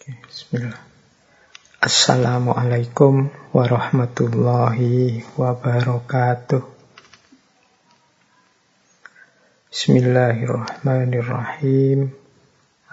[0.00, 0.80] Bismillah.
[1.84, 6.64] Assalamualaikum warahmatullahi wabarakatuh.
[9.68, 12.16] Bismillahirrahmanirrahim.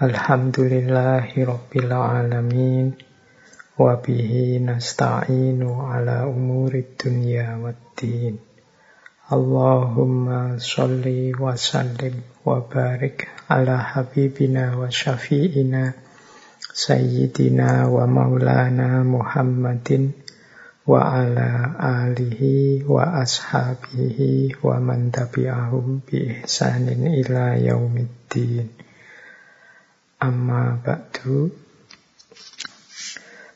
[0.04, 2.99] Alhamdulillahi rabbil alamin.
[3.79, 8.35] Wabihi nasta'inu ala umuri dunya waddin.
[9.31, 16.03] Allahumma salli wa sallim wa barik ala habibina wa syafi'ina
[16.78, 20.13] Sayyidina wa maulana Muhammadin
[20.85, 21.73] wa ala
[22.05, 28.70] alihi wa ashabihi wa man tabi'ahum bi ihsanin ila yaumiddin.
[30.21, 31.49] Amma ba'du.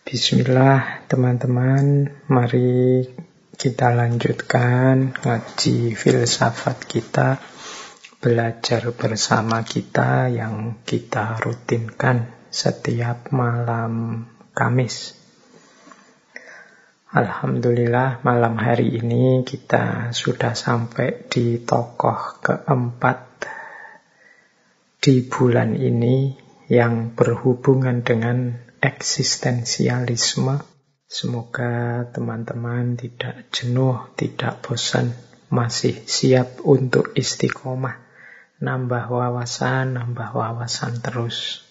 [0.02, 3.06] Bismillah teman-teman, mari
[3.54, 7.38] kita lanjutkan ngaji filsafat kita,
[8.18, 15.16] belajar bersama kita yang kita rutinkan setiap malam Kamis.
[17.16, 23.48] Alhamdulillah malam hari ini kita sudah sampai di tokoh keempat
[25.00, 26.36] di bulan ini
[26.68, 30.60] yang berhubungan dengan eksistensialisme.
[31.08, 35.16] Semoga teman-teman tidak jenuh, tidak bosan,
[35.48, 38.00] masih siap untuk istiqomah.
[38.60, 41.71] Nambah wawasan, nambah wawasan terus.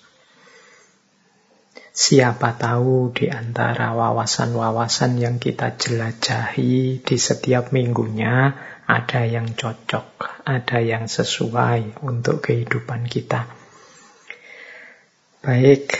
[1.90, 8.54] Siapa tahu di antara wawasan-wawasan yang kita jelajahi di setiap minggunya
[8.86, 13.50] ada yang cocok, ada yang sesuai untuk kehidupan kita.
[15.42, 15.98] Baik,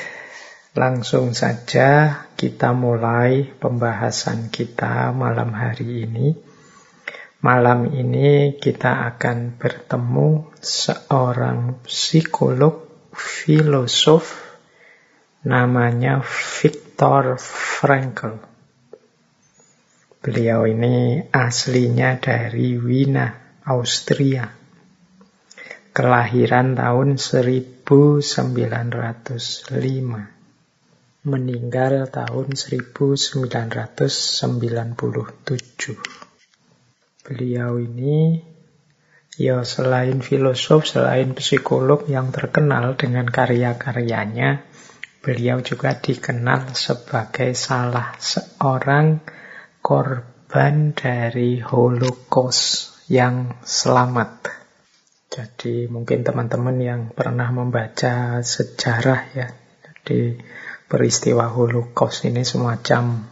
[0.79, 6.39] langsung saja kita mulai pembahasan kita malam hari ini.
[7.43, 14.50] Malam ini kita akan bertemu seorang psikolog, filosof,
[15.41, 18.45] namanya Viktor Frankl.
[20.21, 24.53] Beliau ini aslinya dari Wina, Austria.
[25.97, 27.89] Kelahiran tahun 1905.
[31.25, 33.49] Meninggal tahun 1997.
[37.25, 38.45] Beliau ini
[39.41, 44.69] ya selain filosof, selain psikolog yang terkenal dengan karya-karyanya,
[45.21, 49.21] Beliau juga dikenal sebagai salah seorang
[49.85, 54.49] korban dari Holocaust yang selamat.
[55.29, 59.53] Jadi mungkin teman-teman yang pernah membaca sejarah ya,
[59.85, 60.41] jadi
[60.89, 63.29] peristiwa Holocaust ini semacam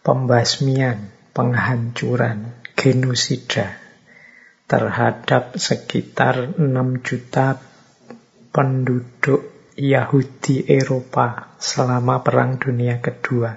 [0.00, 3.76] pembasmian, penghancuran, genosida
[4.64, 7.60] terhadap sekitar 6 juta
[8.50, 13.52] penduduk Yahudi Eropa selama Perang Dunia Kedua.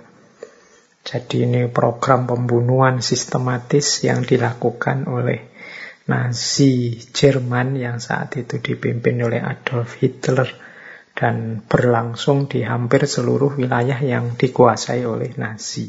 [1.00, 5.47] Jadi ini program pembunuhan sistematis yang dilakukan oleh
[6.12, 10.52] Nazi Jerman yang saat itu dipimpin oleh Adolf Hitler
[11.16, 15.88] dan berlangsung di hampir seluruh wilayah yang dikuasai oleh Nazi.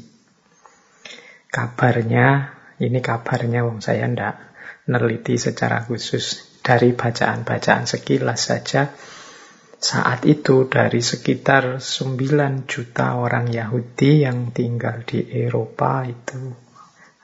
[1.50, 4.38] Kabarnya, ini kabarnya wong saya ndak
[4.86, 8.94] neliti secara khusus dari bacaan-bacaan sekilas saja
[9.80, 16.52] saat itu dari sekitar 9 juta orang Yahudi yang tinggal di Eropa itu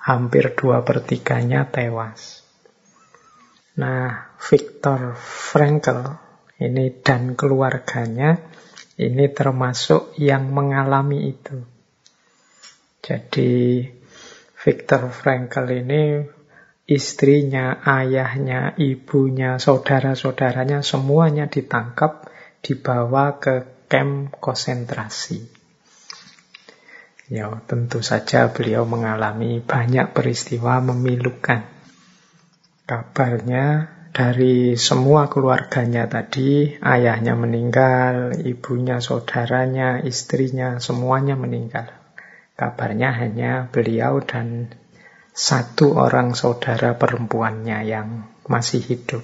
[0.01, 2.41] hampir dua pertiganya tewas.
[3.77, 6.17] Nah, Viktor Frankl
[6.57, 8.41] ini dan keluarganya
[8.97, 11.61] ini termasuk yang mengalami itu.
[13.05, 13.85] Jadi
[14.57, 16.25] Viktor Frankl ini
[16.89, 22.26] istrinya, ayahnya, ibunya, saudara-saudaranya semuanya ditangkap
[22.67, 25.47] dibawa ke kem konsentrasi.
[27.31, 31.63] Ya, tentu saja beliau mengalami banyak peristiwa memilukan.
[32.87, 41.91] Kabarnya dari semua keluarganya tadi, ayahnya meninggal, ibunya, saudaranya, istrinya, semuanya meninggal.
[42.55, 44.71] Kabarnya hanya beliau dan
[45.37, 49.21] satu orang saudara perempuannya yang masih hidup.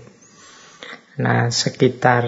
[1.16, 2.26] Nah, sekitar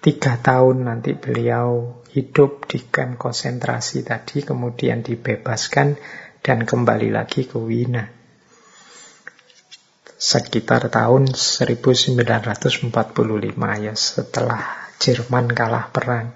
[0.00, 6.00] tiga tahun nanti beliau hidup di kamp konsentrasi tadi, kemudian dibebaskan
[6.40, 8.08] dan kembali lagi ke Wina.
[10.20, 12.92] Sekitar tahun 1945
[13.80, 14.62] ya setelah
[15.00, 16.28] Jerman kalah perang.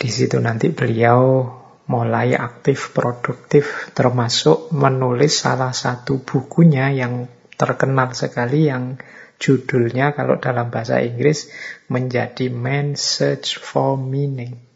[0.00, 1.44] Di situ nanti beliau
[1.92, 7.28] mulai aktif produktif termasuk menulis salah satu bukunya yang
[7.60, 8.96] terkenal sekali yang
[9.40, 11.48] Judulnya kalau dalam bahasa Inggris
[11.88, 14.70] menjadi Man Search for Meaning.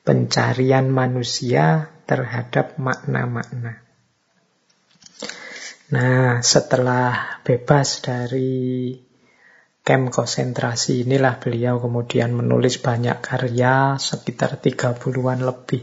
[0.00, 3.84] pencarian manusia terhadap makna-makna.
[5.90, 8.94] Nah, setelah bebas dari
[9.82, 15.82] camp konsentrasi inilah beliau kemudian menulis banyak karya sekitar 30-an lebih.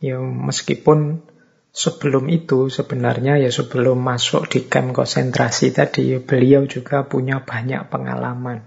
[0.00, 1.24] Ya, meskipun
[1.72, 8.64] sebelum itu sebenarnya ya sebelum masuk di camp konsentrasi tadi beliau juga punya banyak pengalaman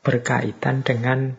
[0.00, 1.36] berkaitan dengan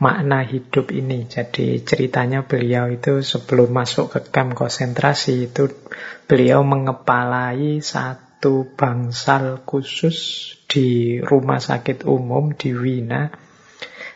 [0.00, 1.28] makna hidup ini.
[1.28, 5.68] Jadi ceritanya beliau itu sebelum masuk ke kamp konsentrasi itu
[6.24, 10.16] beliau mengepalai satu bangsal khusus
[10.64, 13.28] di rumah sakit umum di Wina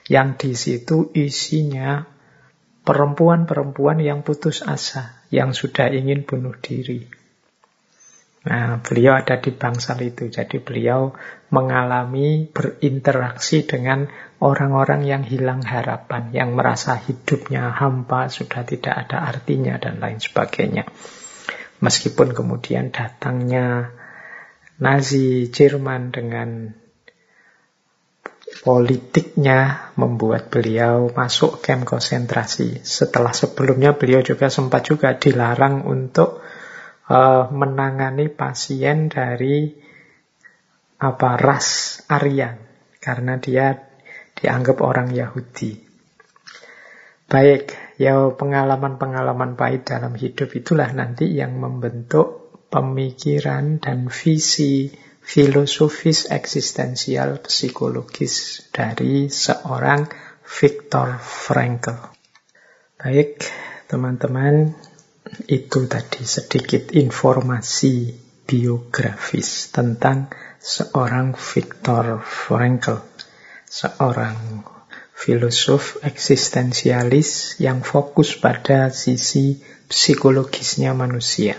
[0.08, 2.08] yang di situ isinya
[2.84, 7.02] perempuan-perempuan yang putus asa, yang sudah ingin bunuh diri.
[8.44, 10.28] Nah, beliau ada di bangsal itu.
[10.28, 11.16] Jadi beliau
[11.48, 14.04] mengalami berinteraksi dengan
[14.44, 20.84] orang-orang yang hilang harapan, yang merasa hidupnya hampa, sudah tidak ada artinya, dan lain sebagainya.
[21.80, 23.96] Meskipun kemudian datangnya
[24.76, 26.76] Nazi Jerman dengan
[28.62, 32.84] politiknya membuat beliau masuk camp konsentrasi.
[32.86, 36.44] Setelah sebelumnya beliau juga sempat juga dilarang untuk
[37.10, 39.74] uh, menangani pasien dari
[41.02, 42.56] apa ras Aryan
[43.02, 43.74] karena dia
[44.38, 45.82] dianggap orang Yahudi.
[47.24, 54.92] Baik, ya pengalaman-pengalaman pahit dalam hidup itulah nanti yang membentuk pemikiran dan visi
[55.24, 60.04] filosofis eksistensial psikologis dari seorang
[60.44, 61.96] Viktor Frankl.
[63.00, 63.40] Baik,
[63.88, 64.76] teman-teman,
[65.48, 68.12] itu tadi sedikit informasi
[68.44, 70.28] biografis tentang
[70.60, 73.00] seorang Viktor Frankl,
[73.64, 74.60] seorang
[75.16, 81.56] filosof eksistensialis yang fokus pada sisi psikologisnya manusia.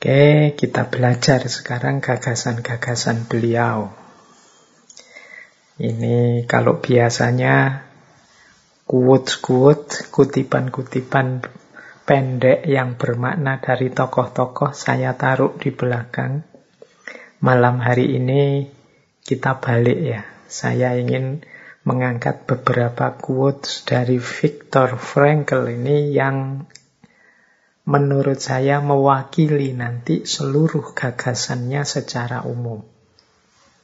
[0.00, 3.92] Oke, kita belajar sekarang gagasan-gagasan beliau.
[5.76, 7.84] Ini kalau biasanya
[8.88, 11.44] quotes-quotes, kutipan-kutipan
[12.08, 16.48] pendek yang bermakna dari tokoh-tokoh saya taruh di belakang.
[17.44, 18.72] Malam hari ini
[19.20, 20.24] kita balik ya.
[20.48, 21.44] Saya ingin
[21.84, 26.64] mengangkat beberapa quotes dari Viktor Frankl ini yang
[27.90, 32.86] menurut saya mewakili nanti seluruh gagasannya secara umum.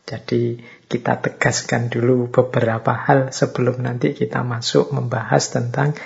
[0.07, 5.99] Jadi kita tegaskan dulu beberapa hal sebelum nanti kita masuk membahas tentang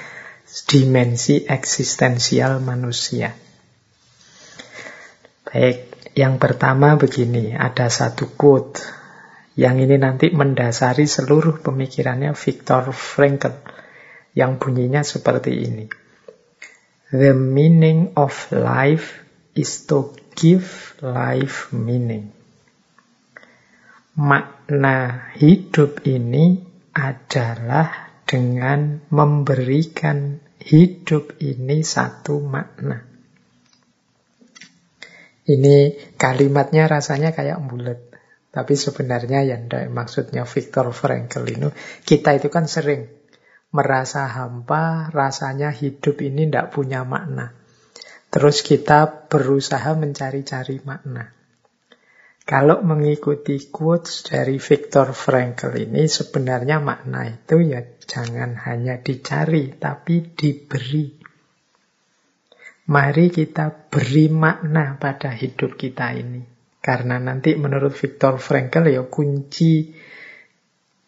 [0.65, 3.37] dimensi eksistensial manusia.
[5.45, 8.81] Baik, yang pertama begini, ada satu quote
[9.61, 13.53] yang ini nanti mendasari seluruh pemikirannya Viktor Frankl
[14.33, 16.00] yang bunyinya seperti ini.
[17.11, 19.23] The meaning of life
[19.59, 22.41] is to give life meaning
[24.21, 26.61] makna hidup ini
[26.93, 33.07] adalah dengan memberikan hidup ini satu makna.
[35.51, 35.77] Ini
[36.15, 37.99] kalimatnya rasanya kayak bulat.
[38.51, 41.71] Tapi sebenarnya yang maksudnya Viktor Frankl ini,
[42.03, 43.07] kita itu kan sering
[43.71, 47.55] merasa hampa, rasanya hidup ini tidak punya makna.
[48.31, 51.35] Terus kita berusaha mencari-cari makna.
[52.47, 60.35] Kalau mengikuti quotes dari Viktor Frankl ini sebenarnya makna itu ya jangan hanya dicari tapi
[60.35, 61.15] diberi.
[62.91, 66.43] Mari kita beri makna pada hidup kita ini.
[66.83, 69.95] Karena nanti menurut Viktor Frankl ya kunci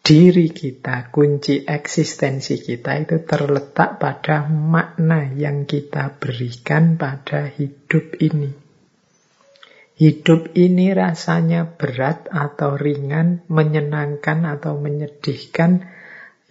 [0.03, 8.51] diri kita, kunci eksistensi kita itu terletak pada makna yang kita berikan pada hidup ini.
[9.95, 15.87] Hidup ini rasanya berat atau ringan, menyenangkan atau menyedihkan.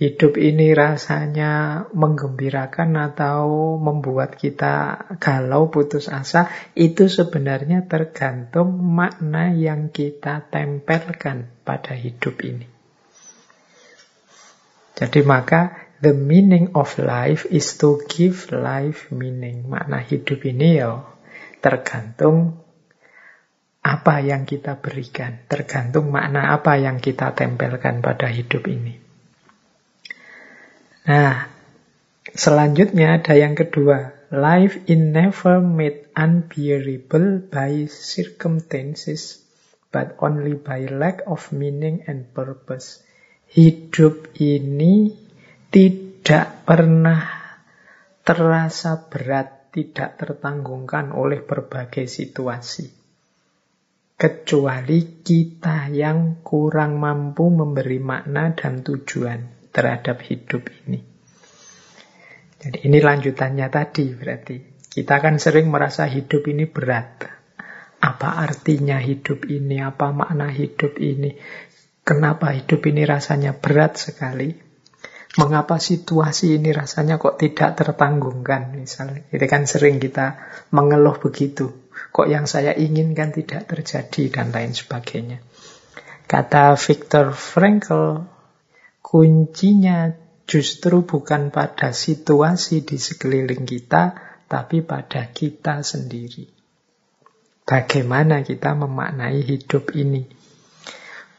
[0.00, 6.48] Hidup ini rasanya menggembirakan atau membuat kita galau, putus asa.
[6.72, 12.71] Itu sebenarnya tergantung makna yang kita tempelkan pada hidup ini.
[14.92, 15.72] Jadi maka
[16.02, 19.70] the meaning of life is to give life meaning.
[19.70, 21.00] Makna hidup ini ya
[21.62, 22.58] tergantung
[23.82, 28.98] apa yang kita berikan, tergantung makna apa yang kita tempelkan pada hidup ini.
[31.02, 31.50] Nah,
[32.30, 34.14] selanjutnya ada yang kedua.
[34.30, 39.42] Life is never made unbearable by circumstances,
[39.90, 43.02] but only by lack of meaning and purpose.
[43.52, 45.12] Hidup ini
[45.68, 47.20] tidak pernah
[48.24, 52.88] terasa berat, tidak tertanggungkan oleh berbagai situasi.
[54.16, 61.04] Kecuali kita yang kurang mampu memberi makna dan tujuan terhadap hidup ini.
[62.62, 64.56] Jadi ini lanjutannya tadi berarti.
[64.86, 67.26] Kita kan sering merasa hidup ini berat.
[68.00, 69.82] Apa artinya hidup ini?
[69.82, 71.34] Apa makna hidup ini?
[72.02, 74.50] Kenapa hidup ini rasanya berat sekali?
[75.38, 79.24] Mengapa situasi ini rasanya kok tidak tertanggungkan misalnya.
[79.32, 80.36] Itu kan sering kita
[80.74, 81.72] mengeluh begitu.
[82.12, 85.40] Kok yang saya inginkan tidak terjadi dan lain sebagainya.
[86.28, 88.28] Kata Viktor Frankl,
[89.00, 90.12] kuncinya
[90.44, 94.16] justru bukan pada situasi di sekeliling kita,
[94.50, 96.44] tapi pada kita sendiri.
[97.64, 100.41] Bagaimana kita memaknai hidup ini?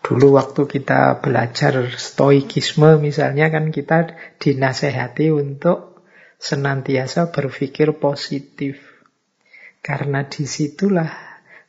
[0.04, 6.04] Dulu waktu kita belajar stoikisme misalnya kan kita dinasehati untuk
[6.44, 8.84] senantiasa berpikir positif.
[9.80, 11.08] Karena di situlah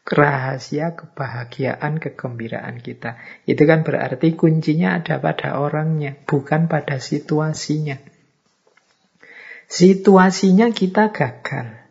[0.02, 3.22] rahasia kebahagiaan, kegembiraan kita.
[3.46, 8.02] Itu kan berarti kuncinya ada pada orangnya, bukan pada situasinya.
[9.70, 11.86] Situasinya kita gagal.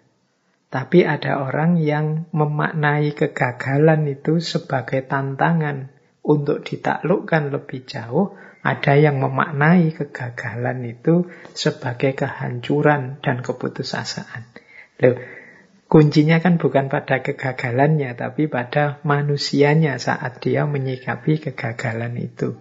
[0.67, 5.92] Tapi ada orang yang memaknai kegagalan itu sebagai tantangan
[6.23, 14.47] untuk ditaklukkan lebih jauh, ada yang memaknai kegagalan itu sebagai kehancuran dan keputusasaan.
[15.03, 15.19] Loh,
[15.91, 22.55] kuncinya kan bukan pada kegagalannya, tapi pada manusianya saat dia menyikapi kegagalan itu.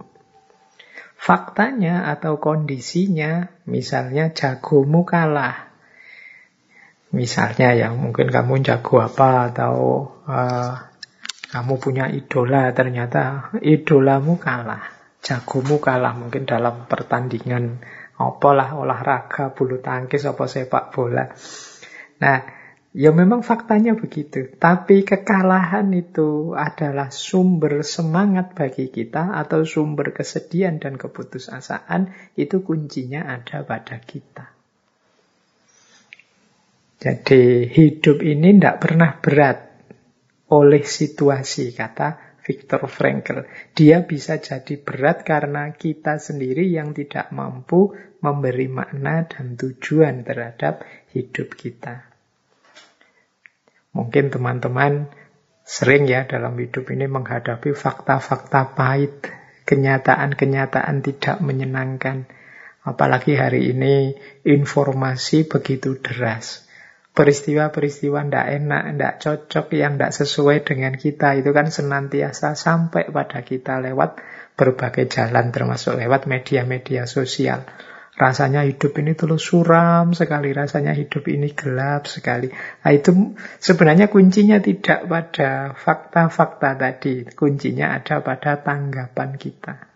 [1.14, 5.70] Faktanya atau kondisinya, misalnya jagomu kalah.
[7.14, 9.74] Misalnya ya mungkin kamu jago apa atau
[10.26, 10.91] uh,
[11.52, 14.88] kamu punya idola, ternyata idolamu kalah.
[15.20, 17.76] Jagomu kalah mungkin dalam pertandingan
[18.16, 21.28] apalah olahraga, bulu tangkis, apa sepak bola.
[22.24, 22.38] Nah,
[22.96, 24.48] ya memang faktanya begitu.
[24.56, 32.32] Tapi kekalahan itu adalah sumber semangat bagi kita atau sumber kesedihan dan keputusasaan.
[32.32, 34.56] Itu kuncinya ada pada kita.
[36.96, 39.71] Jadi hidup ini tidak pernah berat
[40.52, 43.48] oleh situasi, kata Viktor Frankl.
[43.72, 50.84] Dia bisa jadi berat karena kita sendiri yang tidak mampu memberi makna dan tujuan terhadap
[51.16, 52.04] hidup kita.
[53.96, 55.08] Mungkin teman-teman
[55.64, 59.32] sering ya dalam hidup ini menghadapi fakta-fakta pahit,
[59.64, 62.28] kenyataan-kenyataan tidak menyenangkan.
[62.82, 66.66] Apalagi hari ini informasi begitu deras
[67.12, 73.44] peristiwa-peristiwa tidak enak, tidak cocok, yang tidak sesuai dengan kita itu kan senantiasa sampai pada
[73.44, 74.16] kita lewat
[74.56, 77.68] berbagai jalan termasuk lewat media-media sosial.
[78.12, 82.52] Rasanya hidup ini terus suram sekali, rasanya hidup ini gelap sekali.
[82.52, 89.91] Nah, itu sebenarnya kuncinya tidak pada fakta-fakta tadi, kuncinya ada pada tanggapan kita.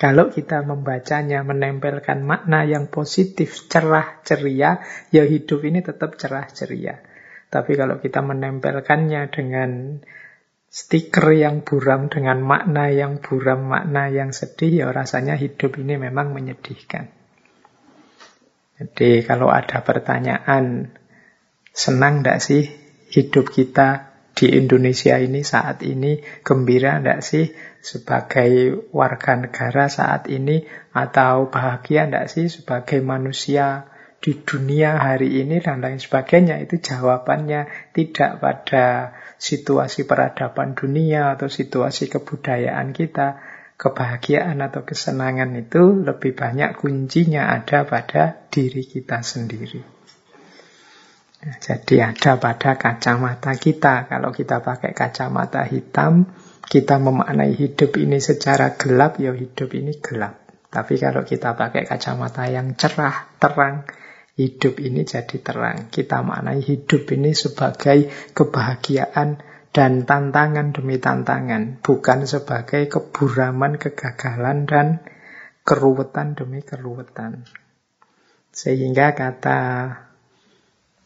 [0.00, 4.80] Kalau kita membacanya, menempelkan makna yang positif, cerah, ceria,
[5.12, 7.04] ya hidup ini tetap cerah, ceria.
[7.52, 10.00] Tapi kalau kita menempelkannya dengan
[10.72, 16.32] stiker yang buram, dengan makna yang buram, makna yang sedih, ya rasanya hidup ini memang
[16.32, 17.12] menyedihkan.
[18.80, 20.96] Jadi kalau ada pertanyaan,
[21.76, 22.64] senang tidak sih
[23.12, 24.09] hidup kita
[24.40, 27.52] di Indonesia ini saat ini gembira enggak sih?
[27.84, 30.64] Sebagai warga negara saat ini
[30.96, 36.56] atau bahagia enggak sih sebagai manusia di dunia hari ini dan lain sebagainya?
[36.64, 43.44] Itu jawabannya tidak pada situasi peradaban dunia atau situasi kebudayaan kita.
[43.80, 49.99] Kebahagiaan atau kesenangan itu lebih banyak kuncinya ada pada diri kita sendiri.
[51.40, 54.04] Jadi ada pada kacamata kita.
[54.12, 56.28] Kalau kita pakai kacamata hitam,
[56.60, 60.36] kita memaknai hidup ini secara gelap, ya hidup ini gelap.
[60.68, 63.88] Tapi kalau kita pakai kacamata yang cerah, terang,
[64.36, 65.88] hidup ini jadi terang.
[65.88, 69.40] Kita maknai hidup ini sebagai kebahagiaan
[69.72, 75.00] dan tantangan demi tantangan, bukan sebagai keburaman, kegagalan, dan
[75.64, 77.48] keruwetan demi keruwetan.
[78.50, 79.60] Sehingga kata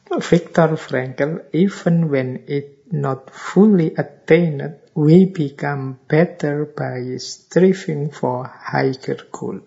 [0.04, 9.18] Viktor Frankl, even when it not fully attained, we become better by striving for higher
[9.32, 9.58] goal.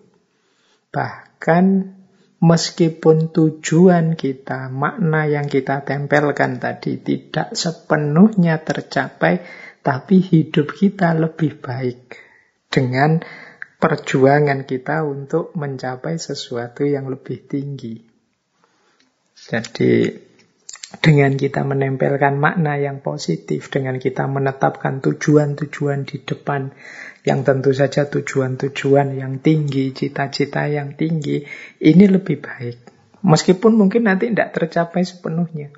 [0.88, 1.64] Bahkan
[2.40, 9.42] meskipun tujuan kita, makna yang kita tempelkan tadi tidak sepenuhnya tercapai,
[9.82, 12.16] tapi hidup kita lebih baik
[12.70, 13.20] dengan
[13.78, 18.00] perjuangan kita untuk mencapai sesuatu yang lebih tinggi.
[19.38, 20.27] Jadi
[20.88, 26.72] dengan kita menempelkan makna yang positif, dengan kita menetapkan tujuan-tujuan di depan,
[27.28, 31.44] yang tentu saja tujuan-tujuan yang tinggi, cita-cita yang tinggi,
[31.84, 32.78] ini lebih baik.
[33.20, 35.76] Meskipun mungkin nanti tidak tercapai sepenuhnya.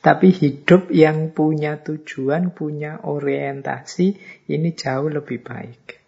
[0.00, 4.16] Tapi hidup yang punya tujuan, punya orientasi,
[4.48, 6.00] ini jauh lebih baik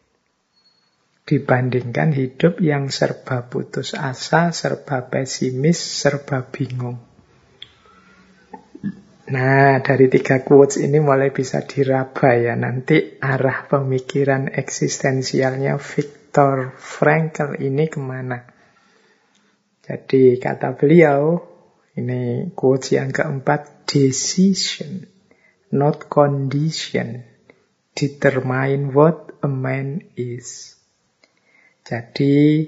[1.31, 7.10] dibandingkan hidup yang serba putus asa, serba pesimis, serba bingung.
[9.31, 12.59] Nah, dari tiga quotes ini mulai bisa diraba ya.
[12.59, 18.43] Nanti arah pemikiran eksistensialnya Viktor Frankl ini ke mana.
[19.87, 21.39] Jadi kata beliau,
[21.95, 25.07] ini quotes yang keempat, decision,
[25.71, 27.23] not condition,
[27.95, 30.75] determine what a man is.
[31.87, 32.67] Jadi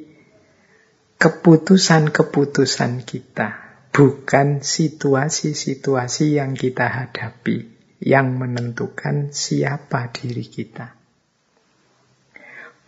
[1.18, 7.68] keputusan-keputusan kita bukan situasi-situasi yang kita hadapi
[8.00, 10.96] yang menentukan siapa diri kita.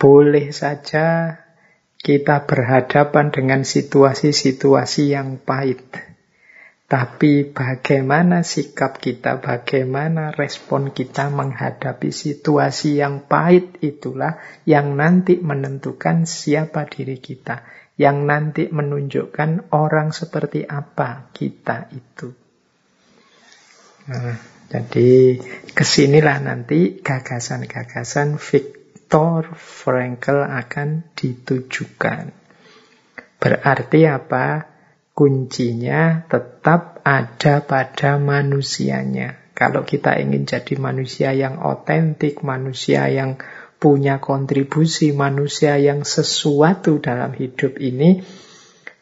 [0.00, 1.38] Boleh saja
[2.00, 5.86] kita berhadapan dengan situasi-situasi yang pahit
[6.84, 16.28] tapi bagaimana sikap kita, bagaimana respon kita menghadapi situasi yang pahit itulah yang nanti menentukan
[16.28, 17.64] siapa diri kita.
[17.94, 22.34] Yang nanti menunjukkan orang seperti apa kita itu.
[24.10, 24.34] Nah,
[24.66, 25.38] jadi
[25.72, 32.34] ke sinilah nanti gagasan-gagasan Viktor Frankl akan ditujukan.
[33.38, 34.74] Berarti apa?
[35.14, 39.38] kuncinya tetap ada pada manusianya.
[39.54, 43.38] Kalau kita ingin jadi manusia yang otentik, manusia yang
[43.84, 48.24] punya kontribusi, manusia yang sesuatu dalam hidup ini,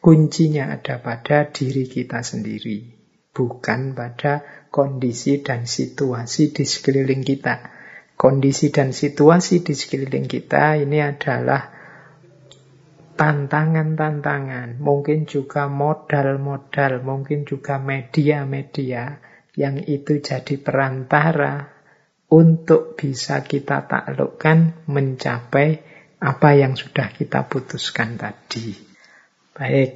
[0.03, 2.91] kuncinya ada pada diri kita sendiri,
[3.31, 4.43] bukan pada
[4.75, 7.71] kondisi dan situasi di sekeliling kita.
[8.19, 11.63] Kondisi dan situasi di sekeliling kita ini adalah
[13.15, 19.23] tantangan-tantangan, mungkin juga modal-modal, mungkin juga media-media
[19.55, 21.82] yang itu jadi perantara
[22.33, 25.69] untuk bisa kita taklukkan mencapai
[26.17, 28.73] apa yang sudah kita putuskan tadi.
[29.53, 29.91] Baik,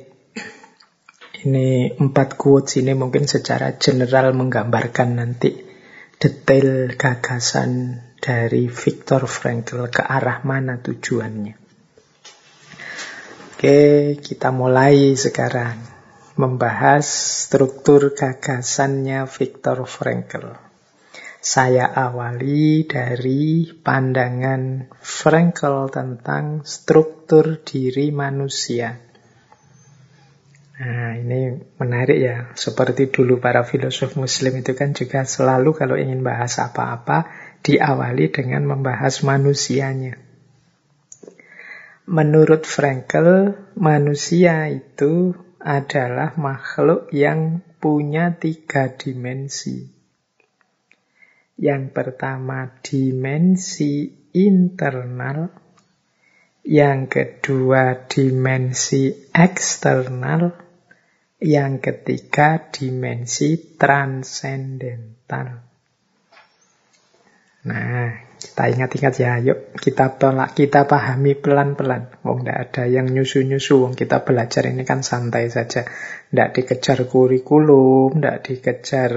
[1.49, 5.64] ini empat quotes ini mungkin secara general menggambarkan nanti
[6.20, 11.57] detail gagasan dari Viktor Frankl ke arah mana tujuannya.
[13.57, 13.81] Oke,
[14.20, 15.81] kita mulai sekarang
[16.37, 17.09] membahas
[17.49, 20.65] struktur gagasannya Viktor Frankl.
[21.46, 28.98] Saya awali dari pandangan Frankl tentang struktur diri manusia.
[30.82, 32.50] Nah, ini menarik ya.
[32.59, 37.30] Seperti dulu para filosof muslim itu kan juga selalu kalau ingin bahas apa-apa
[37.62, 40.18] diawali dengan membahas manusianya.
[42.11, 45.30] Menurut Frankel, manusia itu
[45.62, 49.95] adalah makhluk yang punya tiga dimensi.
[51.57, 55.49] Yang pertama dimensi internal,
[56.69, 60.53] yang kedua dimensi eksternal,
[61.40, 65.64] yang ketiga dimensi transendental.
[67.66, 72.21] Nah, kita ingat-ingat ya, yuk kita tolak, kita pahami pelan-pelan.
[72.21, 75.88] Wong tidak ada yang nyusu-nyusu, wong kita belajar ini kan santai saja.
[76.31, 79.12] Tidak dikejar kurikulum, tidak dikejar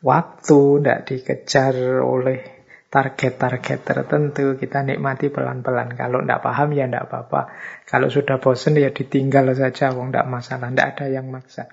[0.00, 2.60] waktu, tidak dikejar oleh
[2.90, 4.58] target-target tertentu.
[4.58, 5.94] Kita nikmati pelan-pelan.
[5.94, 7.54] Kalau tidak paham ya tidak apa-apa.
[7.86, 10.68] Kalau sudah bosan ya ditinggal saja, wong tidak masalah.
[10.68, 11.70] Tidak ada yang maksa.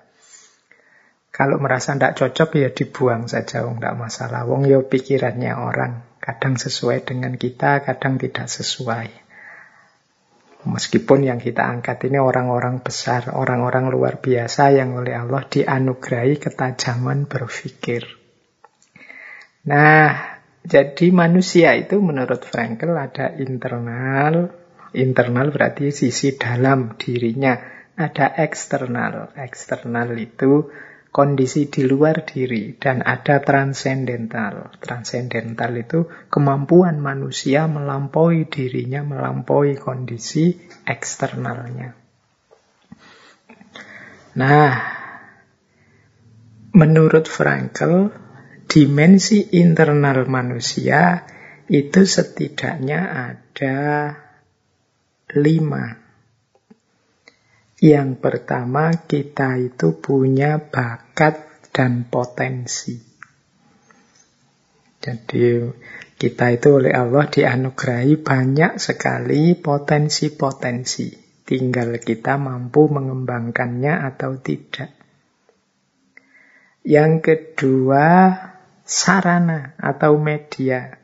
[1.28, 4.46] Kalau merasa tidak cocok ya dibuang saja, wong tidak masalah.
[4.46, 6.06] Wong ya pikirannya orang.
[6.22, 9.28] Kadang sesuai dengan kita, kadang tidak sesuai.
[10.66, 17.30] Meskipun yang kita angkat ini orang-orang besar, orang-orang luar biasa yang oleh Allah dianugerahi ketajaman
[17.30, 18.17] berpikir.
[19.68, 24.48] Nah, jadi manusia itu menurut Frankel ada internal,
[24.96, 27.60] internal berarti sisi dalam dirinya,
[27.92, 29.36] ada eksternal.
[29.36, 30.72] Eksternal itu
[31.12, 34.72] kondisi di luar diri dan ada transendental.
[34.80, 40.56] Transendental itu kemampuan manusia melampaui dirinya, melampaui kondisi
[40.88, 41.92] eksternalnya.
[44.38, 44.72] Nah,
[46.72, 48.27] menurut Frankl,
[48.68, 51.24] dimensi internal manusia
[51.72, 53.78] itu setidaknya ada
[55.32, 55.96] lima.
[57.80, 62.98] Yang pertama, kita itu punya bakat dan potensi.
[64.98, 65.62] Jadi
[66.18, 71.14] kita itu oleh Allah dianugerahi banyak sekali potensi-potensi.
[71.46, 74.92] Tinggal kita mampu mengembangkannya atau tidak.
[76.82, 78.06] Yang kedua,
[78.88, 80.96] sarana atau media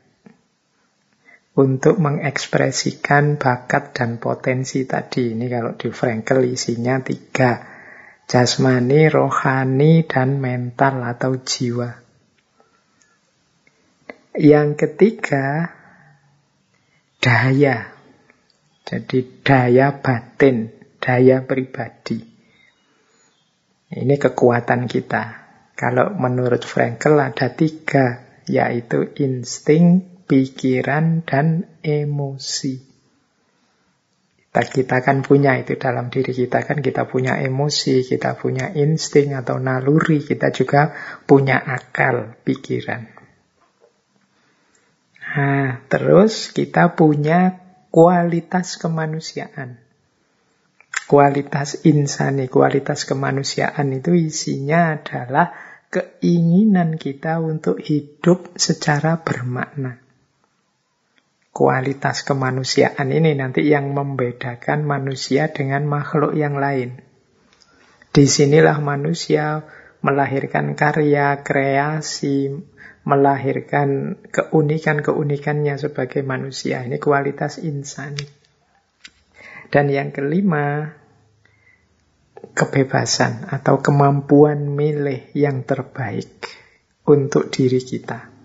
[1.55, 5.37] untuk mengekspresikan bakat dan potensi tadi.
[5.37, 7.77] Ini kalau di Frankel isinya tiga.
[8.25, 11.93] Jasmani, rohani, dan mental atau jiwa.
[14.33, 15.69] Yang ketiga,
[17.21, 17.93] daya.
[18.81, 22.17] Jadi daya batin, daya pribadi.
[23.93, 25.44] Ini kekuatan kita.
[25.75, 32.79] Kalau menurut Frankel ada tiga, yaitu insting, pikiran, dan emosi.
[34.55, 39.35] Kita, kita kan punya itu dalam diri kita kan kita punya emosi, kita punya insting
[39.35, 40.95] atau naluri, kita juga
[41.27, 43.03] punya akal, pikiran.
[45.35, 47.59] Nah, terus kita punya
[47.91, 49.83] kualitas kemanusiaan.
[51.11, 55.64] Kualitas insani, kualitas kemanusiaan itu isinya adalah
[55.95, 60.03] keinginan kita untuk hidup secara bermakna.
[61.55, 66.99] Kualitas kemanusiaan ini nanti yang membedakan manusia dengan makhluk yang lain.
[68.11, 69.63] Di sinilah manusia
[70.03, 72.51] melahirkan karya, kreasi,
[73.07, 76.83] melahirkan keunikan-keunikannya sebagai manusia.
[76.83, 78.27] Ini kualitas insani.
[79.71, 80.91] Dan yang kelima,
[82.51, 86.45] kebebasan atau kemampuan milih yang terbaik
[87.07, 88.35] untuk diri kita.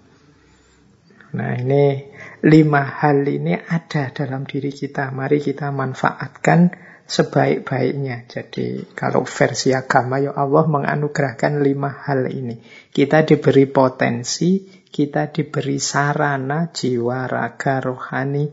[1.31, 2.11] Nah ini
[2.43, 5.15] lima hal ini ada dalam diri kita.
[5.15, 6.75] Mari kita manfaatkan
[7.11, 8.27] sebaik-baiknya.
[8.31, 12.59] Jadi kalau versi agama ya Allah menganugerahkan lima hal ini.
[12.91, 18.47] Kita diberi potensi, kita diberi sarana, jiwa, raga, rohani,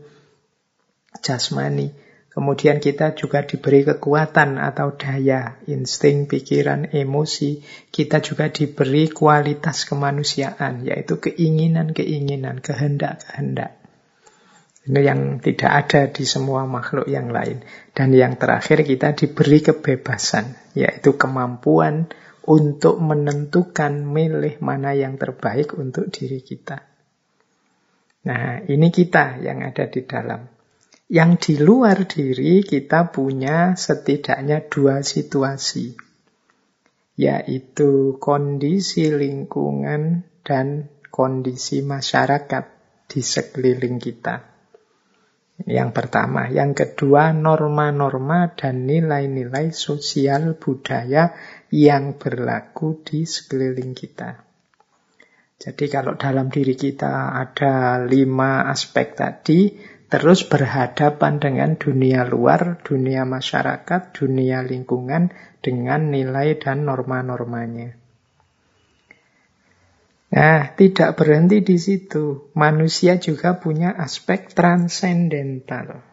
[1.22, 2.07] jasmani.
[2.38, 7.58] Kemudian kita juga diberi kekuatan atau daya, insting, pikiran, emosi.
[7.90, 13.82] Kita juga diberi kualitas kemanusiaan, yaitu keinginan-keinginan, kehendak-kehendak.
[14.86, 17.66] Ini yang tidak ada di semua makhluk yang lain.
[17.90, 22.06] Dan yang terakhir kita diberi kebebasan, yaitu kemampuan
[22.46, 26.86] untuk menentukan milih mana yang terbaik untuk diri kita.
[28.30, 30.57] Nah, ini kita yang ada di dalam.
[31.08, 35.96] Yang di luar diri kita punya setidaknya dua situasi,
[37.16, 42.64] yaitu kondisi lingkungan dan kondisi masyarakat
[43.08, 44.58] di sekeliling kita.
[45.64, 46.46] Yang pertama.
[46.46, 51.34] Yang kedua, norma-norma dan nilai-nilai sosial budaya
[51.72, 54.44] yang berlaku di sekeliling kita.
[55.58, 59.74] Jadi kalau dalam diri kita ada lima aspek tadi,
[60.08, 67.92] terus berhadapan dengan dunia luar, dunia masyarakat, dunia lingkungan dengan nilai dan norma-normanya.
[70.28, 72.52] Nah, tidak berhenti di situ.
[72.52, 76.04] Manusia juga punya aspek transendental.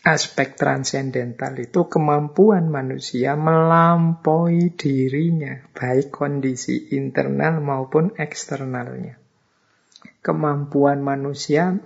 [0.00, 9.19] Aspek transendental itu kemampuan manusia melampaui dirinya, baik kondisi internal maupun eksternalnya
[10.20, 11.80] kemampuan manusia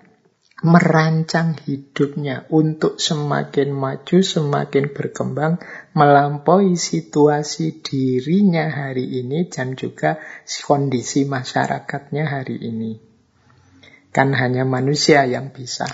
[0.64, 5.60] merancang hidupnya untuk semakin maju, semakin berkembang,
[5.92, 10.16] melampaui situasi dirinya hari ini dan juga
[10.64, 12.96] kondisi masyarakatnya hari ini.
[14.14, 15.84] Kan hanya manusia yang bisa.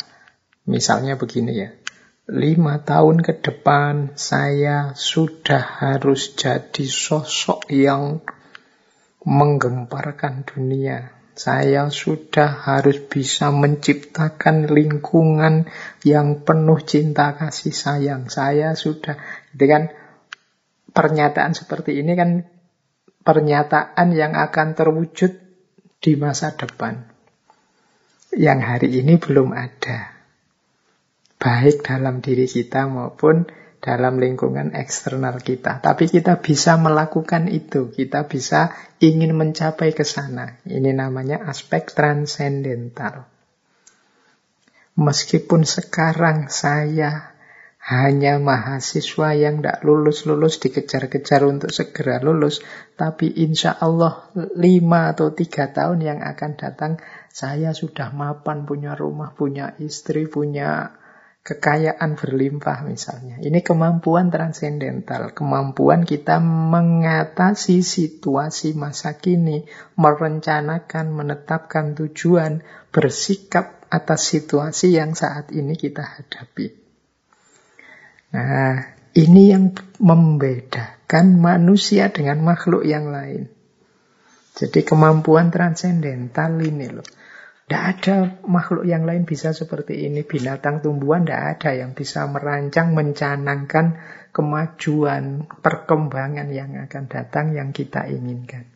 [0.70, 1.74] Misalnya begini ya,
[2.31, 8.22] lima tahun ke depan saya sudah harus jadi sosok yang
[9.26, 15.71] menggemparkan dunia saya sudah harus bisa menciptakan lingkungan
[16.05, 18.29] yang penuh cinta kasih sayang.
[18.29, 19.16] Saya sudah,
[19.55, 19.88] dengan
[20.90, 22.45] pernyataan seperti ini kan
[23.23, 25.33] pernyataan yang akan terwujud
[26.01, 27.07] di masa depan.
[28.35, 30.16] Yang hari ini belum ada.
[31.40, 33.49] Baik dalam diri kita maupun
[33.81, 35.81] dalam lingkungan eksternal kita.
[35.81, 40.61] Tapi kita bisa melakukan itu, kita bisa ingin mencapai ke sana.
[40.69, 43.25] Ini namanya aspek transendental.
[45.01, 47.33] Meskipun sekarang saya
[47.81, 52.61] hanya mahasiswa yang tidak lulus-lulus dikejar-kejar untuk segera lulus,
[53.01, 56.93] tapi insya Allah lima atau tiga tahun yang akan datang,
[57.33, 61.00] saya sudah mapan punya rumah, punya istri, punya
[61.40, 63.40] kekayaan berlimpah misalnya.
[63.40, 69.64] Ini kemampuan transendental, kemampuan kita mengatasi situasi masa kini,
[69.96, 72.61] merencanakan, menetapkan tujuan,
[72.92, 76.76] bersikap atas situasi yang saat ini kita hadapi.
[78.31, 83.50] Nah, ini yang membedakan manusia dengan makhluk yang lain.
[84.55, 87.07] Jadi kemampuan transendental ini loh.
[87.70, 90.26] Tidak ada makhluk yang lain bisa seperti ini.
[90.26, 93.94] Binatang tumbuhan tidak ada yang bisa merancang, mencanangkan
[94.35, 98.66] kemajuan, perkembangan yang akan datang yang kita inginkan.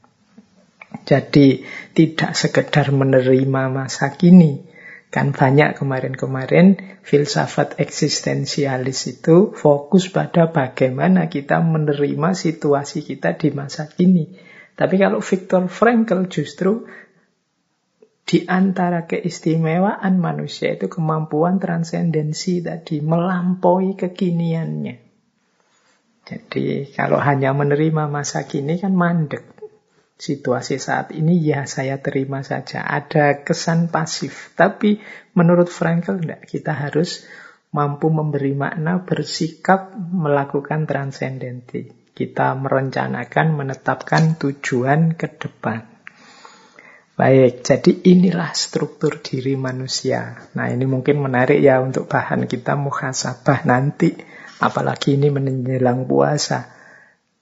[1.02, 4.62] Jadi tidak sekedar menerima masa kini.
[5.10, 13.90] Kan banyak kemarin-kemarin filsafat eksistensialis itu fokus pada bagaimana kita menerima situasi kita di masa
[13.90, 14.38] kini.
[14.78, 16.86] Tapi kalau Viktor Frankl justru
[18.24, 24.96] di antara keistimewaan manusia itu kemampuan transendensi tadi, melampaui kekiniannya.
[26.24, 29.44] Jadi kalau hanya menerima masa kini kan mandek.
[30.16, 32.80] Situasi saat ini ya saya terima saja.
[32.80, 34.56] Ada kesan pasif.
[34.56, 35.04] Tapi
[35.36, 36.48] menurut Frankel enggak.
[36.48, 37.28] Kita harus
[37.76, 41.92] mampu memberi makna, bersikap, melakukan transendensi.
[42.14, 45.93] Kita merencanakan, menetapkan tujuan ke depan.
[47.14, 50.50] Baik, jadi inilah struktur diri manusia.
[50.58, 54.18] Nah ini mungkin menarik ya untuk bahan kita muhasabah nanti.
[54.58, 56.74] Apalagi ini menjelang puasa.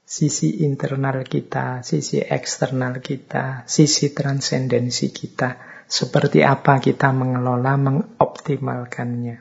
[0.05, 5.57] Sisi internal kita, sisi eksternal kita, sisi transendensi kita.
[5.89, 9.41] Seperti apa kita mengelola, mengoptimalkannya.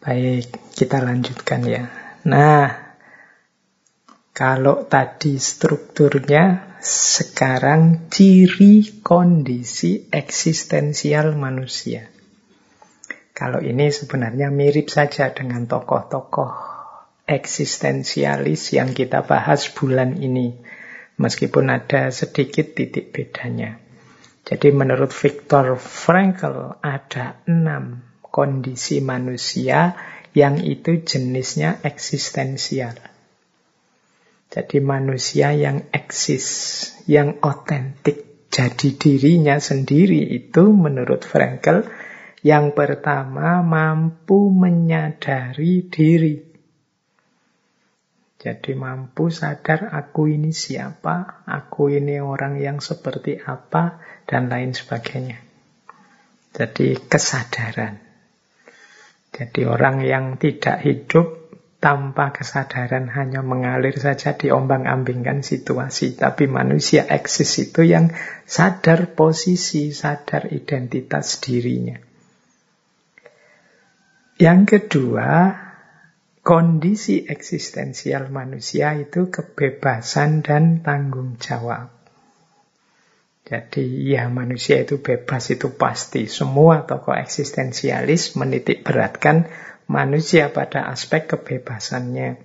[0.00, 1.84] Baik, kita lanjutkan ya.
[2.24, 2.96] Nah,
[4.32, 12.10] kalau tadi strukturnya sekarang ciri kondisi eksistensial manusia.
[13.30, 16.50] Kalau ini sebenarnya mirip saja dengan tokoh-tokoh
[17.22, 20.58] eksistensialis yang kita bahas bulan ini.
[21.22, 23.78] Meskipun ada sedikit titik bedanya.
[24.42, 29.94] Jadi menurut Viktor Frankl ada enam kondisi manusia
[30.34, 33.11] yang itu jenisnya eksistensial.
[34.52, 36.44] Jadi manusia yang eksis,
[37.08, 41.88] yang otentik, jadi dirinya sendiri itu menurut Frankel
[42.44, 46.36] yang pertama mampu menyadari diri.
[48.36, 55.40] Jadi mampu sadar aku ini siapa, aku ini orang yang seperti apa, dan lain sebagainya.
[56.52, 58.02] Jadi kesadaran.
[59.32, 61.41] Jadi orang yang tidak hidup
[61.82, 66.14] tanpa kesadaran hanya mengalir saja diombang-ambingkan situasi.
[66.14, 68.14] Tapi manusia eksis itu yang
[68.46, 71.98] sadar posisi, sadar identitas dirinya.
[74.38, 75.58] Yang kedua,
[76.46, 81.90] kondisi eksistensial manusia itu kebebasan dan tanggung jawab.
[83.42, 86.30] Jadi ya manusia itu bebas itu pasti.
[86.30, 89.50] Semua tokoh eksistensialis menitik beratkan
[89.92, 92.40] manusia pada aspek kebebasannya.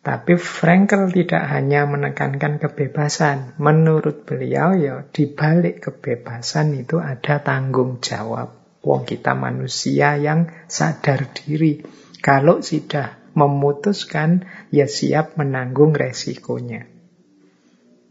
[0.00, 3.58] Tapi Frankel tidak hanya menekankan kebebasan.
[3.58, 8.54] Menurut beliau ya di balik kebebasan itu ada tanggung jawab.
[8.86, 11.82] Wong kita manusia yang sadar diri.
[12.22, 16.86] Kalau sudah memutuskan ya siap menanggung resikonya.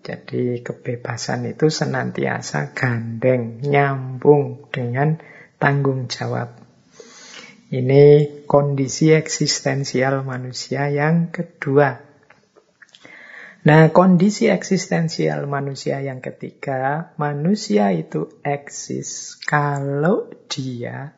[0.03, 5.17] Jadi kebebasan itu senantiasa gandeng, nyambung dengan
[5.57, 6.64] tanggung jawab.
[7.65, 11.97] Ini kondisi eksistensial manusia yang kedua.
[13.65, 21.17] Nah, kondisi eksistensial manusia yang ketiga, manusia itu eksis kalau dia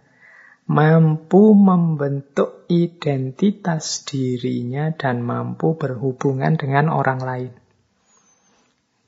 [0.72, 7.54] mampu membentuk identitas dirinya dan mampu berhubungan dengan orang lain.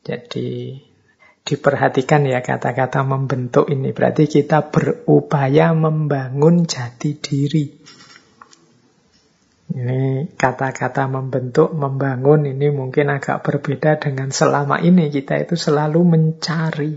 [0.04, 0.89] Jadi
[1.50, 3.90] Diperhatikan ya kata-kata membentuk ini.
[3.90, 7.66] Berarti kita berupaya membangun jati diri.
[9.74, 16.94] Ini kata-kata membentuk, membangun ini mungkin agak berbeda dengan selama ini kita itu selalu mencari.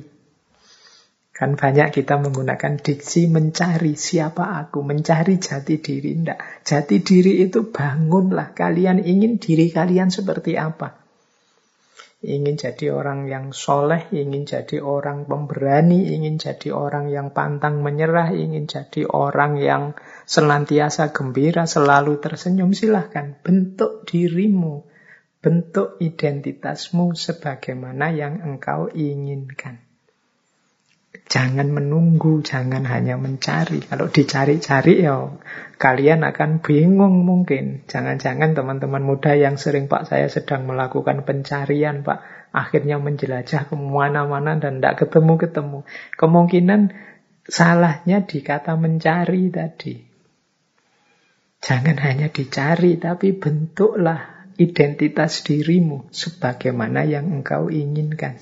[1.32, 6.12] Kan banyak kita menggunakan diksi mencari siapa aku, mencari jati diri.
[6.12, 8.52] Tidak, jati diri itu bangunlah.
[8.52, 11.01] Kalian ingin diri kalian seperti apa?
[12.22, 18.30] Ingin jadi orang yang soleh, ingin jadi orang pemberani, ingin jadi orang yang pantang menyerah,
[18.30, 24.86] ingin jadi orang yang senantiasa gembira, selalu tersenyum, silahkan bentuk dirimu,
[25.42, 29.82] bentuk identitasmu sebagaimana yang engkau inginkan.
[31.26, 33.82] Jangan menunggu, jangan hanya mencari.
[33.82, 35.32] Kalau dicari-cari ya
[35.82, 37.82] kalian akan bingung mungkin.
[37.90, 42.22] Jangan-jangan teman-teman muda yang sering Pak saya sedang melakukan pencarian Pak.
[42.54, 45.82] Akhirnya menjelajah ke mana-mana dan tidak ketemu-ketemu.
[46.14, 46.94] Kemungkinan
[47.50, 49.94] salahnya di kata mencari tadi.
[51.62, 58.38] Jangan hanya dicari, tapi bentuklah identitas dirimu sebagaimana yang engkau inginkan.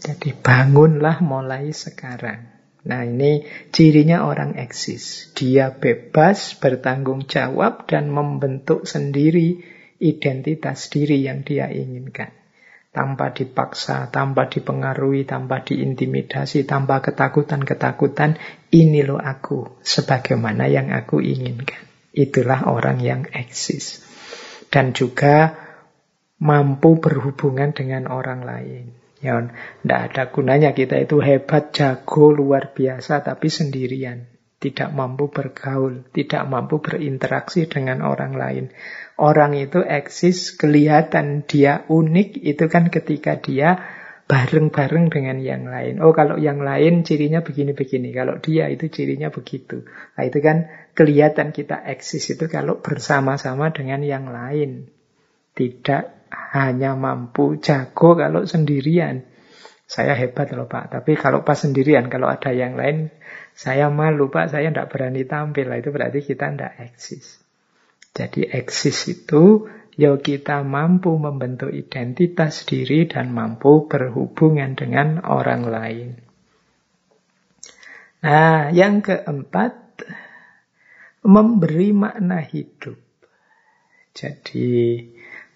[0.00, 2.55] Jadi bangunlah mulai sekarang.
[2.86, 3.42] Nah ini
[3.74, 5.34] cirinya orang eksis.
[5.34, 9.58] Dia bebas bertanggung jawab dan membentuk sendiri
[9.98, 12.30] identitas diri yang dia inginkan.
[12.94, 18.40] Tanpa dipaksa, tanpa dipengaruhi, tanpa diintimidasi, tanpa ketakutan-ketakutan.
[18.72, 21.82] Ini loh aku, sebagaimana yang aku inginkan.
[22.16, 24.00] Itulah orang yang eksis.
[24.72, 25.52] Dan juga
[26.40, 29.05] mampu berhubungan dengan orang lain.
[29.24, 34.28] Ya, tidak ada gunanya kita itu hebat, jago, luar biasa, tapi sendirian.
[34.56, 38.64] Tidak mampu bergaul, tidak mampu berinteraksi dengan orang lain.
[39.16, 43.80] Orang itu eksis, kelihatan dia unik, itu kan ketika dia
[44.26, 46.02] bareng-bareng dengan yang lain.
[46.02, 48.10] Oh, kalau yang lain cirinya begini-begini.
[48.10, 49.86] Kalau dia itu cirinya begitu.
[50.18, 50.66] Nah, itu kan
[50.98, 54.90] kelihatan kita eksis itu kalau bersama-sama dengan yang lain.
[55.54, 59.26] Tidak hanya mampu jago kalau sendirian.
[59.86, 63.14] Saya hebat loh Pak, tapi kalau pas sendirian, kalau ada yang lain,
[63.54, 65.70] saya malu Pak, saya tidak berani tampil.
[65.78, 67.38] Itu berarti kita tidak eksis.
[68.10, 76.08] Jadi eksis itu ya kita mampu membentuk identitas diri dan mampu berhubungan dengan orang lain.
[78.26, 80.02] Nah, yang keempat,
[81.22, 82.98] memberi makna hidup.
[84.16, 84.98] Jadi,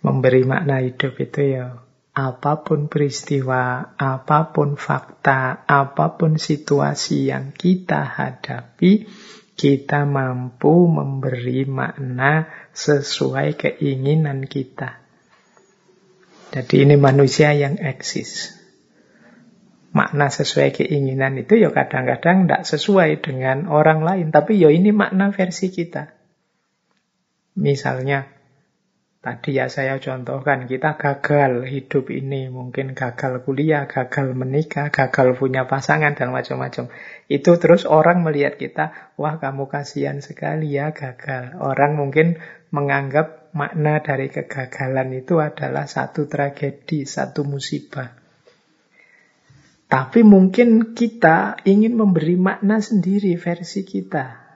[0.01, 1.67] memberi makna hidup itu ya
[2.11, 9.07] apa pun peristiwa, apa pun fakta, apa pun situasi yang kita hadapi,
[9.55, 14.99] kita mampu memberi makna sesuai keinginan kita.
[16.51, 18.59] Jadi ini manusia yang eksis.
[19.91, 24.27] Makna sesuai keinginan itu ya kadang-kadang tidak sesuai dengan orang lain.
[24.35, 26.15] Tapi ya ini makna versi kita.
[27.59, 28.40] Misalnya,
[29.21, 35.69] Tadi ya saya contohkan, kita gagal hidup ini, mungkin gagal kuliah, gagal menikah, gagal punya
[35.69, 36.89] pasangan, dan macam-macam.
[37.29, 41.53] Itu terus orang melihat kita, wah kamu kasihan sekali ya gagal.
[41.61, 42.41] Orang mungkin
[42.73, 48.17] menganggap makna dari kegagalan itu adalah satu tragedi, satu musibah.
[49.85, 54.50] Tapi mungkin kita ingin memberi makna sendiri versi kita.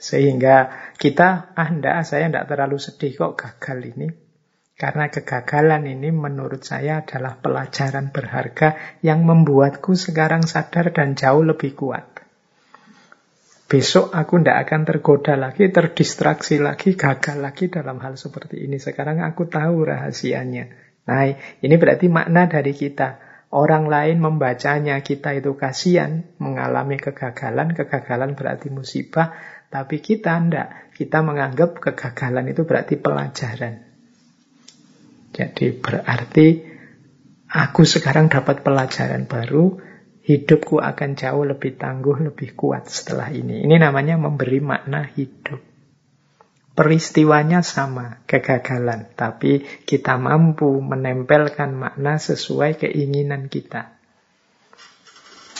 [0.00, 4.08] Sehingga kita, ah enggak, saya enggak terlalu sedih kok gagal ini.
[4.80, 11.76] Karena kegagalan ini menurut saya adalah pelajaran berharga yang membuatku sekarang sadar dan jauh lebih
[11.76, 12.24] kuat.
[13.68, 18.80] Besok aku tidak akan tergoda lagi, terdistraksi lagi, gagal lagi dalam hal seperti ini.
[18.80, 20.64] Sekarang aku tahu rahasianya.
[21.06, 21.28] Nah,
[21.60, 23.20] ini berarti makna dari kita.
[23.52, 27.76] Orang lain membacanya, kita itu kasihan, mengalami kegagalan.
[27.76, 29.59] Kegagalan berarti musibah.
[29.70, 30.90] Tapi kita tidak.
[30.98, 33.86] Kita menganggap kegagalan itu berarti pelajaran.
[35.30, 36.46] Jadi berarti
[37.46, 39.78] aku sekarang dapat pelajaran baru,
[40.26, 43.62] hidupku akan jauh lebih tangguh, lebih kuat setelah ini.
[43.62, 45.62] Ini namanya memberi makna hidup.
[46.74, 49.14] Peristiwanya sama, kegagalan.
[49.14, 53.94] Tapi kita mampu menempelkan makna sesuai keinginan kita.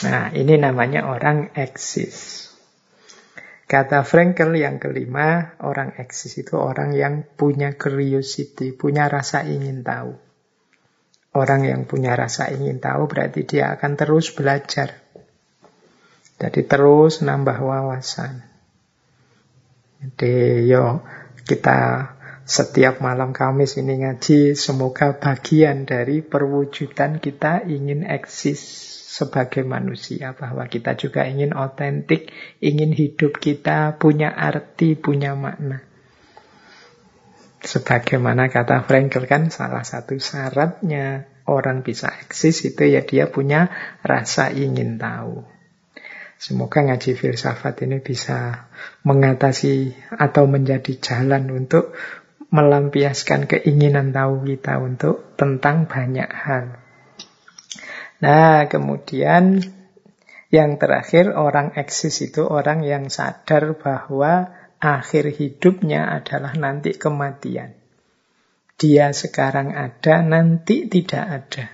[0.01, 2.50] Nah, ini namanya orang eksis.
[3.71, 10.11] Kata Frankel yang kelima, orang eksis itu orang yang punya curiosity, punya rasa ingin tahu.
[11.31, 14.99] Orang yang punya rasa ingin tahu berarti dia akan terus belajar.
[16.35, 18.43] Jadi terus nambah wawasan.
[20.03, 21.07] Jadi yo
[21.47, 22.11] kita
[22.43, 30.63] setiap malam Kamis ini ngaji, semoga bagian dari perwujudan kita ingin eksis sebagai manusia bahwa
[30.71, 32.31] kita juga ingin otentik,
[32.63, 35.83] ingin hidup kita punya arti, punya makna.
[37.59, 43.67] Sebagaimana kata Frankel kan salah satu syaratnya orang bisa eksis itu ya dia punya
[43.99, 45.43] rasa ingin tahu.
[46.39, 48.71] Semoga ngaji filsafat ini bisa
[49.03, 51.93] mengatasi atau menjadi jalan untuk
[52.49, 56.81] melampiaskan keinginan tahu kita untuk tentang banyak hal.
[58.21, 59.65] Nah, kemudian
[60.53, 67.73] yang terakhir orang eksis itu orang yang sadar bahwa akhir hidupnya adalah nanti kematian.
[68.77, 71.65] Dia sekarang ada, nanti tidak ada.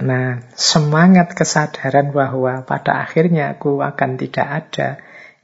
[0.00, 4.88] Nah, semangat kesadaran bahwa pada akhirnya aku akan tidak ada,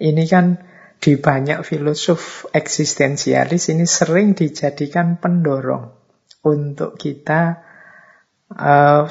[0.01, 0.65] ini kan
[1.01, 5.93] di banyak filosof eksistensialis ini sering dijadikan pendorong
[6.45, 7.70] untuk kita
[8.55, 9.07] uh,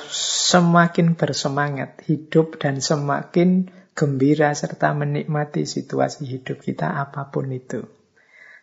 [0.50, 7.84] semakin bersemangat hidup dan semakin gembira serta menikmati situasi hidup kita apa pun itu.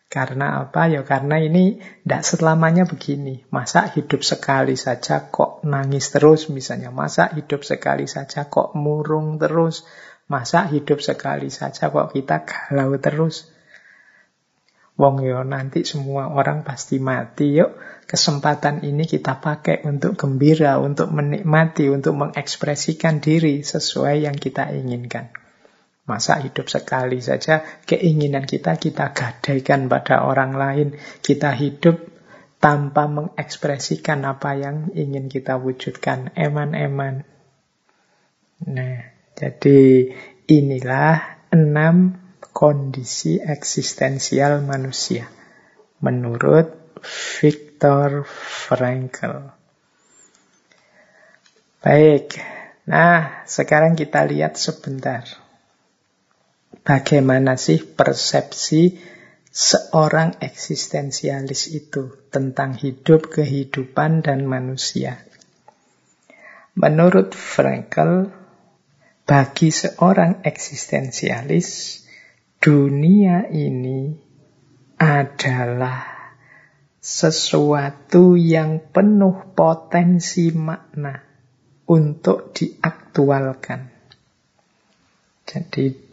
[0.07, 0.87] Karena apa?
[0.87, 3.43] Ya karena ini tidak selamanya begini.
[3.51, 6.95] Masa hidup sekali saja kok nangis terus misalnya.
[6.95, 9.83] Masa hidup sekali saja kok murung terus.
[10.31, 13.51] Masa hidup sekali saja kok kita galau terus.
[14.97, 17.61] Wong yo nanti semua orang pasti mati.
[17.61, 17.77] Yuk
[18.09, 25.29] kesempatan ini kita pakai untuk gembira, untuk menikmati, untuk mengekspresikan diri sesuai yang kita inginkan.
[26.09, 30.89] Masa hidup sekali saja keinginan kita kita gadaikan pada orang lain.
[31.21, 32.01] Kita hidup
[32.57, 36.33] tanpa mengekspresikan apa yang ingin kita wujudkan.
[36.33, 37.27] Eman-eman.
[38.65, 40.09] Nah, jadi
[40.49, 42.26] inilah enam
[42.57, 45.29] kondisi eksistensial manusia.
[46.01, 46.73] Menurut
[47.37, 49.53] Viktor Frankl.
[51.85, 52.41] Baik,
[52.89, 55.29] nah sekarang kita lihat sebentar
[56.87, 58.95] Bagaimana sih persepsi
[59.51, 65.19] seorang eksistensialis itu tentang hidup, kehidupan, dan manusia?
[66.79, 68.31] Menurut Frankel,
[69.27, 72.06] bagi seorang eksistensialis,
[72.67, 74.11] dunia ini
[74.99, 76.35] adalah
[76.99, 81.23] sesuatu yang penuh potensi makna
[81.87, 83.95] untuk diaktualkan.
[85.47, 86.07] Jadi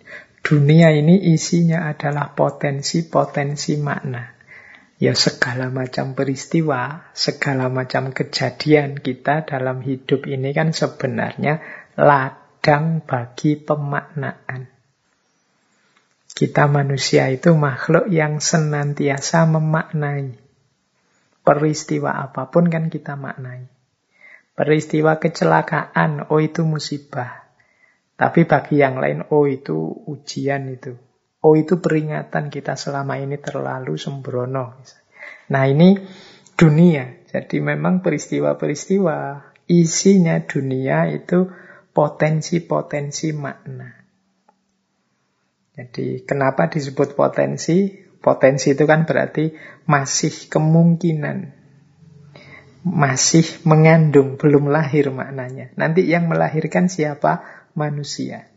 [0.43, 4.35] Dunia ini isinya adalah potensi-potensi makna.
[4.99, 11.63] Ya segala macam peristiwa, segala macam kejadian kita dalam hidup ini kan sebenarnya
[11.95, 14.72] ladang bagi pemaknaan.
[16.33, 20.33] Kita manusia itu makhluk yang senantiasa memaknai.
[21.45, 23.69] Peristiwa apa pun kan kita maknai.
[24.57, 27.45] Peristiwa kecelakaan, oh itu musibah.
[28.17, 29.77] Tapi bagi yang lain, oh itu
[30.09, 30.97] ujian itu.
[31.45, 34.79] Oh itu peringatan kita selama ini terlalu sembrono.
[35.53, 36.01] Nah ini
[36.57, 37.29] dunia.
[37.29, 39.17] Jadi memang peristiwa-peristiwa
[39.69, 41.49] isinya dunia itu
[41.93, 44.02] potensi-potensi makna.
[45.73, 47.89] Jadi kenapa disebut potensi?
[48.23, 49.51] Potensi itu kan berarti
[49.89, 51.65] masih kemungkinan.
[52.83, 55.73] Masih mengandung, belum lahir maknanya.
[55.75, 57.63] Nanti yang melahirkan siapa?
[57.73, 58.53] manusia.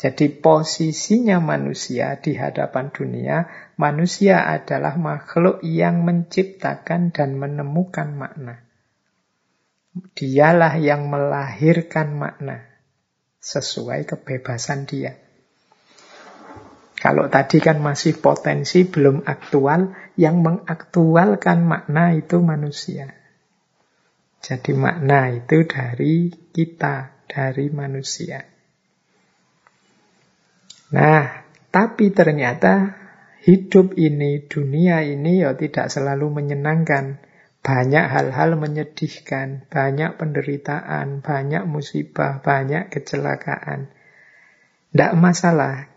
[0.00, 3.44] Jadi posisinya manusia di hadapan dunia,
[3.76, 8.64] manusia adalah makhluk yang menciptakan dan menemukan makna.
[10.16, 12.64] Dialah yang melahirkan makna
[13.44, 15.20] sesuai kebebasan dia.
[17.00, 23.16] Kalau tadi kan masih potensi belum aktual, yang mengaktualkan makna itu manusia.
[24.44, 28.44] Jadi makna itu dari kita, dari manusia.
[30.92, 31.40] Nah,
[31.72, 33.00] tapi ternyata
[33.48, 37.24] hidup ini, dunia ini ya tidak selalu menyenangkan.
[37.60, 43.92] Banyak hal-hal menyedihkan, banyak penderitaan, banyak musibah, banyak kecelakaan.
[44.92, 45.92] Tidak masalah,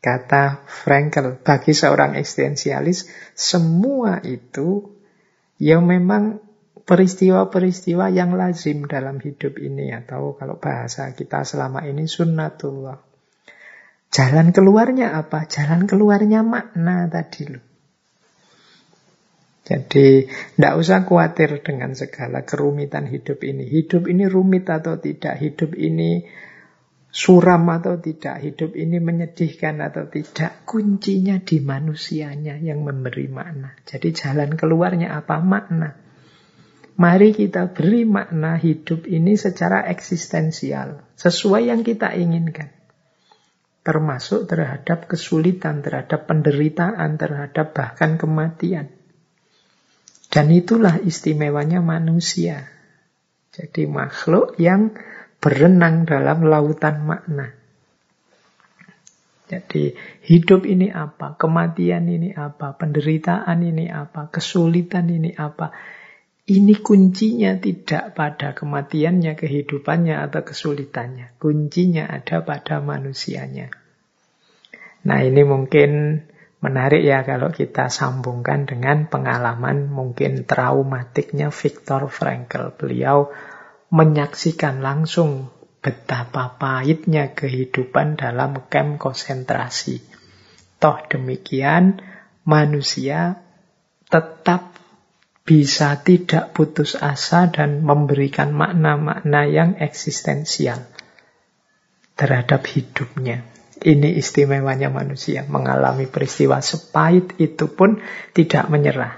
[0.00, 1.38] kata Frankel.
[1.40, 4.96] Bagi seorang eksistensialis, semua itu
[5.60, 6.40] ya memang
[6.88, 12.98] peristiwa-peristiwa yang lazim dalam hidup ini atau kalau bahasa kita selama ini sunnatullah.
[14.10, 15.46] Jalan keluarnya apa?
[15.46, 17.64] Jalan keluarnya makna tadi loh.
[19.70, 23.70] Jadi tidak usah khawatir dengan segala kerumitan hidup ini.
[23.70, 26.26] Hidup ini rumit atau tidak, hidup ini
[27.10, 30.62] suram atau tidak, hidup ini menyedihkan atau tidak.
[30.64, 33.74] Kuncinya di manusianya yang memberi makna.
[33.82, 35.42] Jadi jalan keluarnya apa?
[35.42, 35.90] Makna.
[37.00, 42.70] Mari kita beri makna hidup ini secara eksistensial, sesuai yang kita inginkan.
[43.80, 48.92] Termasuk terhadap kesulitan, terhadap penderitaan, terhadap bahkan kematian.
[50.28, 52.68] Dan itulah istimewanya manusia.
[53.50, 54.94] Jadi makhluk yang
[55.40, 57.56] berenang dalam lautan makna.
[59.50, 59.98] Jadi
[60.30, 65.74] hidup ini apa, kematian ini apa, penderitaan ini apa, kesulitan ini apa.
[66.46, 71.34] Ini kuncinya tidak pada kematiannya, kehidupannya, atau kesulitannya.
[71.38, 73.70] Kuncinya ada pada manusianya.
[75.06, 76.20] Nah ini mungkin
[76.60, 82.76] menarik ya kalau kita sambungkan dengan pengalaman mungkin traumatiknya Viktor Frankl.
[82.76, 83.32] Beliau
[83.90, 85.50] menyaksikan langsung
[85.82, 89.98] betapa pahitnya kehidupan dalam kem konsentrasi.
[90.80, 92.00] Toh demikian,
[92.46, 93.42] manusia
[94.08, 94.78] tetap
[95.42, 100.86] bisa tidak putus asa dan memberikan makna-makna yang eksistensial
[102.14, 103.42] terhadap hidupnya.
[103.80, 108.04] Ini istimewanya manusia, mengalami peristiwa sepahit itu pun
[108.36, 109.16] tidak menyerah.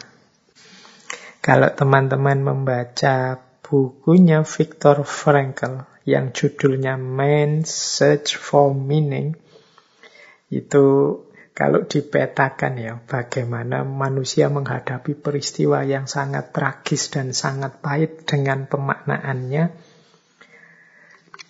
[1.43, 3.43] Kalau teman-teman membaca
[3.73, 9.33] bukunya Viktor Frankl yang judulnya Man's Search for Meaning,
[10.53, 10.85] itu
[11.57, 19.73] kalau dipetakan ya bagaimana manusia menghadapi peristiwa yang sangat tragis dan sangat pahit dengan pemaknaannya,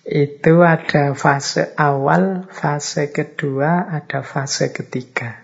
[0.07, 5.42] itu ada fase awal, fase kedua, ada fase ketiga.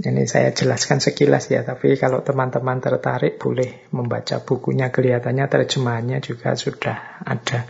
[0.00, 6.56] Ini saya jelaskan sekilas ya, tapi kalau teman-teman tertarik boleh membaca bukunya, kelihatannya terjemahannya juga
[6.56, 7.68] sudah ada.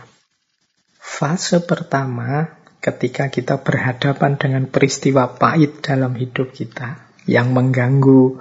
[0.95, 8.39] Fase pertama ketika kita berhadapan dengan peristiwa pahit dalam hidup kita yang mengganggu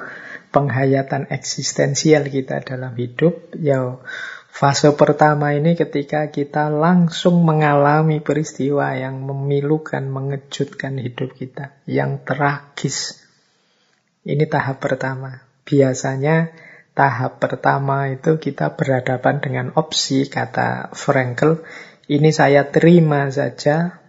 [0.55, 3.99] penghayatan eksistensial kita dalam hidup, ya
[4.51, 13.20] Fase pertama ini ketika kita langsung mengalami peristiwa yang memilukan, mengejutkan hidup kita, yang tragis.
[14.27, 15.45] Ini tahap pertama.
[15.65, 16.53] Biasanya
[16.93, 21.63] tahap pertama itu kita berhadapan dengan opsi, kata Frankel,
[22.11, 24.03] ini saya terima saja,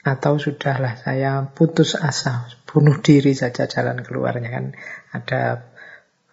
[0.00, 4.66] atau sudahlah saya putus asa, bunuh diri saja jalan keluarnya kan.
[5.12, 5.70] Ada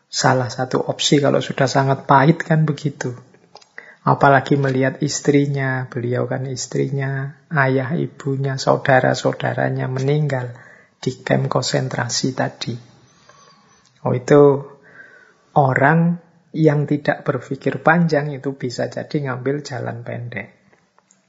[0.08, 3.12] Salah satu opsi kalau sudah sangat pahit kan begitu.
[4.08, 10.56] Apalagi melihat istrinya, beliau kan istrinya, ayah ibunya, saudara-saudaranya meninggal
[10.98, 12.76] di kem konsentrasi tadi.
[14.06, 14.62] Oh itu
[15.58, 16.22] orang
[16.56, 20.54] yang tidak berpikir panjang itu bisa jadi ngambil jalan pendek.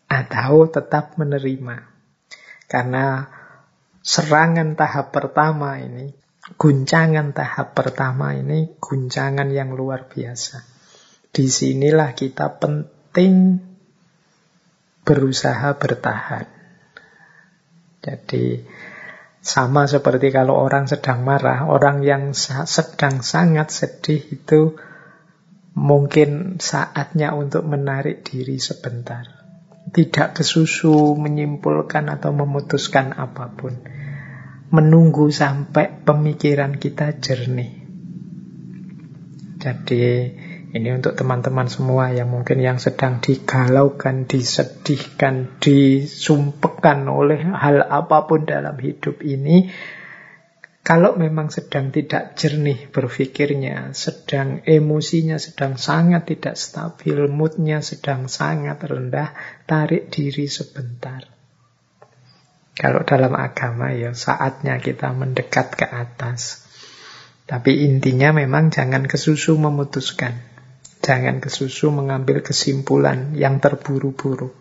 [0.09, 1.85] Atau tetap menerima.
[2.69, 3.29] Karena
[4.01, 6.13] serangan tahap pertama ini
[6.57, 10.65] guncangan tahap pertama ini guncangan yang luar biasa.
[11.29, 13.61] Di sinilah kita penting
[15.05, 16.47] berusaha bertahan.
[18.01, 18.65] Jadi
[19.49, 24.77] sama seperti kalau orang sedang marah, orang yang sedang sangat sedih itu
[25.73, 29.25] mungkin saatnya untuk menarik diri sebentar.
[29.89, 33.73] Tidak kesusu menyimpulkan atau memutuskan apa pun
[34.69, 37.89] menunggu sampai pemikiran kita jernih.
[39.57, 40.05] Jadi
[40.69, 48.45] ini untuk teman-teman semua yang mungkin yang sedang digalaukan, disedihkan, disumpekkan oleh hal apa pun
[48.45, 49.73] dalam hidup ini.
[50.85, 58.81] Kalau memang sedang tidak jernih berpikirnya, sedang emosinya sedang sangat tidak stabil, moodnya sedang sangat
[58.85, 59.33] rendah,
[59.65, 61.29] tarik diri sebentar.
[62.77, 66.69] Kalau dalam agama ya saatnya kita mendekat ke atas.
[67.49, 70.58] Tapi intinya memang jangan kesusu memutuskan.
[71.09, 74.53] Jangan kesusu mengambil kesimpulan yang terburu-buru.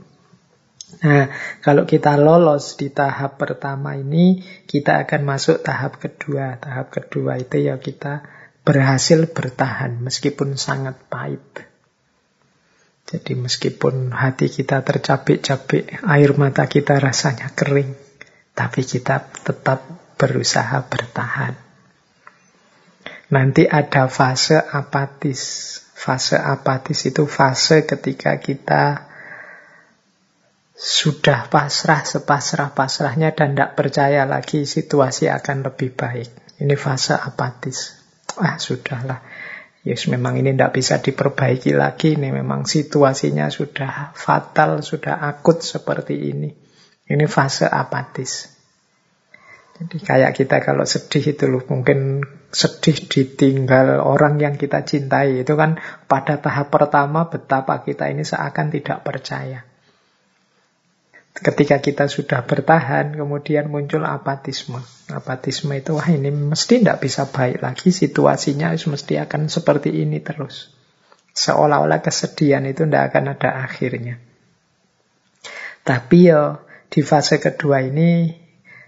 [1.03, 1.27] Nah,
[1.59, 6.55] kalau kita lolos di tahap pertama ini, kita akan masuk tahap kedua.
[6.55, 8.23] Tahap kedua itu ya kita
[8.63, 11.43] berhasil bertahan meskipun sangat pahit.
[13.07, 17.95] Jadi meskipun hati kita tercapek-capek, air mata kita rasanya kering,
[18.55, 19.83] tapi kita tetap
[20.15, 21.55] berusaha bertahan.
[23.31, 25.43] Nanti ada fase apatis.
[25.97, 29.09] Fase apatis itu fase ketika kita
[30.77, 36.29] sudah pasrah sepasrah-pasrahnya dan tidak percaya lagi situasi akan lebih baik.
[36.61, 37.97] Ini fase apatis.
[38.37, 39.25] Ah, sudahlah.
[39.81, 42.13] Yes, memang ini tidak bisa diperbaiki lagi.
[42.13, 46.53] Ini memang situasinya sudah fatal, sudah akut seperti ini.
[47.09, 48.56] Ini fase apatis.
[49.77, 55.45] Jadi kayak kita kalau sedih itu loh, mungkin sedih ditinggal orang yang kita cintai.
[55.45, 55.77] Itu kan
[56.09, 59.61] pada tahap pertama betapa kita ini seakan tidak percaya.
[61.37, 64.81] Ketika kita sudah bertahan, kemudian muncul apatisme.
[65.13, 70.73] Apatisme itu, wah ini mesti tidak bisa baik lagi, situasinya mesti akan seperti ini terus.
[71.37, 74.17] Seolah-olah kesedihan itu tidak akan ada akhirnya.
[75.85, 76.57] Tapi ya
[76.89, 78.33] di fase kedua ini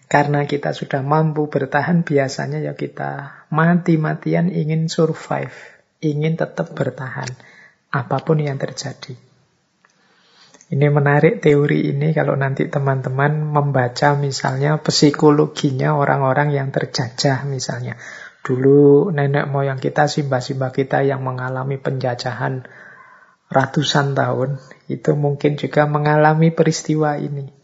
[0.10, 5.53] karena kita sudah mampu bertahan biasanya ya kita mati-matian ingin survive,
[6.01, 7.30] ingin tetap bertahan
[7.93, 9.14] apa pun yang terjadi.
[10.70, 17.97] Ini menarik teori ini kalau nanti teman-teman membaca misalnya psikologinya orang-orang yang terjajah misalnya.
[18.45, 22.66] Dulu nenek moyang kita, simbah-simbah kita yang mengalami penjajahan
[23.49, 27.59] ratusan tahun itu mungkin juga mengalami peristiwa ini.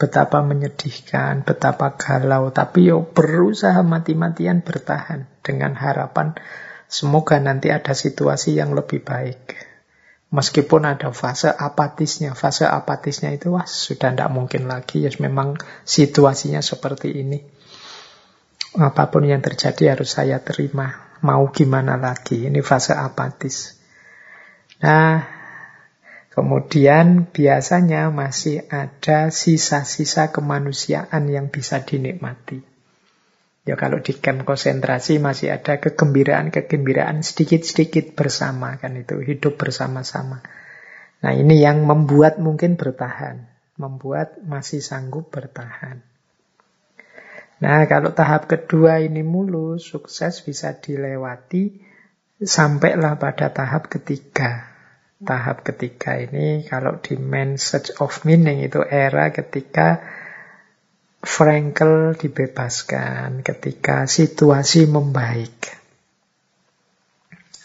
[0.00, 6.32] Betapa menyedihkan, betapa galau, tapi yo berusaha mati-matian bertahan dengan harapan
[6.90, 9.70] semoga nanti ada situasi yang lebih baik.
[10.30, 16.62] Meskipun ada fase apatisnya, fase apatisnya itu wah sudah tidak mungkin lagi, ya memang situasinya
[16.62, 17.38] seperti ini.
[18.78, 23.74] Apa pun yang terjadi harus saya terima, mau gimana lagi, ini fase apatis.
[24.78, 25.39] Nah,
[26.30, 32.62] kemudian biasanya masih ada sisa-sisa kemanusiaan yang bisa dinikmati.
[33.68, 40.40] Ya kalau di camp konsentrasi masih ada kegembiraan-kegembiraan sedikit-sedikit bersama kan itu hidup bersama-sama.
[41.20, 43.44] Nah ini yang membuat mungkin bertahan,
[43.76, 46.00] membuat masih sanggup bertahan.
[47.60, 51.76] Nah kalau tahap kedua ini mulus, sukses bisa dilewati,
[52.40, 54.69] sampailah pada tahap ketiga.
[55.20, 60.00] Tahap ketiga ini kalau di main search of meaning itu era ketika
[61.20, 65.76] Frankel dibebaskan ketika situasi membaik.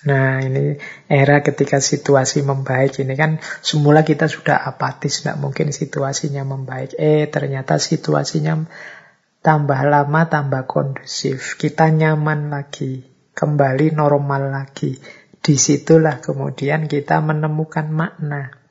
[0.05, 0.75] Nah ini
[1.07, 6.99] era ketika situasi membaik ini kan semula kita sudah apatis, tidak mungkin situasinya membaik.
[6.99, 8.67] Eh ternyata situasinya
[9.39, 14.99] tambah lama tambah kondusif, kita nyaman lagi, kembali normal lagi.
[15.45, 18.65] Di situlah kemudian kita menemukan makna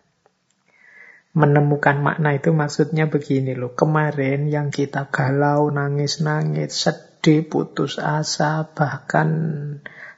[1.35, 3.75] menemukan makna itu maksudnya begini loh.
[3.75, 9.29] Kemarin yang kita galau, nangis-nangis, sedih, putus asa, bahkan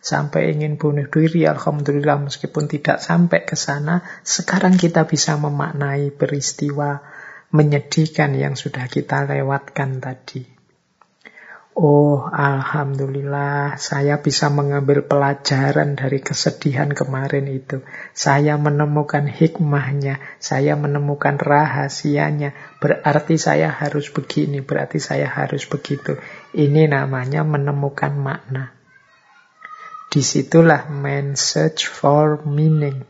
[0.05, 7.01] sampai ingin bunuh diri, alhamdulillah meskipun tidak sampai ke sana, sekarang kita bisa memaknai peristiwa
[7.51, 10.56] menyedihkan yang sudah kita lewatkan tadi.
[11.77, 17.85] Oh, alhamdulillah, saya bisa mengambil pelajaran dari kesedihan kemarin itu.
[18.17, 22.57] Saya menemukan hikmahnya, saya menemukan rahasianya.
[22.81, 26.17] Berarti saya harus begini, berarti saya harus begitu.
[26.57, 28.73] Ini namanya menemukan makna.
[30.09, 33.05] Di situlah man search for meaning.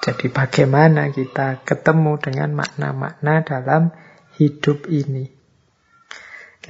[0.00, 3.92] Jadi bagaimana kita ketemu dengan makna-makna dalam
[4.40, 5.39] hidup ini.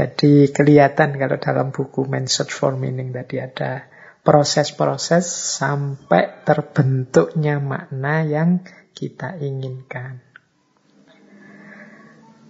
[0.01, 3.85] Jadi kelihatan kalau dalam buku Man Search for Meaning tadi ada
[4.25, 8.65] proses-proses sampai terbentuknya makna yang
[8.97, 10.25] kita inginkan.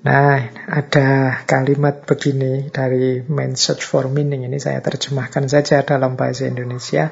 [0.07, 4.47] Nah, ada kalimat begini dari Man Search for Meaning.
[4.47, 7.11] Ini saya terjemahkan saja dalam bahasa Indonesia.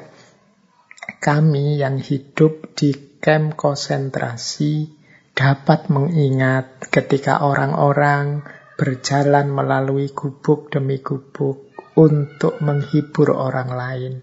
[1.19, 4.87] Kami yang hidup di camp konsentrasi
[5.35, 8.47] dapat mengingat ketika orang-orang
[8.79, 14.13] berjalan melalui gubuk demi gubuk untuk menghibur orang lain,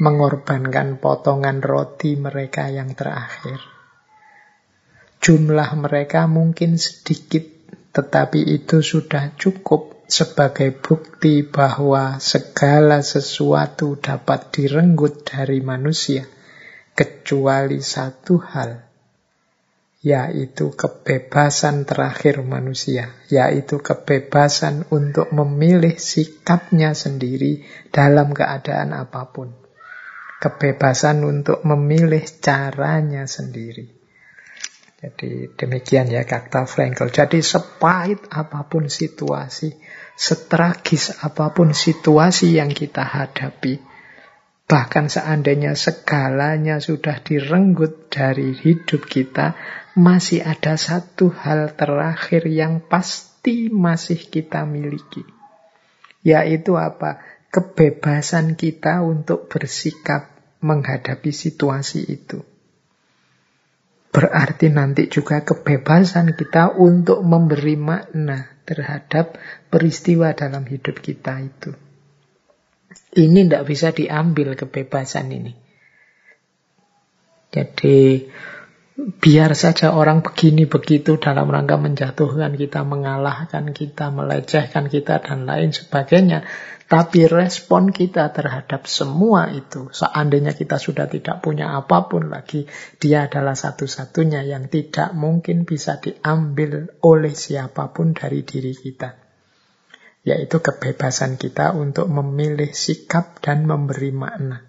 [0.00, 3.60] mengorbankan potongan roti mereka yang terakhir.
[5.20, 7.44] Jumlah mereka mungkin sedikit,
[7.92, 16.24] tetapi itu sudah cukup sebagai bukti bahwa segala sesuatu dapat direnggut dari manusia,
[16.96, 18.87] kecuali satu hal,
[19.98, 29.58] yaitu kebebasan terakhir manusia, yaitu kebebasan untuk memilih sikapnya sendiri dalam keadaan apa pun.
[30.38, 33.98] Kebebasan untuk memilih caranya sendiri.
[34.98, 37.10] Jadi demikian ya kata Frankl.
[37.10, 39.74] Jadi sepahit apa pun situasi,
[40.14, 43.78] setragis apa pun situasi yang kita hadapi,
[44.66, 49.54] bahkan seandainya segalanya sudah direnggut dari hidup kita,
[49.98, 55.26] masih ada satu hal terakhir yang pasti masih kita miliki.
[56.22, 57.18] Yaitu apa?
[57.50, 60.30] Kebebasan kita untuk bersikap
[60.62, 62.46] menghadapi situasi itu.
[64.14, 69.34] Berarti nanti juga kebebasan kita untuk memberi makna terhadap
[69.66, 71.74] peristiwa dalam hidup kita itu.
[73.18, 75.52] Ini tidak bisa diambil kebebasan ini.
[77.48, 78.28] Jadi
[78.98, 85.70] biar saja orang begini begitu dalam rangka menjatuhkan kita, mengalahkan kita, melecehkan kita dan lain
[85.70, 86.42] sebagainya.
[86.88, 92.64] Tapi respon kita terhadap semua itu, seandainya kita sudah tidak punya apa pun lagi,
[92.96, 99.14] dia adalah satu-satunya yang tidak mungkin bisa diambil oleh siapa pun dari diri kita.
[100.24, 104.64] Yaitu kebebasan kita untuk memilih sikap dan memberi makna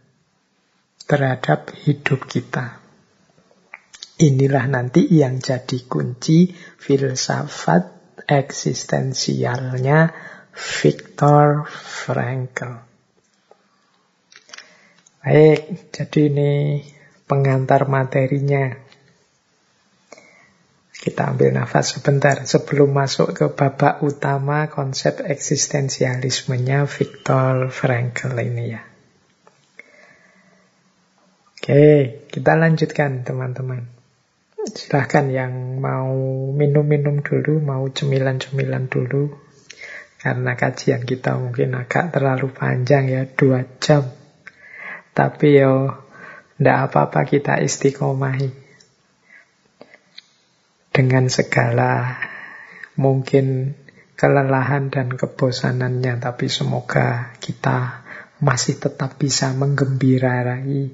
[1.08, 2.79] terhadap hidup kita.
[4.20, 10.12] Inilah nanti yang jadi kunci filsafat eksistensialnya
[10.52, 12.84] Viktor Frankl.
[15.24, 16.84] Baik, jadi ini
[17.32, 18.76] pengantar materinya.
[21.00, 28.84] Kita ambil nafas sebentar sebelum masuk ke babak utama konsep eksistensialismenya Viktor Frankl ini ya.
[31.56, 33.99] Oke, kita lanjutkan teman-teman.
[34.60, 36.12] Silahkan yang mau
[36.52, 39.32] minum-minum dulu, mau cemilan-cemilan dulu.
[40.20, 44.04] Karena kajian kita mungkin agak terlalu panjang ya, dua jam.
[45.16, 45.96] Tapi yo,
[46.60, 48.52] ndak apa-apa kita istiqomahi
[50.92, 52.20] dengan segala
[53.00, 53.80] mungkin
[54.20, 58.04] kelelahan dan kebosanannya, tapi semoga kita
[58.44, 60.92] masih tetap bisa menggembirai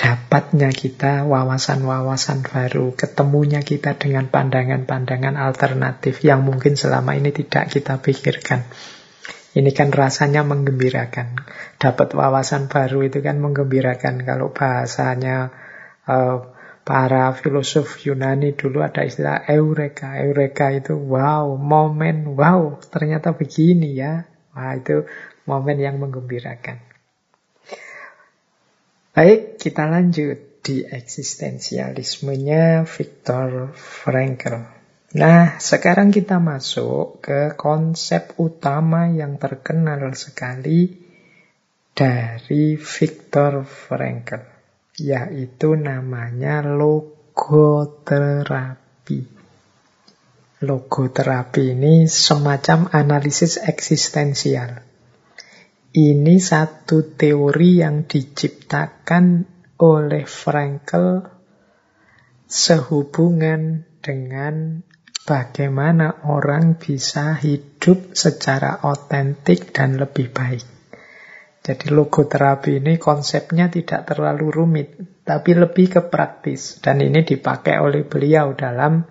[0.00, 8.00] dapatnya kita wawasan-wawasan baru, ketemunya kita dengan pandangan-pandangan alternatif yang mungkin selama ini tidak kita
[8.00, 8.64] pikirkan.
[9.52, 11.44] Ini kan rasanya menggembirakan.
[11.76, 14.24] Dapat wawasan baru itu kan menggembirakan.
[14.24, 15.52] Kalau bahasanya
[16.08, 16.38] uh,
[16.80, 20.18] Para filosof Yunani dulu ada istilah eureka.
[20.18, 24.26] Eureka itu wow, momen wow, ternyata begini ya.
[24.56, 25.06] Wah, itu
[25.46, 26.89] momen yang menggembirakan.
[29.20, 34.64] Baik, kita lanjut di eksistensialismenya Viktor Frankl.
[35.12, 41.04] Nah, sekarang kita masuk ke konsep utama yang terkenal sekali
[41.92, 44.40] dari Viktor Frankl
[44.96, 49.20] yaitu namanya logoterapi.
[50.64, 54.89] Logoterapi ini semacam analisis eksistensial.
[55.90, 59.42] Ini satu teori yang diciptakan
[59.82, 61.18] oleh Frankl
[62.46, 64.86] sehubungan dengan
[65.26, 70.62] bagaimana orang bisa hidup secara otentik dan lebih baik.
[71.58, 74.94] Jadi logoterapi ini konsepnya tidak terlalu rumit,
[75.26, 76.78] tapi lebih ke praktis.
[76.78, 79.02] Dan ini dipakai oleh beliau dalam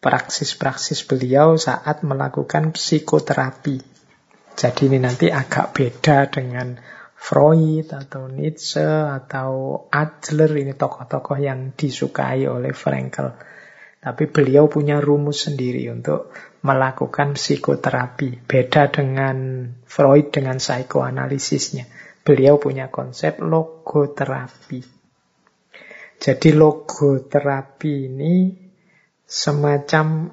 [0.00, 3.93] praksis-praksis beliau saat melakukan psikoterapi.
[4.54, 6.78] Jadi ini nanti agak beda dengan
[7.18, 13.34] Freud atau Nietzsche atau Adler, ini tokoh-tokoh yang disukai oleh Frankl.
[13.98, 16.30] Tapi beliau punya rumus sendiri untuk
[16.62, 18.46] melakukan psikoterapi.
[18.46, 21.90] Beda dengan Freud dengan psikoanalisisnya.
[22.22, 24.80] Beliau punya konsep logoterapi.
[26.20, 28.54] Jadi logoterapi ini
[29.26, 30.30] semacam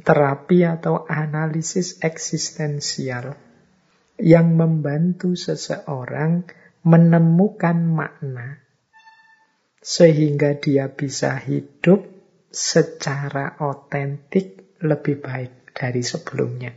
[0.00, 3.49] terapi atau analisis eksistensial
[4.20, 6.44] yang membantu seseorang
[6.84, 8.60] menemukan makna
[9.80, 12.04] sehingga dia bisa hidup
[12.52, 16.72] secara otentik lebih baik dari sebelumnya.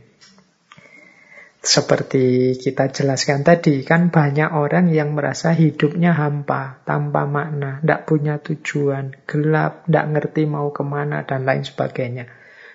[1.64, 8.36] Seperti kita jelaskan tadi, kan banyak orang yang merasa hidupnya hampa, tanpa makna, tidak punya
[8.36, 12.28] tujuan, gelap, tidak ngerti mau ke mana, dan lain sebagainya.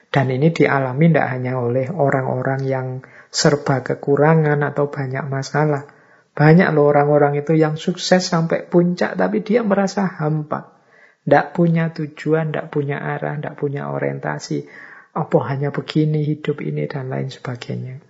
[0.09, 2.87] Dan ini dialami tidak hanya oleh orang-orang yang
[3.29, 5.85] serba kekurangan atau banyak masalah.
[6.33, 10.77] Banyak loh orang-orang itu yang sukses sampai puncak, tapi dia merasa hampa.
[11.25, 14.65] Tidak punya tujuan, tidak punya arah, tidak punya orientasi.
[15.13, 18.01] Apa hanya begini hidup ini dan lain sebagainya.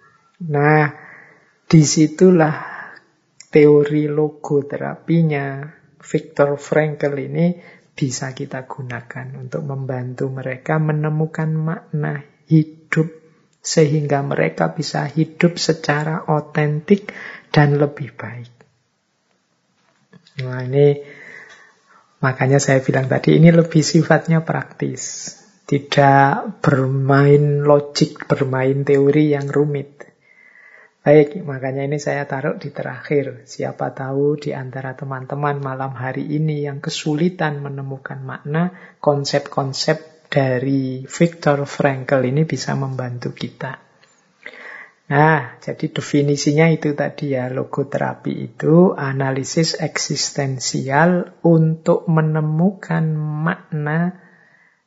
[0.46, 0.88] Nah,
[1.66, 2.56] di situlah
[3.50, 5.68] teori logoterapinya
[6.00, 7.60] Viktor Frankl ini
[7.92, 13.19] bisa kita gunakan untuk membantu mereka menemukan makna hidup
[13.60, 17.12] sehingga mereka bisa hidup secara otentik
[17.52, 18.52] dan lebih baik.
[20.40, 20.88] Nah, ini
[22.20, 25.36] Makanya saya bilang tadi ini lebih sifatnya praktis.
[25.64, 30.04] Tidak bermain logik, bermain teori yang rumit.
[31.00, 33.48] Baik, makanya ini saya taruh di terakhir.
[33.48, 41.66] Siapa tahu di antara teman-teman malam hari ini yang kesulitan menemukan makna, konsep-konsep dari Viktor
[41.66, 43.90] Frankl ini bisa membantu kita.
[45.10, 54.22] Nah, jadi definisinya itu tadi ya, logoterapi itu analisis eksistensial untuk menemukan makna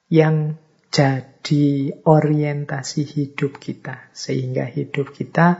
[0.07, 0.63] yang
[0.95, 4.15] jadi orientasi hidup kita.
[4.15, 5.59] Sehingga hidup kita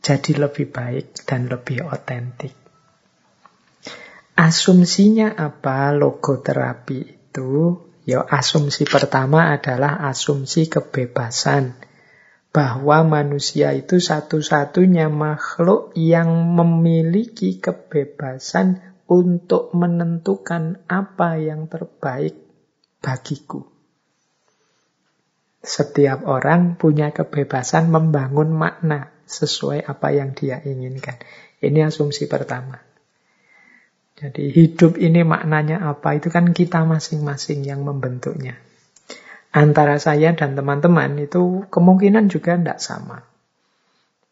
[0.00, 2.56] jadi lebih baik dan lebih otentik.
[4.40, 7.85] Asumsinya apa logoterapi itu?
[8.06, 11.74] Ya, asumsi pertama adalah asumsi kebebasan
[12.54, 18.78] bahwa manusia itu satu-satunya makhluk yang memiliki kebebasan
[19.10, 22.38] untuk menentukan apa yang terbaik
[23.02, 23.66] bagiku.
[25.66, 31.18] Setiap orang punya kebebasan membangun makna sesuai apa yang dia inginkan.
[31.58, 32.85] Ini asumsi pertama.
[34.16, 36.16] Jadi hidup ini maknanya apa?
[36.16, 38.56] Itu kan kita masing-masing yang membentuknya.
[39.52, 43.28] Antara saya dan teman-teman itu kemungkinan juga tidak sama.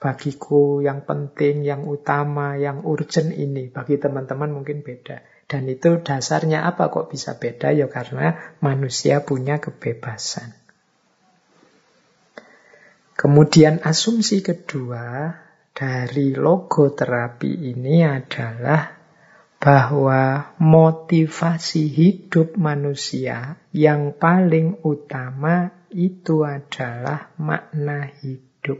[0.01, 3.69] Bagiku yang penting, yang utama, yang urgent ini.
[3.69, 5.21] Bagi teman-teman mungkin beda.
[5.45, 7.73] Dan itu dasarnya apa kok bisa beda?
[7.77, 10.57] Ya karena manusia punya kebebasan.
[13.15, 15.33] Kemudian asumsi kedua
[15.77, 18.94] dari logo terapi ini adalah
[19.65, 28.77] bahwa motivasi hidup manusia yang paling utama itu adalah makna hidup.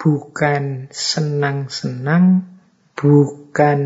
[0.00, 2.48] Bukan senang-senang,
[2.96, 3.80] bukan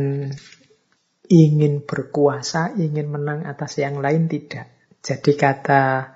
[1.26, 4.70] ingin berkuasa, ingin menang atas yang lain, tidak.
[5.03, 6.14] Jadi kata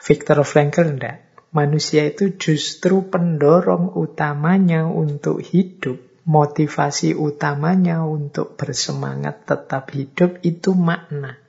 [0.00, 1.28] Viktor Frankl, tidak.
[1.52, 11.40] Manusia itu justru pendorong utamanya untuk hidup, motivasi utamanya untuk bersemangat tetap hidup itu makna.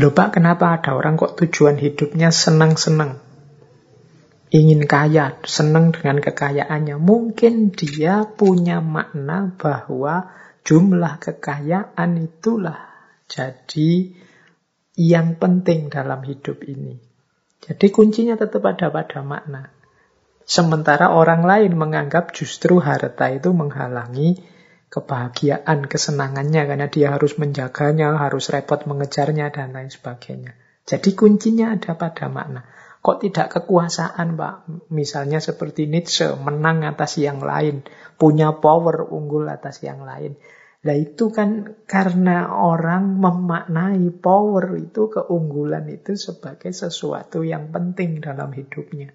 [0.00, 3.20] Loh Pak, kenapa ada orang kok tujuan hidupnya senang-senang?
[4.52, 6.96] Ingin kaya, senang dengan kekayaannya.
[6.96, 10.32] Mungkin dia punya makna bahwa
[10.64, 12.88] jumlah kekayaan itulah
[13.28, 14.12] jadi
[14.96, 17.00] yang penting dalam hidup ini.
[17.64, 19.72] Jadi kuncinya tetap ada pada makna.
[20.42, 24.42] Sementara orang lain menganggap justru harta itu menghalangi
[24.92, 30.52] kebahagiaan, kesenangannya karena dia harus menjaganya, harus repot mengejarnya dan lain sebagainya.
[30.84, 32.68] Jadi kuncinya ada pada makna.
[33.02, 34.54] Kok tidak kekuasaan, Pak?
[34.94, 37.82] Misalnya seperti Nietzsche, menang atas yang lain,
[38.14, 40.38] punya power unggul atas yang lain.
[40.82, 48.54] Nah itu kan karena orang memaknai power itu, keunggulan itu sebagai sesuatu yang penting dalam
[48.54, 49.10] hidupnya.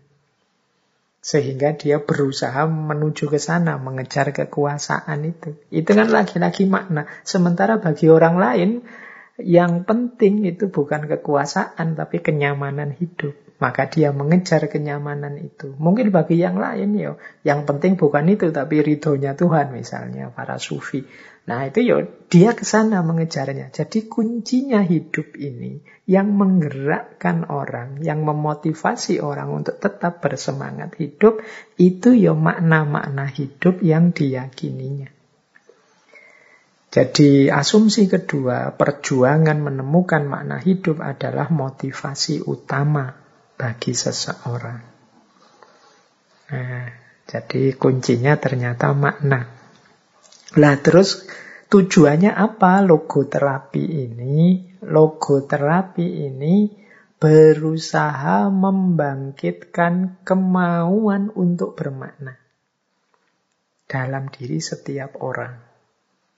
[1.27, 5.59] Sehingga dia berusaha menuju ke sana, mengejar kekuasaan itu.
[5.67, 7.03] Itu kan lagi-lagi makna.
[7.27, 8.69] Sementara bagi orang lain,
[9.35, 13.35] yang penting itu bukan kekuasaan, tapi kenyamanan hidup.
[13.59, 15.75] Maka dia mengejar kenyamanan itu.
[15.75, 21.03] Mungkin bagi yang lain ya, yang penting bukan itu, tapi ridhonya Tuhan misalnya, para sufi.
[21.47, 23.71] Nah itu ya dia ke sana mengejarnya.
[23.71, 31.39] Jadi kuncinya hidup ini yang menggerakkan orang, yang memotivasi orang untuk tetap bersemangat hidup,
[31.79, 35.07] itu ya makna-makna hidup yang diyakininya.
[36.87, 43.11] Jadi asumsi kedua, perjuangan menemukan makna hidup adalah motivasi utama
[43.55, 44.81] bagi seseorang.
[46.47, 46.87] Nah,
[47.27, 49.56] jadi kuncinya ternyata makna.
[50.55, 51.27] Lah terus
[51.67, 54.63] tujuannya apa logo terapi ini?
[54.87, 56.71] Logo terapi ini
[57.17, 62.37] berusaha membangkitkan kemauan untuk bermakna
[63.89, 65.67] dalam diri setiap orang.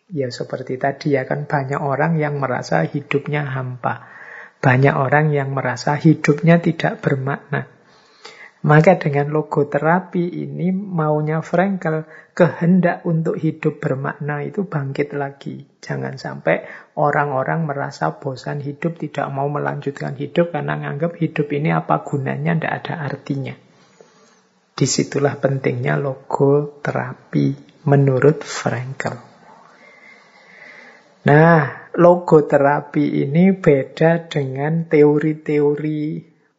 [0.09, 4.09] Ya seperti tadi ya kan banyak orang yang merasa hidupnya hampa.
[4.59, 7.69] Banyak orang yang merasa hidupnya tidak bermakna.
[8.59, 12.03] Maka dengan logo terapi ini maunya Frankel
[12.35, 15.63] kehendak untuk hidup bermakna itu bangkit lagi.
[15.79, 16.67] Jangan sampai
[16.99, 22.73] orang-orang merasa bosan hidup, tidak mau melanjutkan hidup karena menganggap hidup ini apa gunanya, tidak
[22.83, 23.55] ada artinya.
[24.75, 27.55] Di situlah pentingnya logo terapi
[27.87, 29.15] menurut Frankel.
[31.31, 31.59] Nah,
[31.95, 36.03] logo terapi ini beda dengan teori-teori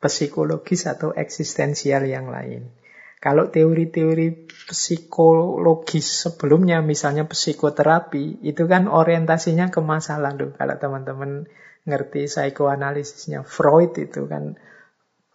[0.01, 2.73] psikologis atau eksistensial yang lain.
[3.21, 10.57] Kalau teori-teori psikologis sebelumnya, misalnya psikoterapi, itu kan orientasinya ke masa lalu.
[10.57, 11.45] Kalau teman-teman
[11.85, 14.57] ngerti psikoanalisisnya Freud itu kan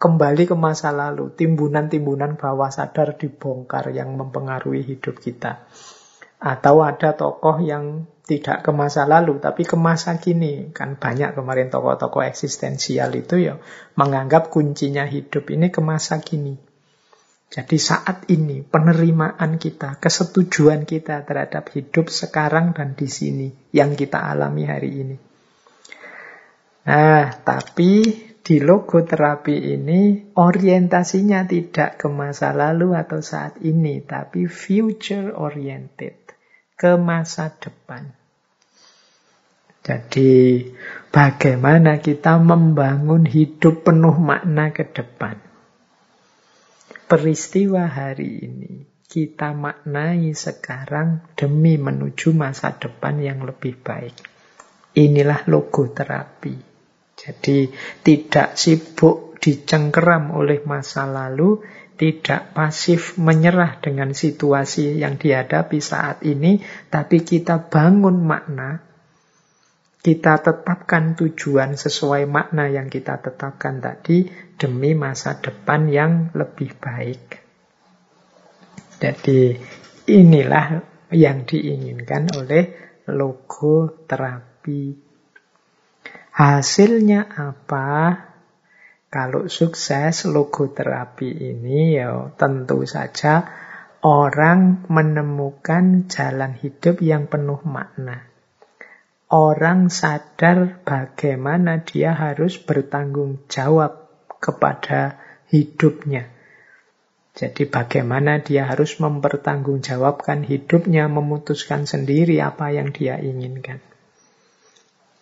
[0.02, 5.62] kembali ke masa lalu, timbunan-timbunan bawah sadar dibongkar yang mempengaruhi hidup kita.
[6.42, 10.74] Atau ada tokoh yang tidak ke masa lalu, tapi ke masa kini.
[10.74, 13.54] Kan banyak kemarin tokoh-tokoh eksistensial itu ya
[13.94, 16.58] menganggap kuncinya hidup ini ke masa kini.
[17.46, 24.18] Jadi saat ini penerimaan kita, kesetujuan kita terhadap hidup sekarang dan di sini yang kita
[24.18, 25.16] alami hari ini.
[26.90, 28.02] Nah, tapi
[28.42, 36.26] di logo terapi ini orientasinya tidak ke masa lalu atau saat ini, tapi future oriented
[36.74, 38.15] ke masa depan.
[39.86, 40.66] Jadi
[41.14, 45.38] bagaimana kita membangun hidup penuh makna ke depan.
[47.06, 48.72] Peristiwa hari ini
[49.06, 54.18] kita maknai sekarang demi menuju masa depan yang lebih baik.
[54.98, 56.58] Inilah logo terapi.
[57.14, 57.70] Jadi
[58.02, 61.62] tidak sibuk dicengkeram oleh masa lalu,
[61.94, 66.58] tidak pasif menyerah dengan situasi yang dihadapi saat ini,
[66.90, 68.85] tapi kita bangun makna,
[70.06, 77.42] kita tetapkan tujuan sesuai makna yang kita tetapkan tadi demi masa depan yang lebih baik.
[79.02, 79.58] Jadi
[80.06, 80.78] inilah
[81.10, 82.70] yang diinginkan oleh
[83.10, 84.94] logo terapi.
[86.38, 87.90] Hasilnya apa?
[89.10, 93.42] Kalau sukses logoterapi ini ya tentu saja
[94.06, 98.25] orang menemukan jalan hidup yang penuh makna.
[99.26, 104.06] Orang sadar bagaimana dia harus bertanggung jawab
[104.38, 105.18] kepada
[105.50, 106.30] hidupnya.
[107.36, 113.82] Jadi bagaimana dia harus mempertanggungjawabkan hidupnya, memutuskan sendiri apa yang dia inginkan.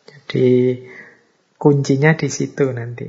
[0.07, 0.78] Jadi
[1.59, 3.09] kuncinya di situ nanti.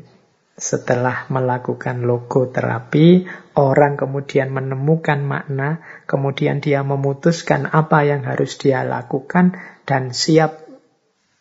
[0.55, 3.27] Setelah melakukan logo terapi,
[3.59, 10.64] orang kemudian menemukan makna, kemudian dia memutuskan apa yang harus dia lakukan, dan siap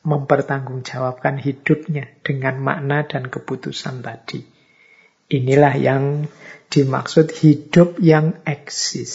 [0.04, 4.44] mempertanggungjawabkan hidupnya dengan makna dan keputusan tadi.
[5.32, 6.28] Inilah yang
[6.68, 9.12] dimaksud hidup yang eksis.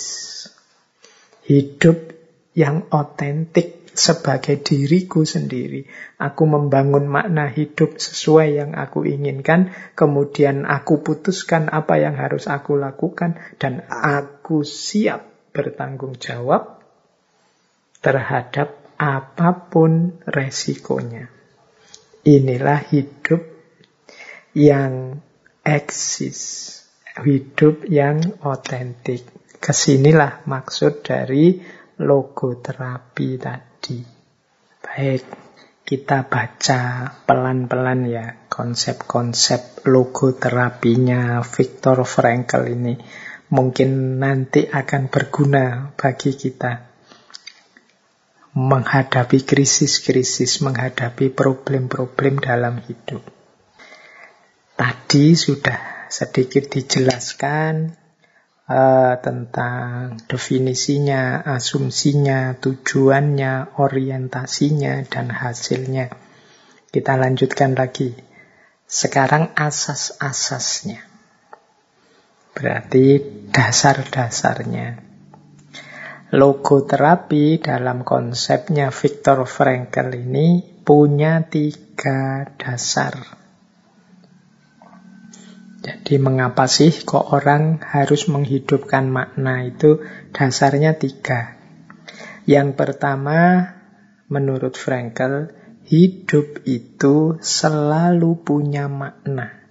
[1.45, 2.17] Hidup
[2.57, 5.85] yang otentik sebagai diriku sendiri.
[6.17, 12.79] Aku membangun makna hidup sesuai yang aku inginkan, kemudian aku putuskan apa yang harus aku
[12.79, 16.79] lakukan, dan aku siap bertanggung jawab
[17.99, 21.31] terhadap apa pun resikonya.
[22.27, 23.39] Inilah hidup
[24.51, 25.23] yang
[25.63, 26.39] eksis,
[27.23, 29.23] hidup yang otentik.
[29.59, 31.63] Ke sinilah maksud dari
[31.99, 33.99] logoterapi tadi.
[34.83, 35.23] Baik,
[35.83, 36.79] kita baca
[37.23, 42.95] pelan-pelan ya konsep-konsep logo terapinya Viktor Frankl ini.
[43.49, 46.88] Mungkin nanti akan berguna bagi kita
[48.57, 53.21] menghadapi krisis-krisis, menghadapi problem-problem dalam hidup.
[54.73, 57.93] Tadi sudah sedikit dijelaskan
[58.65, 66.09] uh, tentang definisinya, asumsinya, tujuannya, orientasinya, dan hasilnya.
[66.89, 68.17] Kita lanjutkan lagi.
[68.89, 71.05] Sekarang asas-asasnya.
[72.57, 73.21] Berarti
[73.53, 75.08] dasar-dasarnya.
[76.29, 83.17] Logoterapi dalam konsepnya Viktor Frankl ini punya tiga dasar.
[85.81, 91.57] Jadi mengapa sih kok orang harus menghidupkan makna itu dasarnya tiga.
[92.45, 93.73] Yang pertama,
[94.29, 95.49] menurut Frankel,
[95.89, 99.65] hidup itu selalu punya makna.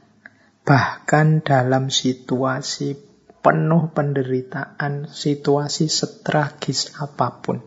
[0.67, 3.08] Bahkan dalam situasi
[3.49, 7.65] penuh penderitaan, situasi setragis apa pun.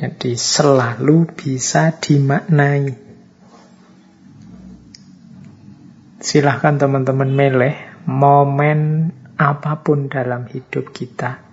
[0.00, 2.88] Jadi selalu bisa dimaknai.
[6.24, 11.44] Silahkan teman-teman meleh momen apa pun dalam hidup kita.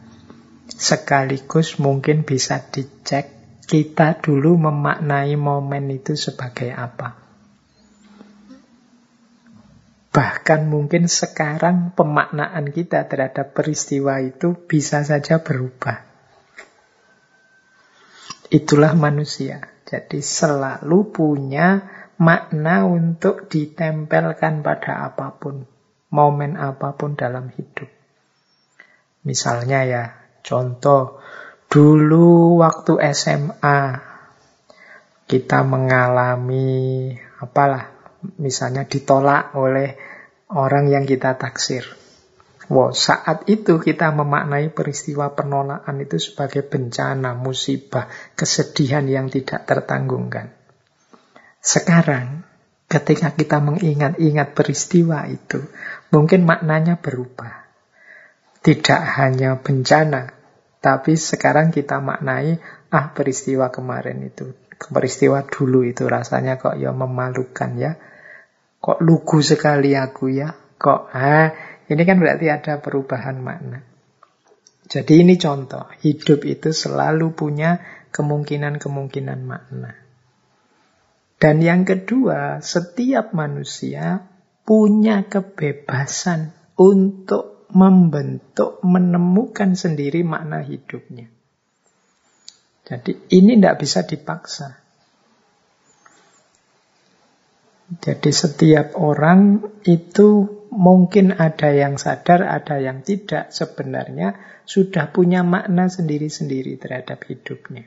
[0.71, 3.27] Sekaligus mungkin bisa dicek
[3.67, 7.22] kita dulu memaknai momen itu sebagai apa.
[10.13, 16.05] Bahkan mungkin sekarang pemaknaan kita terhadap peristiwa itu bisa saja berubah.
[18.53, 19.73] Itulah manusia.
[19.89, 21.81] Jadi selalu punya
[22.21, 25.65] makna untuk ditempelkan pada apa pun,
[26.13, 27.89] momen apa pun dalam hidup.
[29.25, 30.03] Misalnya ya,
[30.45, 31.17] contoh
[31.73, 33.81] dulu waktu SMA
[35.25, 37.09] kita mengalami
[37.41, 37.89] apalah,
[38.37, 39.97] misalnya ditolak oleh
[40.53, 41.83] orang yang kita taksir.
[42.71, 48.07] Wow, saat itu kita memaknai peristiwa penolakan itu sebagai bencana, musibah,
[48.39, 50.55] kesedihan yang tidak tertanggungkan.
[51.59, 52.47] Sekarang,
[52.87, 55.59] ketika kita mengingat-ingat peristiwa itu,
[56.15, 57.67] mungkin maknanya berubah.
[58.63, 60.31] Tidak hanya bencana,
[60.79, 62.63] tapi sekarang kita maknai,
[62.95, 64.55] ah peristiwa kemarin itu,
[64.87, 67.99] peristiwa dulu itu rasanya kok ya memalukan ya.
[68.83, 71.47] Kok lugu sekali aku ya, kok ah
[71.87, 73.79] ini kan berarti ada perubahan makna.
[74.91, 77.79] Jadi ini contoh, hidup itu selalu punya
[78.11, 79.95] kemungkinan-kemungkinan makna.
[81.39, 84.27] Dan yang kedua, setiap manusia
[84.67, 91.31] punya kebebasan untuk membentuk, menemukan sendiri makna hidupnya.
[92.83, 94.82] Jadi ini tidak bisa dipaksa.
[97.99, 103.53] Jadi setiap orang itu mungkin ada yang sadar, ada yang tidak.
[103.53, 104.33] Sebenarnya
[104.65, 107.85] sudah punya makna sendiri-sendiri terhadap hidupnya.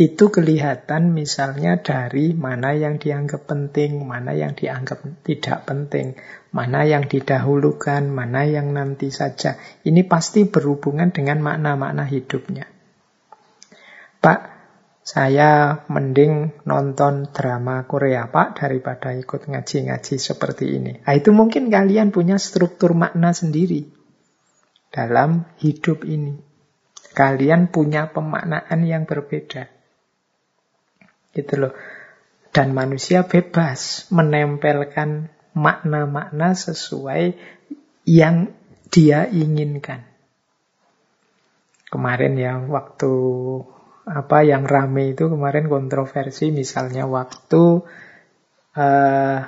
[0.00, 6.16] Itu kelihatan misalnya dari mana yang dianggap penting, mana yang dianggap tidak penting,
[6.56, 9.60] mana yang didahulukan, mana yang nanti saja.
[9.84, 12.64] Ini pasti berhubungan dengan makna-makna hidupnya.
[14.24, 14.59] Pak,
[15.10, 21.02] saya mending nonton drama Korea, Pak, daripada ikut ngaji-ngaji seperti ini.
[21.02, 23.90] Nah, itu mungkin kalian punya struktur makna sendiri
[24.94, 26.38] dalam hidup ini.
[27.10, 29.66] Kalian punya pemaknaan yang berbeda.
[31.34, 31.74] Gitu loh.
[32.54, 35.26] Dan manusia bebas menempelkan
[35.58, 37.34] makna-makna sesuai
[38.06, 38.54] yang
[38.94, 40.06] dia inginkan.
[41.90, 43.10] Kemarin yang waktu
[44.06, 47.84] apa yang rame itu kemarin kontroversi misalnya waktu
[48.78, 49.38] uh,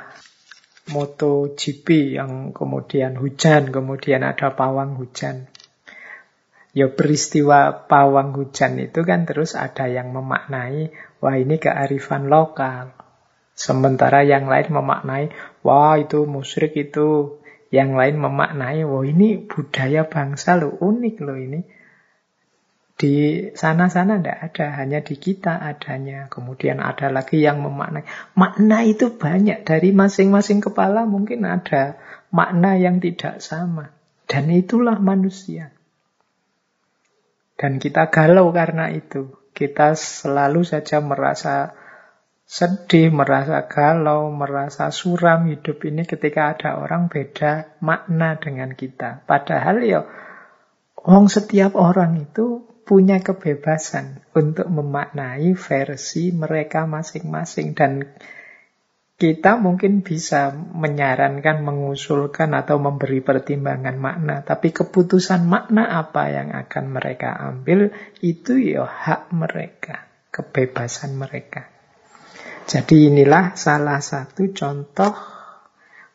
[0.83, 5.49] MotoGP yang kemudian hujan, kemudian ada pawang hujan.
[6.73, 10.91] Ya peristiwa pawang hujan itu kan terus ada yang memaknai
[11.23, 12.99] Wah ini kearifan lokal.
[13.55, 15.31] Sementara yang lain memaknai,
[15.63, 17.39] wah itu musyrik itu.
[17.71, 21.63] Yang lain memaknai, wah ini budaya bangsa loh, unik loh ini.
[23.03, 26.31] Di sana-sana tidak ada, hanya di kita adanya.
[26.31, 28.07] Kemudian ada lagi yang memaknai.
[28.39, 31.99] Makna itu banyak, dari masing-masing kepala mungkin ada
[32.31, 33.91] makna yang tidak sama.
[34.31, 35.75] Dan itulah manusia.
[37.59, 39.35] Dan kita galau karena itu.
[39.51, 41.75] Kita selalu saja merasa
[42.47, 49.27] sedih, merasa galau, merasa suram hidup ini ketika ada orang beda makna dengan kita.
[49.27, 50.07] Padahal ya,
[51.03, 58.03] orang setiap orang itu punya kebebasan untuk memaknai versi mereka masing-masing dan
[59.23, 66.85] kita mungkin bisa menyarankan, mengusulkan atau memberi pertimbangan makna, tapi keputusan makna apa yang akan
[66.91, 71.71] mereka ambil itu ya hak mereka, kebebasan mereka.
[72.67, 75.15] Jadi inilah salah satu contoh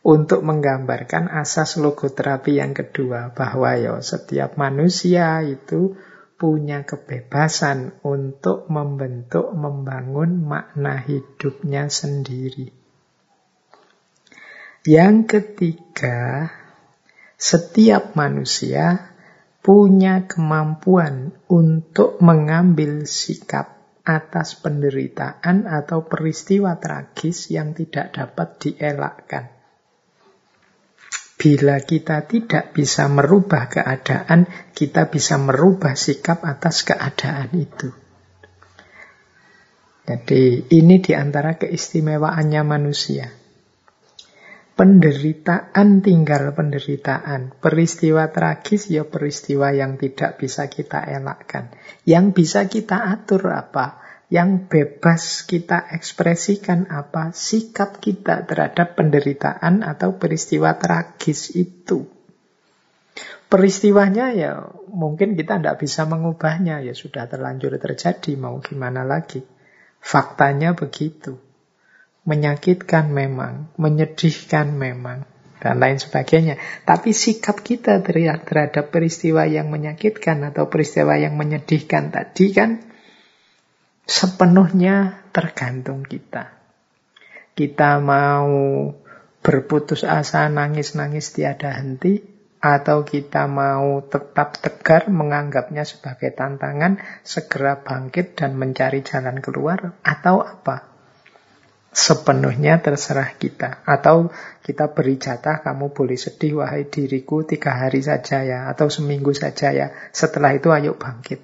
[0.03, 5.95] untuk menggambarkan asas logoterapi yang kedua bahwa ya setiap manusia itu
[6.37, 12.69] punya kebebasan untuk membentuk, membangun makna hidupnya sendiri.
[14.85, 16.53] Yang ketiga,
[17.35, 19.17] setiap manusia
[19.65, 23.75] punya kemampuan untuk mengambil sikap
[24.07, 29.56] atas penderitaan atau peristiwa tragis yang tidak dapat dielakkan.
[31.37, 37.93] Bila kita tidak bisa merubah keadaan, kita bisa merubah sikap atas keadaan itu.
[40.07, 43.29] Jadi ini di antara keistimewaannya manusia.
[44.77, 47.53] Penderitaan tinggal penderitaan.
[47.61, 51.69] Peristiwa tragis ya peristiwa yang tidak bisa kita elakkan.
[52.01, 54.06] Yang bisa kita atur apa?
[54.27, 57.31] Yang bebas kita ekspresikan apa?
[57.31, 62.03] Sikap kita terhadap penderitaan atau peristiwa tragis itu.
[63.47, 66.83] Peristiwanya ya mungkin kita tidak bisa mengubahnya.
[66.83, 69.47] Ya sudah terlanjur terjadi, mau gimana lagi.
[70.03, 71.39] Faktanya begitu
[72.27, 75.23] menyakitkan memang, menyedihkan memang,
[75.63, 76.59] dan lain sebagainya.
[76.83, 82.83] Tapi sikap kita terhadap peristiwa yang menyakitkan atau peristiwa yang menyedihkan tadi kan
[84.07, 86.55] sepenuhnya tergantung kita.
[87.53, 88.47] Kita mau
[89.43, 92.23] berputus asa, nangis-nangis tiada henti,
[92.57, 100.41] atau kita mau tetap tegar menganggapnya sebagai tantangan, segera bangkit dan mencari jalan keluar, atau
[100.41, 100.97] apa?
[101.97, 103.81] sepenuhnya terserah kita.
[103.81, 104.29] Atau
[104.61, 109.73] kita beri jatah, kamu boleh sedih, wahai diriku, tiga hari saja ya, atau seminggu saja
[109.73, 109.89] ya.
[110.13, 111.41] Setelah itu ayo bangkit.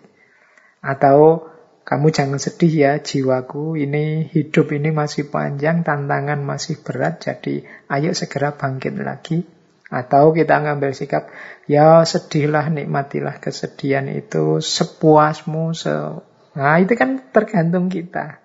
[0.85, 1.49] Atau
[1.83, 8.15] kamu jangan sedih ya jiwaku, ini hidup ini masih panjang, tantangan masih berat, jadi ayo
[8.15, 9.43] segera bangkit lagi.
[9.91, 11.27] Atau kita ngambil sikap,
[11.67, 15.93] ya sedihlah, nikmatilah kesedihan itu, sepuasmu, se...
[16.55, 18.39] Nah itu kan tergantung kita.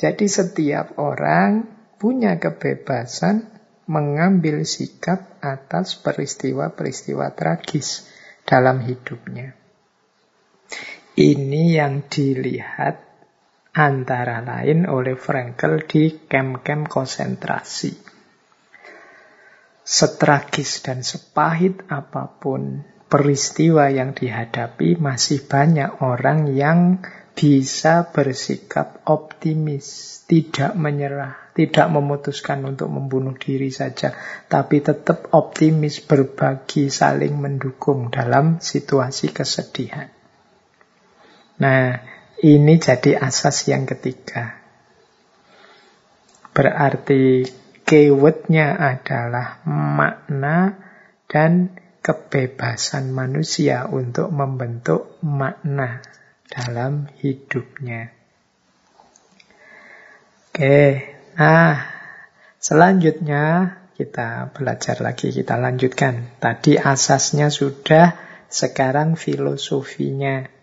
[0.00, 1.68] Jadi setiap orang
[2.00, 3.52] punya kebebasan
[3.84, 8.08] mengambil sikap atas peristiwa-peristiwa tragis
[8.48, 9.60] dalam hidupnya.
[11.18, 13.02] Ini yang dilihat
[13.74, 17.94] antara lain oleh Frankel di kem-kem konsentrasi.
[19.82, 27.02] Setragis dan sepahit apa pun peristiwa yang dihadapi, masih banyak orang yang
[27.34, 31.50] bisa bersikap optimis, tidak menyerah.
[31.50, 34.14] tidak memutuskan untuk membunuh diri saja,
[34.48, 40.19] tapi tetap optimis, berbagi, saling mendukung dalam situasi kesedihan.
[41.60, 42.00] Nah,
[42.40, 44.56] ini jadi asas yang ketiga.
[46.56, 47.44] Berarti
[47.84, 50.80] keywordnya adalah makna
[51.28, 56.00] dan kebebasan manusia untuk membentuk makna
[56.48, 58.10] dalam hidupnya.
[60.50, 61.06] Oke,
[61.38, 61.86] nah
[62.58, 66.40] selanjutnya kita belajar lagi, kita lanjutkan.
[66.42, 68.16] Tadi asasnya sudah,
[68.50, 70.59] sekarang filosofinya.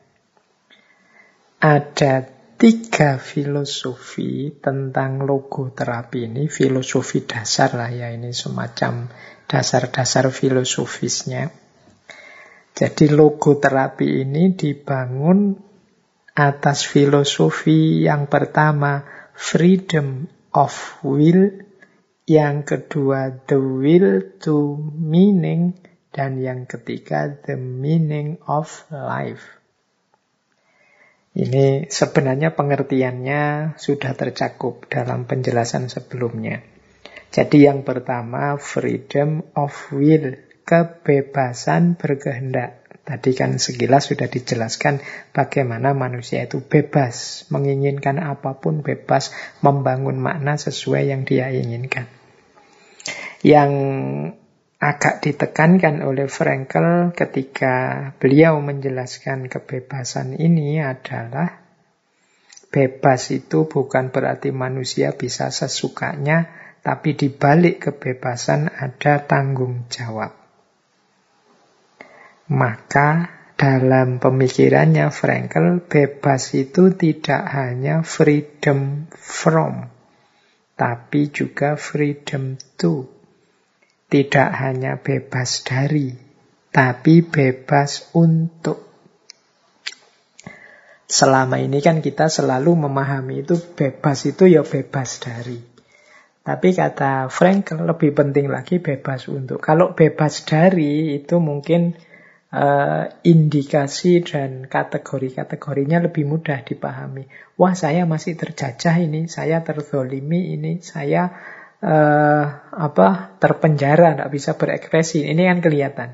[1.57, 2.21] Ada
[2.53, 9.09] tiga filosofi tentang logoterapi ini, filosofi dasar lah ya, ini semacam
[9.49, 11.49] dasar-dasar filosofisnya.
[12.77, 15.57] Jadi logoterapi ini dibangun
[16.38, 19.01] atas filosofi yang pertama
[19.34, 21.57] freedom of will,
[22.29, 25.73] yang kedua the will to meaning,
[26.13, 29.56] dan yang ketiga the meaning of life.
[31.38, 36.65] Ini sebenarnya pengertiannya sudah tercakup dalam penjelasan sebelumnya.
[37.30, 40.34] Jadi yang pertama freedom of will,
[40.65, 42.81] kebebasan berkehendak.
[43.05, 44.99] Tadi kan sekilas sudah dijelaskan
[45.31, 49.30] bagaimana manusia itu bebas, menginginkan apa pun bebas,
[49.61, 52.09] membangun makna sesuai yang dia inginkan.
[53.45, 53.72] Yang
[54.78, 61.66] agak ditekankan oleh Frankel ketika beliau menjelaskan kebebasan ini adalah
[62.70, 66.54] bebas itu bukan berarti manusia bisa sesukanya,
[66.86, 70.38] tapi di balik kebebasan ada tanggung jawab.
[72.48, 79.90] Maka dalam pemikirannya Frankel, bebas itu tidak hanya freedom from,
[80.78, 83.16] tapi juga freedom to.
[84.07, 86.15] Tidak hanya bebas dari,
[86.71, 88.88] tapi bebas untuk.
[91.07, 95.59] Selama ini kan kita selalu memahami itu bebas itu ya bebas dari.
[96.47, 99.59] Tapi kata Frankel lebih penting lagi bebas untuk.
[99.59, 101.91] Kalau bebas dari itu mungkin
[102.55, 107.27] uh, indikasi dan kategori-kategorinya lebih mudah dipahami.
[107.59, 111.35] Wah, saya masih terjajah ini, saya terzolimi ini, saya
[111.84, 112.44] uh,
[112.74, 115.28] apa terpenjara, tidak bisa berekspresi.
[115.28, 116.10] Ini kan kelihatan.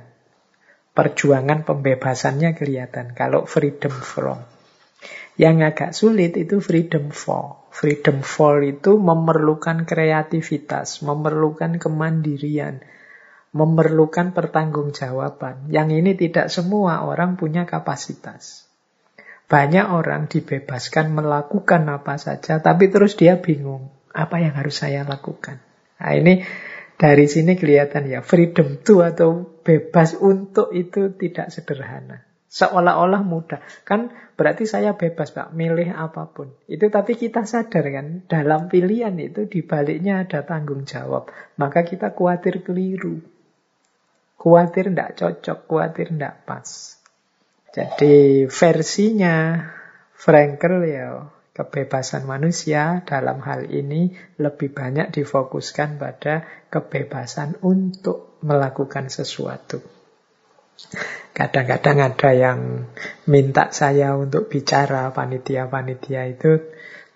[0.94, 3.18] Perjuangan pembebasannya kelihatan.
[3.18, 4.40] Kalau freedom from.
[5.34, 7.66] Yang agak sulit itu freedom for.
[7.74, 12.86] Freedom for itu memerlukan kreativitas, memerlukan kemandirian,
[13.50, 15.74] memerlukan pertanggungjawaban.
[15.74, 18.70] Yang ini tidak semua orang punya kapasitas.
[19.50, 23.93] Banyak orang dibebaskan melakukan apa saja, tapi terus dia bingung.
[24.14, 25.58] Apa yang harus saya lakukan?
[25.98, 26.46] Nah ini
[26.94, 32.22] dari sini kelihatan ya, freedom to atau bebas untuk itu tidak sederhana.
[32.54, 33.66] Seolah-olah mudah.
[33.82, 36.54] Kan berarti saya bebas Pak, milih apa pun.
[36.70, 41.34] Itu tapi kita sadar kan, dalam pilihan itu dibaliknya ada tanggung jawab.
[41.58, 43.26] Maka kita khawatir keliru.
[44.38, 47.02] Kuatir tidak cocok, kuatir tidak pas.
[47.74, 49.66] Jadi versinya
[50.14, 59.80] Frankel ya kebebasan manusia dalam hal ini lebih banyak difokuskan pada kebebasan untuk melakukan sesuatu.
[61.34, 62.60] Kadang-kadang ada yang
[63.30, 66.62] minta saya untuk bicara panitia-panitia itu,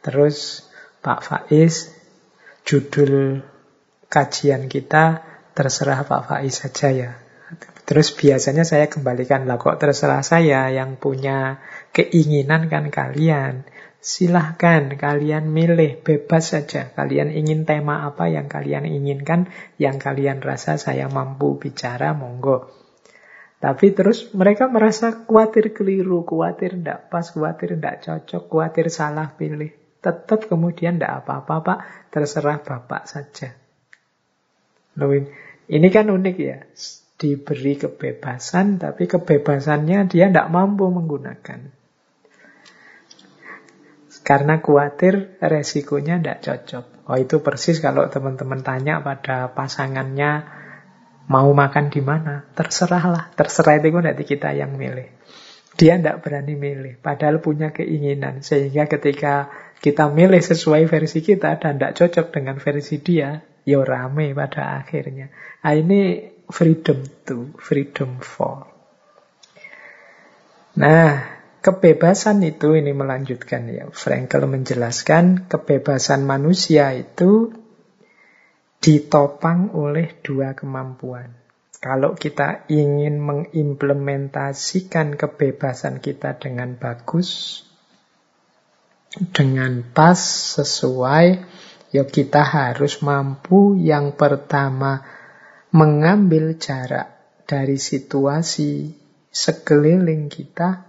[0.05, 0.65] terus
[1.01, 1.93] Pak Faiz,
[2.65, 3.41] judul
[4.09, 5.25] kajian kita
[5.57, 7.11] terserah Pak Faiz saja ya.
[7.87, 11.63] Terus biasanya saya kembalikan lah kok terserah saya yang punya
[11.95, 13.63] keinginan kan kalian.
[13.97, 16.93] Silahkan kalian milih bebas saja.
[16.93, 19.49] Kalian ingin tema apa yang kalian inginkan,
[19.81, 22.69] yang kalian rasa saya mampu bicara, monggo.
[23.57, 29.73] Tapi terus mereka merasa khawatir keliru, khawatir tidak pas, khawatir tidak cocok, khawatir salah pilih.
[29.97, 31.79] Tetap kemudian tidak apa-apa, Pak.
[32.13, 33.57] Terserah Bapak saja.
[35.01, 35.09] Loh,
[35.67, 36.61] ini kan unik ya.
[37.17, 41.73] Diberi kebebasan, tapi kebebasannya dia tidak mampu menggunakan.
[44.27, 46.85] Karena khawatir resikonya tidak cocok.
[47.07, 50.43] Oh itu persis kalau teman-teman tanya pada pasangannya
[51.31, 53.31] mau makan di mana, terserahlah.
[53.39, 55.15] Terserah itu nanti kita yang milih.
[55.79, 58.43] Dia tidak berani milih, padahal punya keinginan.
[58.43, 59.47] Sehingga ketika
[59.79, 65.31] kita milih sesuai versi kita dan tidak cocok dengan versi dia, ya rame pada akhirnya.
[65.63, 68.67] Nah, ini freedom to, freedom for.
[70.75, 71.36] Nah,
[71.67, 73.91] kebebasan itu ini melanjutkan ya.
[73.91, 77.51] Frankel menjelaskan kebebasan manusia itu
[78.79, 81.35] ditopang oleh dua kemampuan.
[81.83, 87.61] Kalau kita ingin mengimplementasikan kebebasan kita dengan bagus,
[89.35, 90.23] dengan pas,
[90.55, 91.43] sesuai,
[91.91, 95.03] ya kita harus mampu yang pertama
[95.75, 97.11] mengambil jarak
[97.43, 98.95] dari situasi
[99.35, 100.86] sekeliling kita,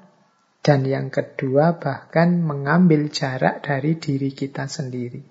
[0.68, 5.24] dan yang kedua bahkan mengambil jarak dari diri kita sendiri.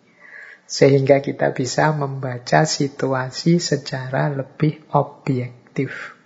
[0.66, 6.18] Sehingga kita bisa membaca situasi secara lebih objektif.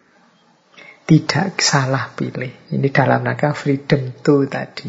[1.03, 2.71] Tidak salah pilih.
[2.71, 4.87] Ini dalam rangka freedom to tadi.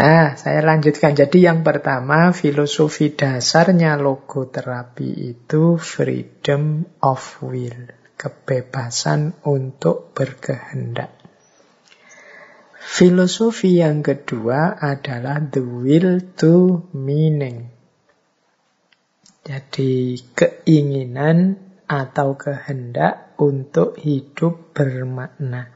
[0.00, 1.12] Nah, saya lanjutkan.
[1.12, 7.92] Jadi yang pertama, filosofi dasarnya logoterapi itu freedom of will.
[8.16, 11.23] Kebebasan untuk berkehendak.
[12.84, 17.72] Filosofi yang kedua adalah the will to meaning.
[19.40, 21.56] Jadi keinginan
[21.88, 25.72] atau kehendak untuk hidup bermakna.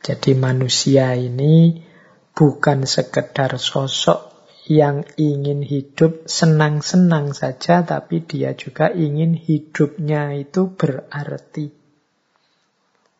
[0.00, 1.84] Jadi manusia ini
[2.32, 4.28] bukan sekedar sosok
[4.68, 11.77] yang ingin hidup senang-senang saja, tapi dia juga ingin hidupnya itu berarti.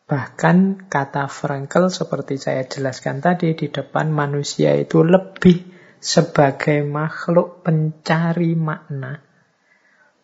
[0.09, 5.69] Bahkan kata Frankel seperti saya jelaskan tadi di depan manusia itu lebih
[6.01, 9.21] sebagai makhluk pencari makna.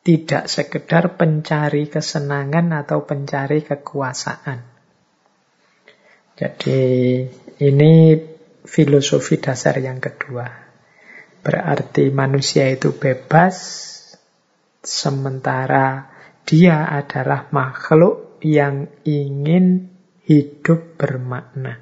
[0.01, 4.59] Tidak sekedar pencari kesenangan atau pencari kekuasaan.
[6.33, 6.81] Jadi
[7.61, 7.93] ini
[8.65, 10.49] filosofi dasar yang kedua.
[11.45, 13.53] Berarti manusia itu bebas,
[14.81, 16.09] sementara
[16.41, 19.89] dia adalah makhluk yang ingin
[20.29, 21.81] hidup bermakna.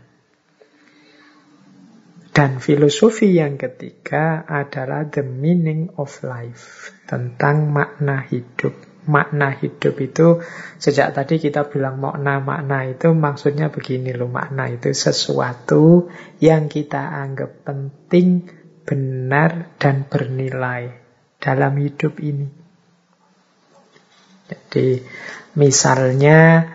[2.33, 8.73] Dan filosofi yang ketiga adalah the meaning of life, tentang makna hidup.
[9.03, 10.39] Makna hidup itu,
[10.79, 16.07] sejak tadi kita bilang makna-makna itu maksudnya begini loh, makna itu sesuatu
[16.39, 18.47] yang kita anggap penting,
[18.87, 20.95] benar, dan bernilai
[21.37, 22.47] dalam hidup ini.
[24.47, 25.03] Jadi,
[25.53, 26.71] misalnya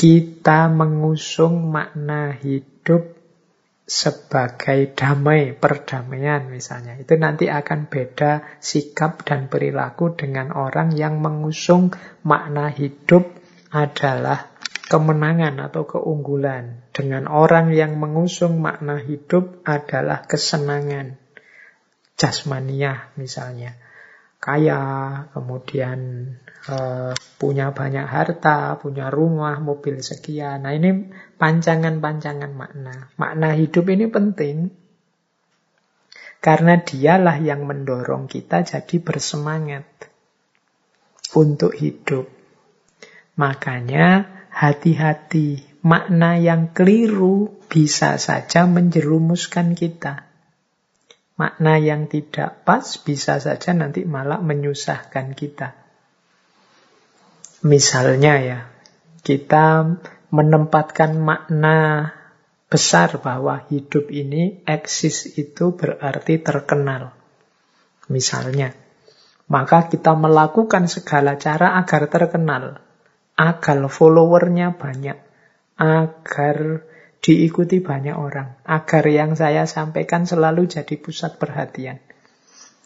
[0.00, 3.20] kita mengusung makna hidup
[3.90, 6.94] sebagai damai, perdamaian misalnya.
[6.94, 11.90] Itu nanti akan beda sikap dan perilaku dengan orang yang mengusung
[12.22, 13.26] makna hidup
[13.74, 14.54] adalah
[14.86, 16.86] kemenangan atau keunggulan.
[16.94, 21.18] Dengan orang yang mengusung makna hidup adalah kesenangan.
[22.14, 23.74] Jasmaniah misalnya.
[24.40, 24.80] Kaya,
[25.34, 26.30] kemudian
[26.68, 30.68] uh, punya banyak harta, punya rumah, mobil sekian.
[30.68, 31.08] Nah ini
[31.40, 33.08] pancangan-pancangan makna.
[33.16, 34.56] Makna hidup ini penting
[36.40, 39.84] karena dialah yang mendorong kita jadi bersemangat
[41.36, 42.28] untuk hidup.
[43.36, 50.28] Makanya hati-hati, makna yang keliru bisa saja menjerumuskan kita.
[51.40, 55.79] Makna yang tidak pas bisa saja nanti malah menyusahkan kita.
[57.60, 58.60] Misalnya ya,
[59.20, 59.84] kita
[60.32, 62.08] menempatkan makna
[62.72, 67.12] besar bahwa hidup ini eksis itu berarti terkenal.
[68.08, 68.72] Misalnya,
[69.50, 72.80] maka kita melakukan segala cara agar terkenal,
[73.36, 75.18] agar followernya banyak,
[75.76, 76.56] agar
[77.20, 82.00] diikuti banyak orang, agar yang saya sampaikan selalu jadi pusat perhatian.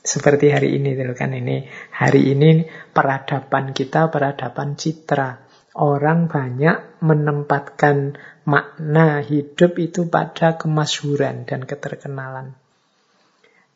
[0.04, 5.40] Seperti hari ini, kan ini hari ini peradaban kita, peradaban citra.
[5.74, 8.14] Orang banyak menempatkan
[8.44, 12.52] makna hidup itu pada kemasyhuran dan keterkenalan.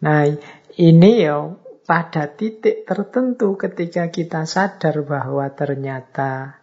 [0.05, 0.29] Nah,
[0.77, 1.49] ini ya
[1.89, 6.61] pada titik tertentu ketika kita sadar bahwa ternyata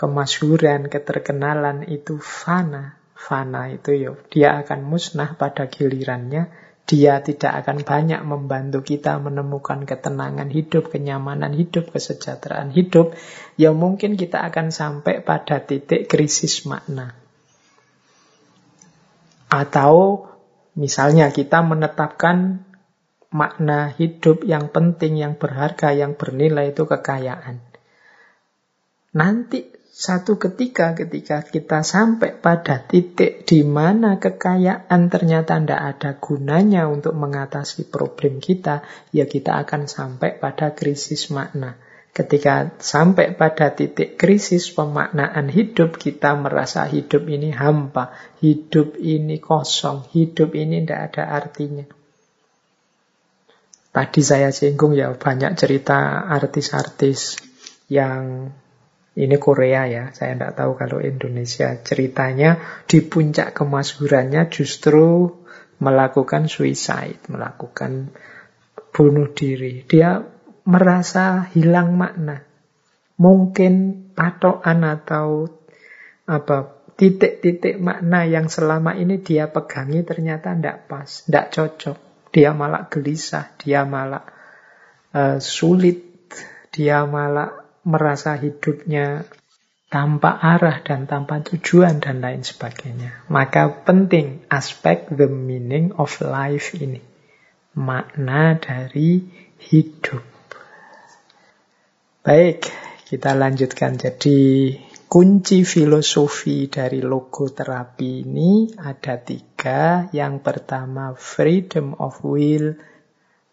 [0.00, 2.96] kemasyhuran, keterkenalan itu fana.
[3.12, 9.88] Fana itu ya dia akan musnah pada gilirannya dia tidak akan banyak membantu kita menemukan
[9.88, 13.16] ketenangan hidup, kenyamanan hidup, kesejahteraan hidup,
[13.56, 17.16] ya mungkin kita akan sampai pada titik krisis makna.
[19.48, 20.28] Atau
[20.76, 22.68] misalnya kita menetapkan
[23.34, 27.58] makna hidup yang penting, yang berharga, yang bernilai itu kekayaan.
[29.14, 36.90] Nanti satu ketika ketika kita sampai pada titik di mana kekayaan ternyata tidak ada gunanya
[36.90, 38.82] untuk mengatasi problem kita,
[39.14, 41.78] ya kita akan sampai pada krisis makna.
[42.10, 50.10] Ketika sampai pada titik krisis pemaknaan hidup, kita merasa hidup ini hampa, hidup ini kosong,
[50.10, 51.86] hidup ini tidak ada artinya.
[53.94, 57.38] Tadi saya singgung ya banyak cerita artis-artis
[57.86, 58.50] yang
[59.14, 65.30] ini Korea ya, saya tidak tahu kalau Indonesia ceritanya di puncak kemasyhurannya justru
[65.78, 68.10] melakukan suicide, melakukan
[68.90, 69.86] bunuh diri.
[69.86, 70.18] Dia
[70.66, 72.42] merasa hilang makna.
[73.14, 73.74] Mungkin
[74.18, 75.46] patokan atau
[76.26, 81.98] apa titik-titik makna yang selama ini dia pegangi ternyata tidak pas, tidak cocok.
[82.34, 84.26] Dia malah gelisah, dia malah
[85.14, 86.02] uh, sulit,
[86.74, 89.28] dia malah merasa hidupnya
[89.92, 93.30] tanpa arah dan tanpa tujuan dan lain sebagainya.
[93.30, 96.98] Maka penting aspek the meaning of life ini.
[97.78, 99.22] Makna dari
[99.60, 100.24] hidup.
[102.24, 102.66] Baik,
[103.06, 103.94] kita lanjutkan.
[104.00, 104.72] Jadi
[105.06, 110.10] kunci filosofi dari logo terapi ini ada tiga.
[110.10, 112.74] Yang pertama freedom of will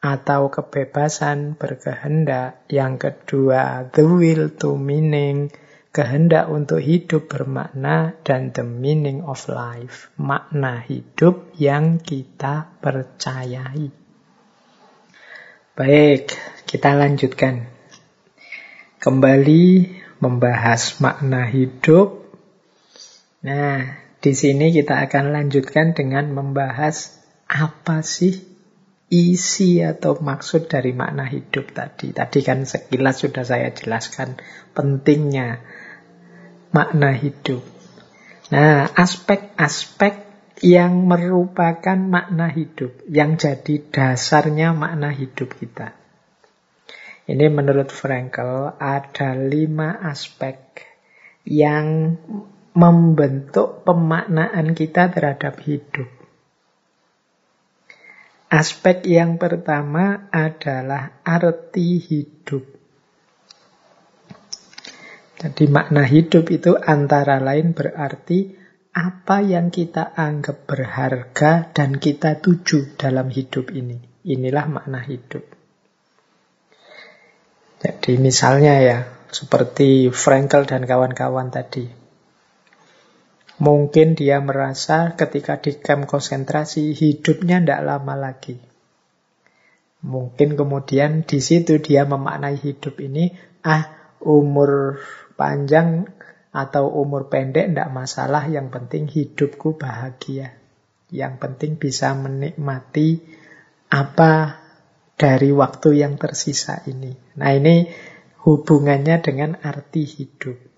[0.02, 2.66] atau kebebasan berkehendak.
[2.68, 5.54] Yang kedua the will to meaning,
[5.94, 8.18] kehendak untuk hidup bermakna.
[8.26, 13.94] Dan the meaning of life, makna hidup yang kita percayai.
[15.78, 16.34] Baik,
[16.68, 17.70] kita lanjutkan.
[19.02, 22.22] Kembali membahas makna hidup.
[23.42, 27.18] Nah, di sini kita akan lanjutkan dengan membahas
[27.50, 28.51] apa sih
[29.12, 32.16] isi atau maksud dari makna hidup tadi.
[32.16, 34.40] Tadi kan sekilas sudah saya jelaskan
[34.72, 35.60] pentingnya
[36.72, 37.60] makna hidup.
[38.56, 40.32] Nah, aspek-aspek
[40.64, 45.92] yang merupakan makna hidup, yang jadi dasarnya makna hidup kita.
[47.28, 50.58] Ini menurut Frankel ada lima aspek
[51.44, 52.16] yang
[52.72, 56.21] membentuk pemaknaan kita terhadap hidup.
[58.52, 62.68] Aspek yang pertama adalah arti hidup.
[65.40, 68.52] Jadi makna hidup itu antara lain berarti
[68.92, 74.28] apa yang kita anggap berharga dan kita tuju dalam hidup ini.
[74.28, 75.48] Inilah makna hidup.
[77.80, 78.98] Jadi misalnya ya,
[79.32, 82.01] seperti Frankel dan kawan-kawan tadi.
[83.62, 88.58] Mungkin dia merasa ketika di camp konsentrasi hidupnya tidak lama lagi.
[90.02, 93.86] Mungkin kemudian di situ dia memaknai hidup ini, ah
[94.18, 94.98] umur
[95.38, 96.10] panjang
[96.50, 100.58] atau umur pendek tidak masalah, yang penting hidupku bahagia.
[101.14, 103.22] Yang penting bisa menikmati
[103.94, 104.58] apa
[105.14, 107.14] dari waktu yang tersisa ini.
[107.38, 107.86] Nah ini
[108.42, 110.71] hubungannya dengan arti hidup.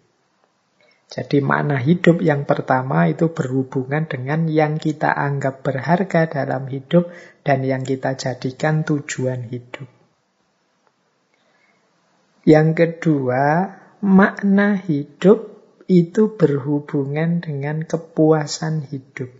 [1.09, 7.11] Jadi makna hidup yang pertama itu berhubungan dengan yang kita anggap berharga dalam hidup
[7.45, 9.85] dan yang kita jadikan tujuan hidup.
[12.43, 13.71] Yang kedua,
[14.03, 15.53] makna hidup
[15.87, 19.31] itu berhubungan dengan kepuasan hidup.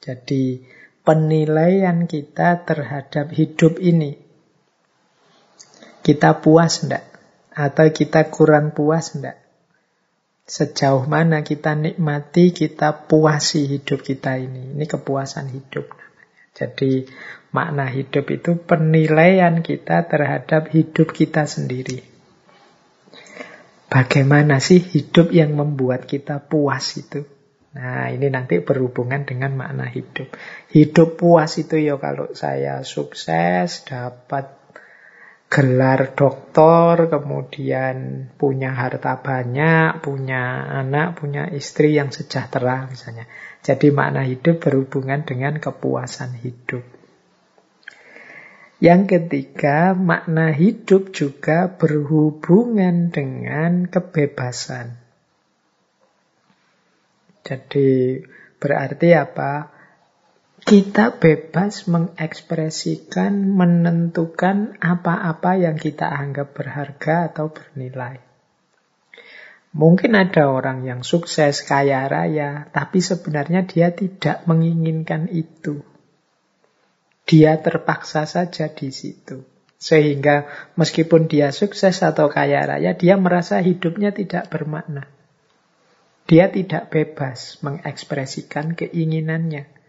[0.00, 0.64] Jadi
[1.04, 4.16] penilaian kita terhadap hidup ini.
[6.00, 7.04] Kita puas enggak?
[7.52, 9.39] Atau kita kurang puas enggak?
[10.50, 14.74] Sejauh mana kita nikmati, kita puasi hidup kita ini.
[14.74, 15.94] Ini kepuasan hidup.
[16.50, 17.06] Jadi
[17.54, 22.02] makna hidup itu penilaian kita terhadap hidup kita sendiri.
[23.86, 27.22] Bagaimana sih hidup yang membuat kita puas itu?
[27.70, 30.34] Nah, ini nanti berhubungan dengan makna hidup.
[30.74, 34.59] Hidup puas itu ya kalau saya sukses, dapat
[35.50, 43.26] gelar doktor, kemudian punya harta banyak, punya anak, punya istri yang sejahtera misalnya.
[43.66, 46.86] Jadi makna hidup berhubungan dengan kepuasan hidup.
[48.78, 54.96] Yang ketiga, makna hidup juga berhubungan dengan kebebasan.
[57.42, 58.22] Jadi
[58.62, 59.79] berarti apa?
[60.70, 68.22] Kita bebas mengekspresikan, menentukan apa-apa yang kita anggap berharga atau bernilai.
[69.74, 75.82] Mungkin ada orang yang sukses, kaya raya, tapi sebenarnya dia tidak menginginkan itu.
[77.26, 79.42] Dia terpaksa saja di situ.
[79.74, 85.10] Sehingga meskipun dia sukses atau kaya raya, dia merasa hidupnya tidak bermakna.
[86.30, 89.79] Dia tidak bebas mengekspresikan keinginannya.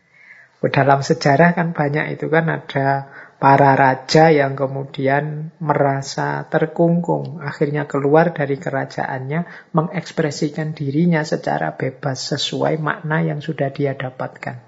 [0.62, 3.10] Dalam sejarah kan banyak itu kan ada
[3.42, 12.78] para raja yang kemudian merasa terkungkung, akhirnya keluar dari kerajaannya, mengekspresikan dirinya secara bebas sesuai
[12.78, 14.62] makna yang sudah dia dapatkan.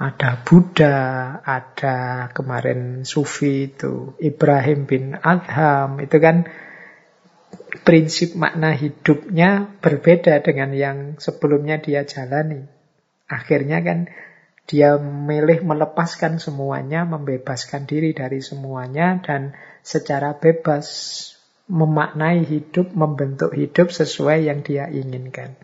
[0.00, 0.98] Ada Buddha,
[1.46, 6.50] ada kemarin Sufi itu, Ibrahim bin Adham, itu kan
[7.86, 12.66] prinsip makna hidupnya berbeda dengan yang sebelumnya dia jalani.
[13.30, 14.10] Akhirnya kan
[14.70, 20.86] dia milih melepaskan semuanya, membebaskan diri dari semuanya, dan secara bebas
[21.66, 25.58] memaknai hidup, membentuk hidup sesuai yang dia inginkan.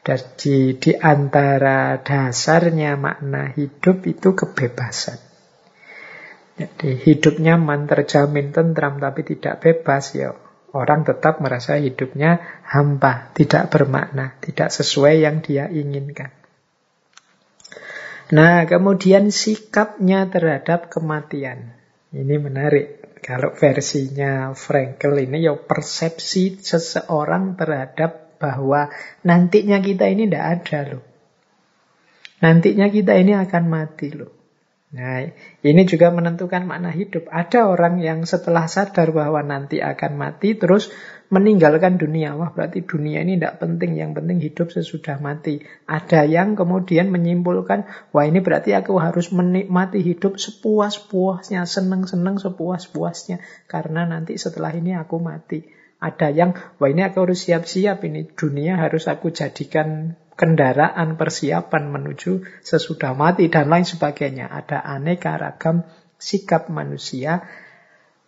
[0.00, 5.18] Jadi di antara dasarnya makna hidup itu kebebasan.
[6.56, 10.32] Jadi hidup nyaman, terjamin, tentram, tapi tidak bebas ya.
[10.72, 16.35] Orang tetap merasa hidupnya hampa, tidak bermakna, tidak sesuai yang dia inginkan.
[18.26, 21.78] Nah, kemudian sikapnya terhadap kematian.
[22.10, 23.06] Ini menarik.
[23.22, 28.86] Kalau versinya Frankel ini ya persepsi seseorang terhadap bahwa
[29.26, 31.04] nantinya kita ini tidak ada loh.
[32.38, 34.45] Nantinya kita ini akan mati loh.
[34.86, 35.26] Nah,
[35.66, 37.26] ini juga menentukan makna hidup.
[37.26, 40.94] Ada orang yang setelah sadar bahwa nanti akan mati, terus
[41.26, 42.38] meninggalkan dunia.
[42.38, 43.98] Wah, berarti dunia ini tidak penting.
[43.98, 45.58] Yang penting hidup sesudah mati.
[45.90, 53.42] Ada yang kemudian menyimpulkan, wah ini berarti aku harus menikmati hidup sepuas-puasnya, seneng-seneng sepuas-puasnya.
[53.66, 55.66] Karena nanti setelah ini aku mati.
[55.98, 58.30] Ada yang, wah ini aku harus siap-siap ini.
[58.30, 64.52] Dunia harus aku jadikan kendaraan persiapan menuju sesudah mati dan lain sebagainya.
[64.52, 65.82] Ada aneka ragam
[66.20, 67.44] sikap manusia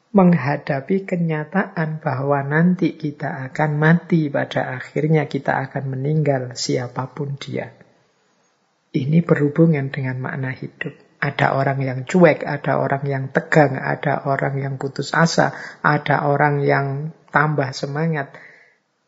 [0.08, 7.76] menghadapi kenyataan bahwa nanti kita akan mati pada akhirnya kita akan meninggal siapa pun dia.
[8.88, 10.96] Ini berhubungan dengan makna hidup.
[11.18, 15.52] Ada orang yang cuek, ada orang yang tegang, ada orang yang putus asa,
[15.84, 16.86] ada orang yang
[17.28, 18.32] tambah semangat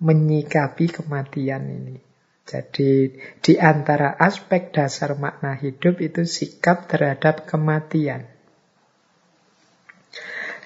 [0.03, 2.10] menyikapi kematian ini.
[2.51, 8.27] Jadi di antara aspek dasar makna hidup itu sikap terhadap kematian.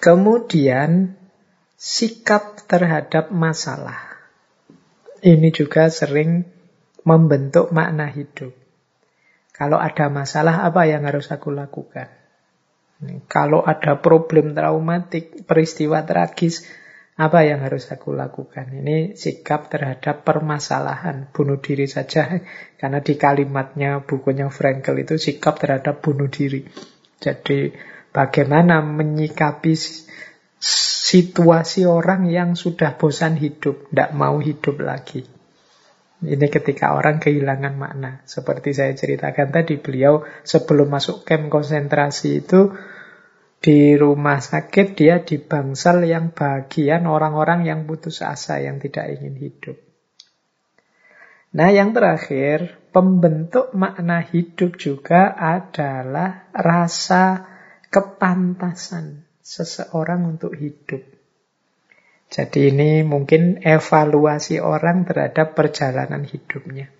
[0.00, 1.12] Kemudian
[1.76, 4.16] sikap terhadap masalah.
[5.20, 6.48] Ini juga sering
[7.04, 8.56] membentuk makna hidup.
[9.52, 12.08] Kalau ada masalah apa yang harus aku lakukan?
[13.28, 16.64] Kalau ada problem traumatik, peristiwa tragis,
[17.14, 18.74] apa yang harus aku lakukan?
[18.74, 22.26] Ini sikap terhadap permasalahan bunuh diri saja.
[22.80, 26.66] Karena di kalimatnya bukunya Frankel itu sikap terhadap bunuh diri.
[27.22, 27.70] Jadi
[28.10, 29.72] bagaimana menyikapi
[30.58, 35.22] situasi orang yang sudah bosan hidup, tidak mau hidup lagi.
[36.24, 38.24] Ini ketika orang kehilangan makna.
[38.24, 42.72] Seperti saya ceritakan tadi, beliau sebelum masuk camp konsentrasi itu
[43.64, 49.40] di rumah sakit dia di bangsal yang bagian orang-orang yang putus asa, yang tidak ingin
[49.40, 49.80] hidup.
[51.56, 57.48] Nah yang terakhir, pembentuk makna hidup juga adalah rasa
[57.88, 61.00] kepantasan seseorang untuk hidup.
[62.28, 66.92] Jadi ini mungkin evaluasi orang terhadap perjalanan hidupnya.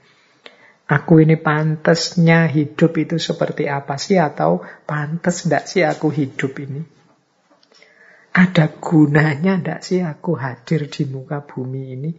[0.85, 4.21] Aku ini pantasnya hidup itu seperti apa sih?
[4.21, 6.85] Atau pantas tidak sih aku hidup ini?
[8.35, 12.11] Ada gunanya tidak sih aku hadir di muka bumi ini?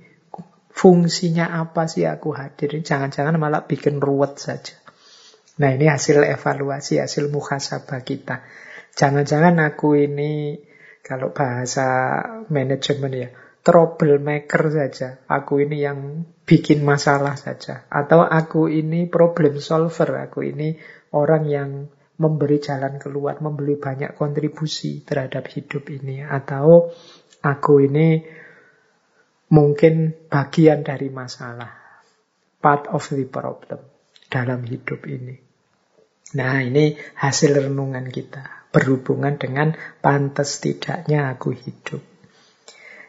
[0.75, 2.73] Fungsinya apa sih aku hadir?
[2.81, 4.75] Jangan-jangan malah bikin ruwet saja.
[5.55, 8.43] Nah ini hasil evaluasi, hasil muhasabah kita.
[8.95, 10.59] Jangan-jangan aku ini,
[11.05, 12.19] kalau bahasa
[12.51, 13.29] manajemen ya,
[13.63, 15.23] troublemaker saja.
[15.31, 17.89] Aku ini yang bikin masalah saja.
[17.89, 20.29] Atau aku ini problem solver.
[20.29, 20.77] Aku ini
[21.11, 21.69] orang yang
[22.15, 26.23] memberi jalan keluar, memberi banyak kontribusi terhadap hidup ini.
[26.23, 26.93] Atau
[27.41, 28.23] aku ini
[29.51, 31.83] mungkin bagian dari masalah.
[32.61, 33.81] Part of the problem
[34.29, 35.37] dalam hidup ini.
[36.33, 38.69] Nah ini hasil renungan kita.
[38.73, 42.03] Berhubungan dengan pantas tidaknya aku hidup.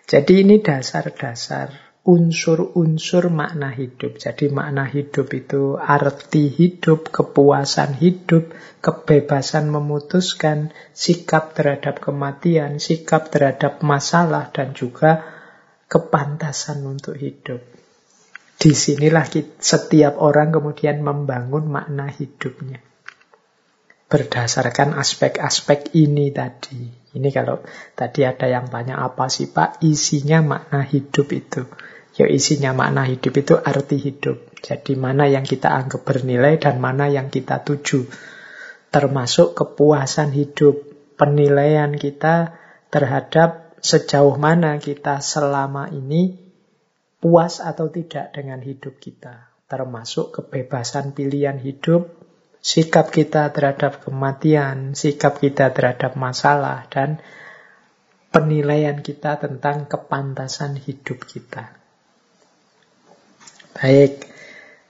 [0.06, 4.22] Jadi ini dasar-dasar unsur-unsur makna hidup.
[4.22, 13.82] Jadi makna hidup itu arti hidup, kepuasan hidup, kebebasan memutuskan, sikap terhadap kematian, sikap terhadap
[13.82, 15.26] masalah, dan juga
[15.90, 17.58] kepantasan untuk hidup.
[18.56, 19.26] Di sinilah
[19.58, 22.80] setiap orang kemudian membangun makna hidupnya.
[24.06, 26.86] Berdasarkan aspek-aspek ini tadi.
[27.18, 27.58] Ini kalau
[27.98, 31.66] tadi ada yang tanya apa sih Pak isinya makna hidup itu.
[32.16, 34.56] Ya isinya makna hidup itu arti hidup.
[34.64, 38.08] Jadi mana yang kita anggap bernilai dan mana yang kita tuju.
[38.86, 40.80] termasuk kepuasan hidup,
[41.20, 42.56] penilaian kita
[42.88, 46.38] terhadap sejauh mana kita selama ini
[47.20, 52.08] puas atau tidak dengan hidup kita, termasuk kebebasan pilihan hidup,
[52.62, 57.20] sikap kita terhadap kematian, sikap kita terhadap masalah, dan
[58.32, 61.85] penilaian kita tentang kepantasan hidup kita.
[63.76, 64.24] Baik,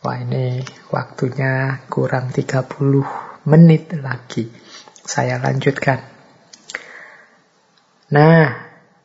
[0.06, 0.62] wah ini
[0.94, 2.70] waktunya kurang 30
[3.50, 4.46] menit lagi.
[5.02, 6.06] Saya lanjutkan.
[8.14, 8.46] Nah,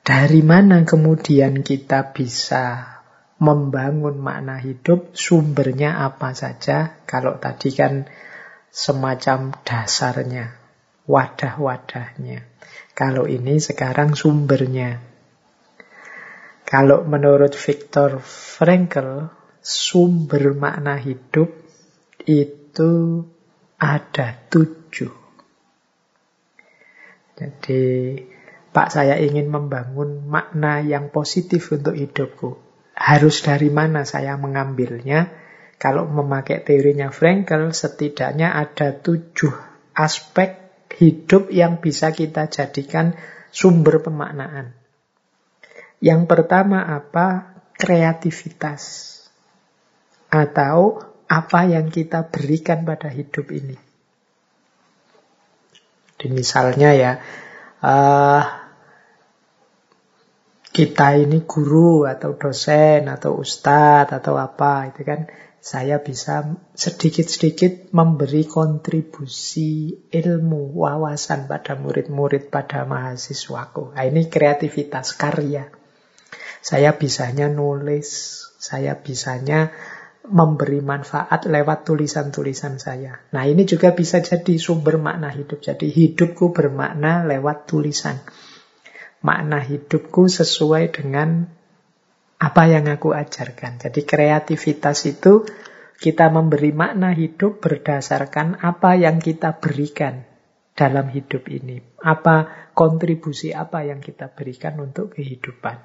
[0.05, 2.93] dari mana kemudian kita bisa
[3.41, 5.17] membangun makna hidup?
[5.17, 7.01] Sumbernya apa saja?
[7.09, 8.05] Kalau tadi kan
[8.69, 10.61] semacam dasarnya,
[11.09, 12.45] wadah-wadahnya.
[12.93, 15.01] Kalau ini sekarang sumbernya.
[16.69, 21.53] Kalau menurut Viktor Frankl, sumber makna hidup
[22.25, 23.25] itu
[23.77, 25.13] ada tujuh.
[27.37, 27.81] Jadi,
[28.69, 32.61] Pak saya ingin membangun makna yang positif untuk hidupku.
[32.93, 35.33] Harus dari mana saya mengambilnya?
[35.81, 39.49] Kalau memakai teorinya Frankl, setidaknya ada tujuh
[39.97, 40.61] aspek
[40.93, 43.17] hidup yang bisa kita jadikan
[43.49, 44.77] sumber pemaknaan.
[45.97, 47.57] Yang pertama apa?
[47.73, 49.20] Kreativitas.
[50.31, 53.75] Atau apa yang kita berikan pada hidup ini.
[56.15, 57.11] Jadi misalnya ya,
[57.83, 58.43] uh,
[60.71, 65.27] kita ini guru atau dosen atau ustadz atau apa itu kan
[65.61, 73.93] saya bisa sedikit-sedikit memberi kontribusi ilmu, wawasan pada murid-murid, pada mahasiswaku.
[73.93, 75.69] Nah, ini kreativitas karya.
[76.65, 79.69] Saya bisanya nulis, saya bisanya
[80.31, 83.19] memberi manfaat lewat tulisan-tulisan saya.
[83.35, 85.59] Nah, ini juga bisa jadi sumber makna hidup.
[85.59, 88.23] Jadi hidupku bermakna lewat tulisan.
[89.21, 91.45] Makna hidupku sesuai dengan
[92.41, 93.77] apa yang aku ajarkan.
[93.83, 95.45] Jadi kreativitas itu
[96.01, 100.25] kita memberi makna hidup berdasarkan apa yang kita berikan
[100.73, 101.77] dalam hidup ini.
[102.01, 105.77] Apa kontribusi apa yang kita berikan untuk kehidupan.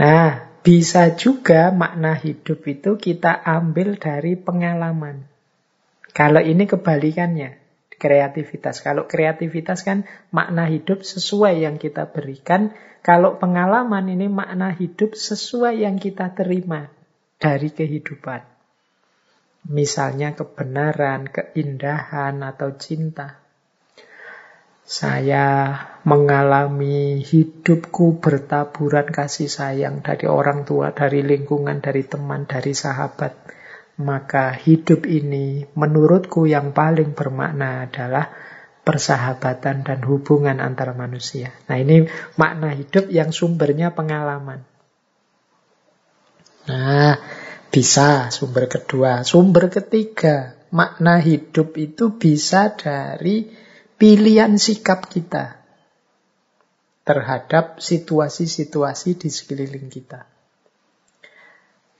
[0.00, 5.24] Nah, bisa juga makna hidup itu kita ambil dari pengalaman.
[6.12, 7.60] Kalau ini kebalikannya
[8.00, 8.80] kreativitas.
[8.80, 12.72] Kalau kreativitas kan makna hidup sesuai yang kita berikan.
[13.04, 16.88] Kalau pengalaman ini makna hidup sesuai yang kita terima
[17.40, 18.44] dari kehidupan.
[19.68, 23.39] Misalnya kebenaran, keindahan, atau cinta.
[24.90, 25.70] Saya
[26.02, 33.60] mengalami hidupku bertaburan kasih sayang dari orang tua, dari lingkungan, dari teman, dari sahabat
[34.00, 38.32] maka hidup ini menurutku yang paling bermakna adalah
[38.80, 41.52] persahabatan dan hubungan antar manusia.
[41.68, 42.08] Nah ini
[42.40, 44.64] makna hidup yang sumbernya pengalaman.
[46.64, 47.20] Nah
[47.68, 49.22] bisa sumber kedua.
[49.22, 53.52] Sumber ketiga, makna hidup itu bisa dari
[54.00, 55.60] pilihan sikap kita
[57.04, 60.24] terhadap situasi-situasi di sekeliling kita.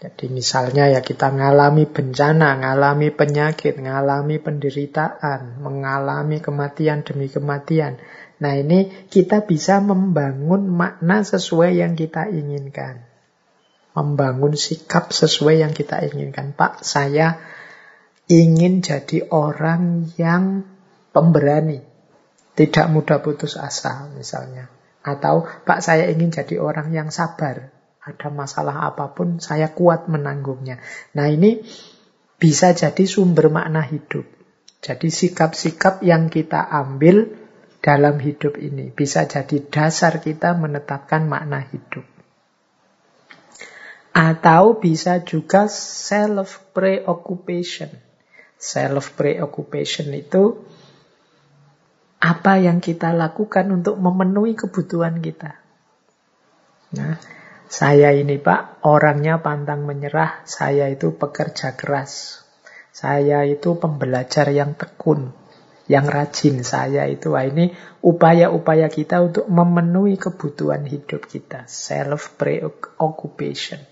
[0.01, 8.01] Jadi misalnya ya kita ngalami bencana, ngalami penyakit, ngalami penderitaan, mengalami kematian demi kematian.
[8.41, 13.05] Nah ini kita bisa membangun makna sesuai yang kita inginkan.
[13.93, 16.57] Membangun sikap sesuai yang kita inginkan.
[16.57, 17.37] Pak, saya
[18.25, 20.65] ingin jadi orang yang
[21.13, 21.90] pemberani.
[22.61, 24.69] Tidak mudah putus asa misalnya.
[25.01, 27.73] Atau Pak, saya ingin jadi orang yang sabar
[28.05, 30.81] ada masalah apa pun, saya kuat menanggungnya.
[31.17, 31.65] Nah ini
[32.37, 34.29] bisa jadi sumber makna hidup.
[34.81, 37.33] Jadi sikap-sikap yang kita ambil
[37.81, 42.05] dalam hidup ini bisa jadi dasar kita menetapkan makna hidup.
[44.13, 47.93] Atau bisa juga self preoccupation.
[48.61, 50.65] Self preoccupation itu
[52.21, 55.57] apa yang kita lakukan untuk memenuhi kebutuhan kita.
[56.93, 57.17] Nah,
[57.71, 62.45] saya ini Pak, orangnya pantang menyerah, saya itu pekerja keras.
[62.93, 65.33] Saya itu pembelajar yang tekun,
[65.89, 66.61] yang rajin.
[66.61, 67.73] Saya itu, wah ini
[68.05, 71.65] upaya-upaya kita untuk memenuhi kebutuhan hidup kita.
[71.71, 73.90] Self-preoccupation.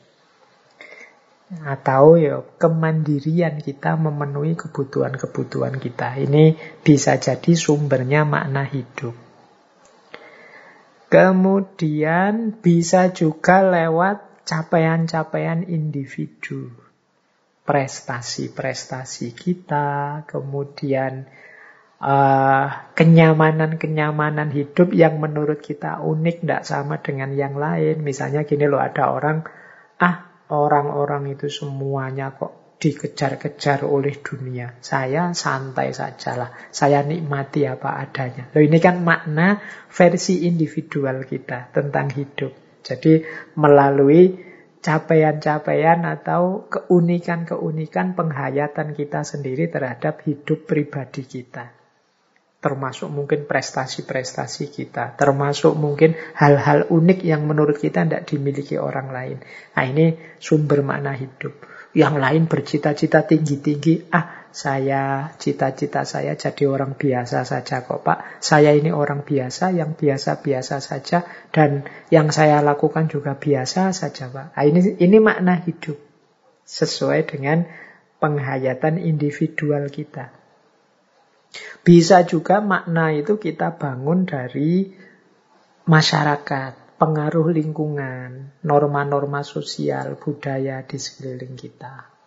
[1.48, 6.20] Atau ya kemandirian kita memenuhi kebutuhan-kebutuhan kita.
[6.20, 9.16] Ini bisa jadi sumbernya makna hidup.
[11.08, 16.68] Kemudian bisa juga lewat capaian-capaian individu.
[17.68, 21.28] prestasi-prestasi kita, kemudian
[22.00, 28.00] uh, kenyamanan-kenyamanan hidup yang menurut kita unik, tidak sama dengan yang lain.
[28.00, 29.44] Misalnya gini loh, ada orang,
[30.00, 34.78] ah orang-orang itu semuanya kok dikejar-kejar oleh dunia.
[34.78, 36.70] Saya santai sajalah.
[36.70, 38.48] Saya nikmati apa adanya.
[38.54, 39.58] Loh ini kan makna
[39.90, 42.82] versi individual kita tentang hidup.
[42.86, 43.20] Jadi
[43.58, 44.38] melalui
[44.78, 51.77] capaian-capaian atau keunikan-keunikan penghayatan kita sendiri terhadap hidup pribadi kita
[52.58, 59.38] termasuk mungkin prestasi-prestasi kita, termasuk mungkin hal-hal unik yang menurut kita tidak dimiliki orang lain.
[59.78, 61.54] Nah ini sumber makna hidup.
[61.94, 68.42] Yang lain bercita-cita tinggi-tinggi, ah saya cita-cita saya jadi orang biasa saja kok Pak.
[68.42, 71.22] Saya ini orang biasa yang biasa-biasa saja
[71.54, 74.58] dan yang saya lakukan juga biasa saja Pak.
[74.58, 76.00] Nah, ini ini makna hidup
[76.66, 77.70] sesuai dengan
[78.18, 80.37] penghayatan individual kita.
[81.82, 84.92] Bisa juga makna itu kita bangun dari
[85.88, 92.18] masyarakat, pengaruh lingkungan, norma-norma sosial, budaya di sekeliling kita.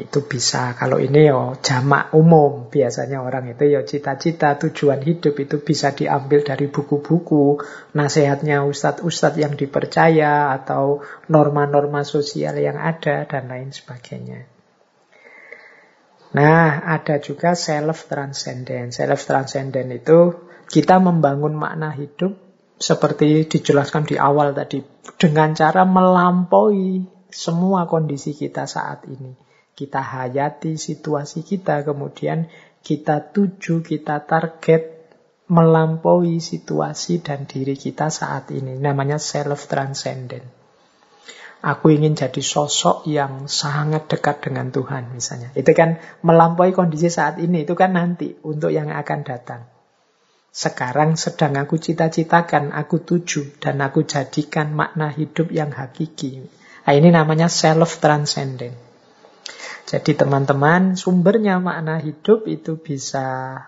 [0.00, 0.72] Itu bisa.
[0.74, 6.40] Kalau ini yo jamak umum, biasanya orang itu yo cita-cita, tujuan hidup itu bisa diambil
[6.40, 7.60] dari buku-buku,
[7.92, 14.59] nasihatnya ustadz-ustadz yang dipercaya, atau norma-norma sosial yang ada, dan lain sebagainya.
[16.30, 18.94] Nah, ada juga self-transcendent.
[18.94, 20.18] Self-transcendent itu
[20.70, 22.38] kita membangun makna hidup
[22.78, 24.78] seperti dijelaskan di awal tadi.
[25.18, 27.02] Dengan cara melampaui
[27.34, 29.34] semua kondisi kita saat ini.
[29.74, 32.46] Kita hayati situasi kita, kemudian
[32.86, 35.02] kita tuju, kita target
[35.50, 38.78] melampaui situasi dan diri kita saat ini.
[38.78, 40.59] Namanya self-transcendent.
[41.60, 45.52] Aku ingin jadi sosok yang sangat dekat dengan Tuhan misalnya.
[45.52, 49.68] Itu kan melampaui kondisi saat ini, itu kan nanti untuk yang akan datang.
[50.50, 56.48] Sekarang sedang aku cita-citakan, aku tuju, dan aku jadikan makna hidup yang hakiki.
[56.90, 58.74] Nah, ini namanya self-transcendent.
[59.86, 63.58] Jadi teman-teman, sumbernya makna hidup itu bisa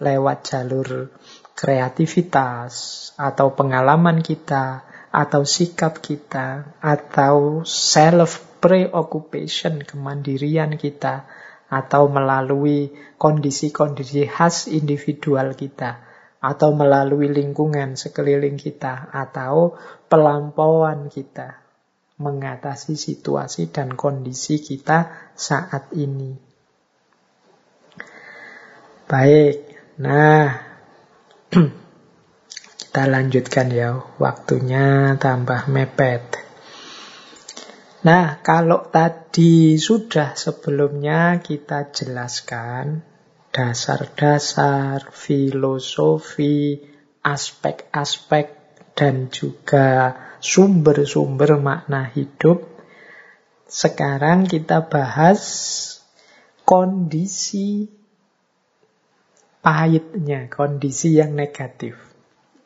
[0.00, 1.12] lewat jalur
[1.52, 2.72] kreativitas
[3.20, 11.26] atau pengalaman kita, atau sikap kita atau self preoccupation kemandirian kita
[11.70, 16.02] atau melalui kondisi-kondisi khas individual kita
[16.40, 19.76] atau melalui lingkungan sekeliling kita atau
[20.08, 21.60] pelampauan kita
[22.20, 26.36] mengatasi situasi dan kondisi kita saat ini.
[29.08, 29.58] Baik.
[29.98, 30.54] Nah,
[32.90, 36.42] Kita lanjutkan ya, waktunya tambah mepet.
[38.02, 43.06] Nah, kalau tadi sudah sebelumnya kita jelaskan
[43.54, 46.82] dasar-dasar filosofi,
[47.22, 48.58] aspek-aspek,
[48.98, 52.66] dan juga sumber-sumber makna hidup.
[53.70, 55.38] Sekarang kita bahas
[56.66, 57.86] kondisi
[59.62, 62.09] pahitnya, kondisi yang negatif.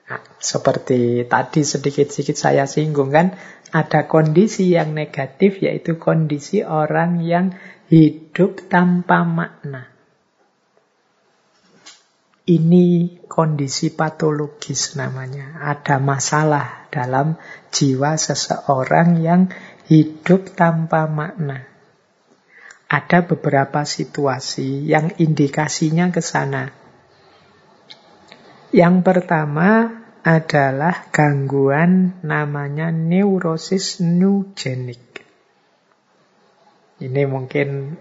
[0.04, 3.32] Nah, seperti tadi sedikit-sedikit saya singgung kan,
[3.72, 7.56] ada kondisi yang negatif yaitu kondisi orang yang
[7.88, 9.88] hidup tanpa makna.
[12.44, 15.64] Ini kondisi patologis namanya.
[15.64, 17.40] Ada masalah dalam
[17.72, 19.48] jiwa seseorang yang
[19.88, 21.64] hidup tanpa makna.
[22.84, 26.83] Ada beberapa situasi yang indikasinya ke sana.
[28.74, 29.86] Yang pertama
[30.26, 35.22] adalah gangguan namanya neurosis nugenik.
[36.98, 37.94] Ini mungkin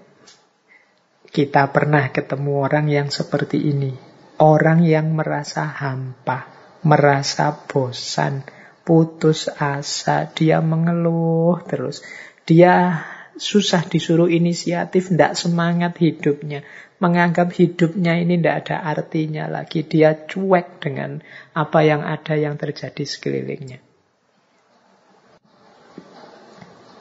[1.30, 3.94] kita pernah ketemu orang yang seperti ini.
[4.42, 6.50] Orang yang merasa hampa,
[6.82, 8.42] merasa bosan,
[8.82, 12.02] putus asa, dia mengeluh terus.
[12.50, 12.98] Dia
[13.38, 16.66] susah disuruh inisiatif, tidak semangat hidupnya
[17.04, 19.84] menganggap hidupnya ini tidak ada artinya lagi.
[19.84, 21.20] Dia cuek dengan
[21.52, 23.84] apa yang ada yang terjadi sekelilingnya.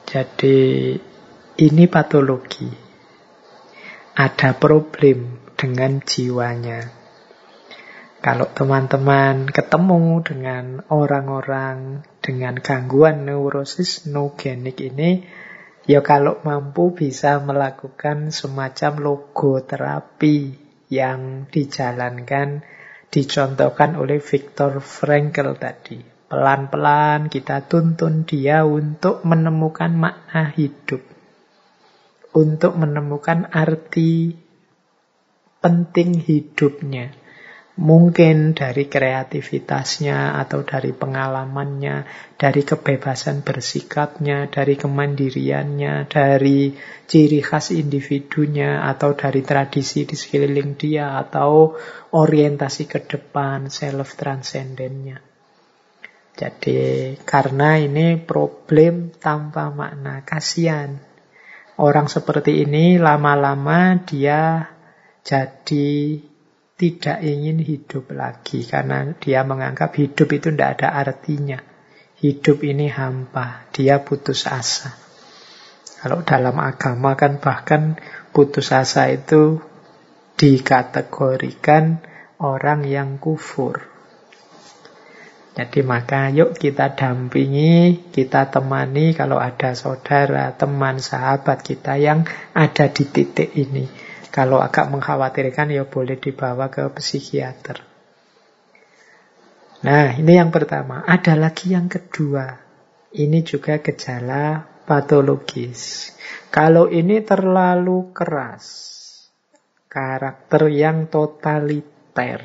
[0.03, 0.59] Jadi
[1.63, 2.67] ini patologi.
[4.13, 6.85] Ada problem dengan jiwanya.
[8.23, 15.27] Kalau teman-teman ketemu dengan orang-orang dengan gangguan neurosis nogenik ini,
[15.83, 20.55] Ya kalau mampu bisa melakukan semacam logoterapi
[20.87, 22.63] yang dijalankan,
[23.11, 25.99] dicontohkan oleh Viktor Frankl tadi.
[26.31, 31.13] Pelan-pelan kita tuntun dia untuk menemukan makna hidup.
[32.33, 34.33] untuk menemukan arti
[35.61, 37.13] penting hidupnya.
[37.73, 42.05] Mungkin dari kreativitasnya atau dari pengalamannya,
[42.37, 46.69] dari kebebasan bersikapnya, dari kemandiriannya, dari
[47.09, 51.73] ciri khas individunya, atau dari tradisi di sekeliling dia, atau
[52.13, 55.17] orientasi ke depan, self-transcendennya.
[56.37, 56.77] Jadi
[57.25, 60.93] karena ini problem tanpa makna, kasihan.
[61.81, 64.69] Orang seperti ini lama-lama dia
[65.25, 66.21] jadi
[66.73, 71.61] tidak ingin hidup lagi karena dia menganggap hidup itu tidak ada artinya.
[72.17, 74.95] Hidup ini hampa, dia putus asa.
[75.99, 77.99] Kalau dalam agama kan bahkan
[78.31, 79.59] putus asa itu
[80.39, 82.01] dikategorikan
[82.41, 83.87] orang yang kufur.
[85.53, 92.25] Jadi maka yuk kita dampingi, kita temani kalau ada saudara, teman, sahabat kita yang
[92.57, 93.85] ada di titik ini
[94.33, 97.85] kalau agak mengkhawatirkan ya boleh dibawa ke psikiater.
[99.85, 101.05] Nah, ini yang pertama.
[101.05, 102.49] Ada lagi yang kedua.
[103.13, 106.09] Ini juga gejala patologis.
[106.49, 108.65] Kalau ini terlalu keras,
[109.85, 112.41] karakter yang totaliter.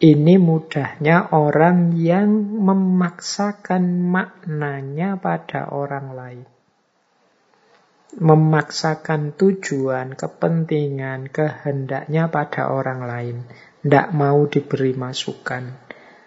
[0.00, 2.32] Ini mudahnya orang yang
[2.64, 6.53] memaksakan maknanya pada orang lain
[8.18, 13.36] memaksakan tujuan, kepentingan, kehendaknya pada orang lain.
[13.82, 15.84] Tidak mau diberi masukan.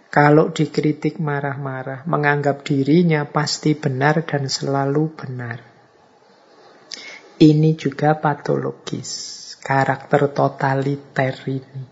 [0.07, 5.59] Kalau dikritik marah-marah, menganggap dirinya pasti benar dan selalu benar.
[7.37, 9.35] Ini juga patologis.
[9.61, 11.83] Karakter totaliter ini.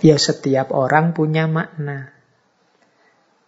[0.00, 2.14] Ya setiap orang punya makna.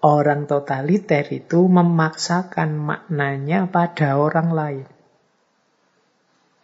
[0.03, 4.96] Orang totaliter itu memaksakan maknanya pada orang lain.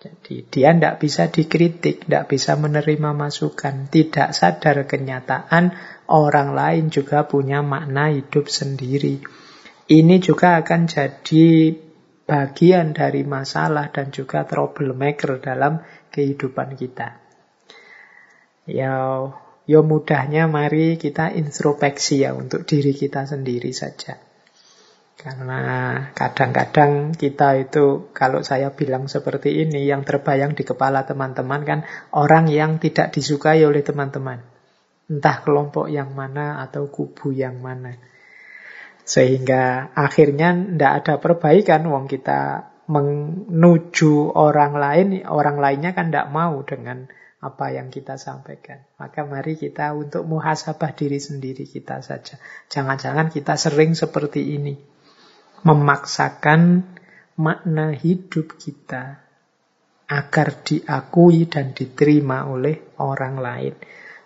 [0.03, 5.79] Jadi dia tidak bisa dikritik, tidak bisa menerima masukan, tidak sadar kenyataan
[6.11, 9.23] orang lain juga punya makna hidup sendiri.
[9.87, 11.79] Ini juga akan jadi
[12.27, 17.23] bagian dari masalah dan juga troublemaker dalam kehidupan kita.
[18.66, 19.23] Ya,
[19.70, 24.32] ya mudahnya mari kita introspeksi ya untuk diri kita sendiri saja.
[25.16, 25.60] Karena
[26.18, 31.80] kadang-kadang kita itu, kalau saya bilang seperti ini, yang terbayang di kepala teman-teman kan
[32.16, 34.43] orang yang tidak disukai oleh teman-teman.
[35.06, 37.94] Entah kelompok yang mana atau kubu yang mana.
[39.06, 46.66] Sehingga akhirnya tidak ada perbaikan, wong kita menuju orang lain, orang lainnya kan tidak mau
[46.66, 47.06] dengan
[47.43, 48.82] apa yang kita sampaikan.
[48.98, 52.39] Maka mari kita untuk muhasabah diri sendiri kita saja.
[52.70, 54.93] Jangan-jangan kita sering seperti ini
[55.62, 56.82] memaksakan
[57.39, 59.22] makna hidup kita
[60.10, 63.74] agar diakui dan diterima oleh orang lain.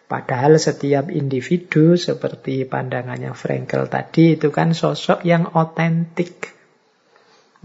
[0.07, 6.55] Padahal setiap individu seperti pandangannya Frankel tadi itu kan sosok yang otentik.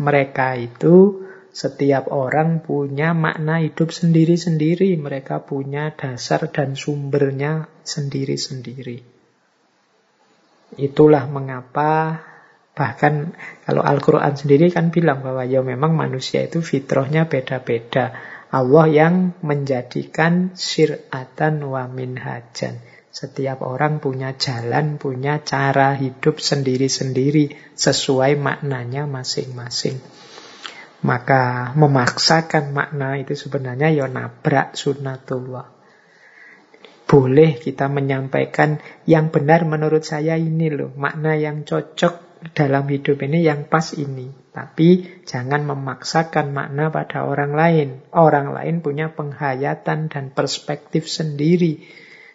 [0.02, 4.98] Mereka itu setiap orang punya makna hidup sendiri-sendiri.
[4.98, 9.06] Mereka punya dasar dan sumbernya sendiri-sendiri.
[10.82, 12.26] Itulah mengapa
[12.82, 13.14] Bahkan
[13.70, 18.10] kalau Al-Quran sendiri kan bilang bahwa ya memang manusia itu fitrahnya beda-beda.
[18.50, 22.82] Allah yang menjadikan sir'atan wa minhajan.
[23.14, 30.02] Setiap orang punya jalan, punya cara hidup sendiri-sendiri sesuai maknanya masing-masing.
[31.06, 35.70] Maka memaksakan makna itu sebenarnya ya nabrak sunnatullah.
[37.06, 43.46] Boleh kita menyampaikan yang benar menurut saya ini loh, makna yang cocok dalam hidup ini
[43.46, 44.34] yang pas ini.
[44.52, 47.90] Tapi jangan memaksakan makna pada orang lain.
[48.12, 51.86] Orang lain punya penghayatan dan perspektif sendiri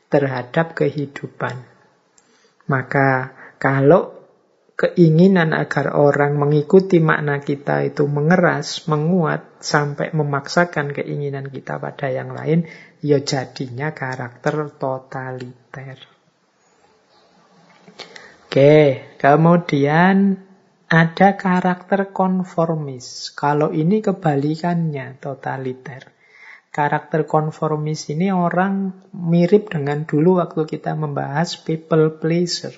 [0.09, 1.67] terhadap kehidupan.
[2.71, 4.17] Maka kalau
[4.77, 12.33] keinginan agar orang mengikuti makna kita itu mengeras, menguat, sampai memaksakan keinginan kita pada yang
[12.37, 12.69] lain,
[13.01, 16.16] ya jadinya karakter totaliter.
[18.47, 20.39] Oke, kemudian
[20.87, 23.35] ada karakter konformis.
[23.35, 26.15] Kalau ini kebalikannya, totaliter.
[26.71, 32.71] Karakter konformis ini orang mirip dengan dulu waktu kita membahas people pleaser.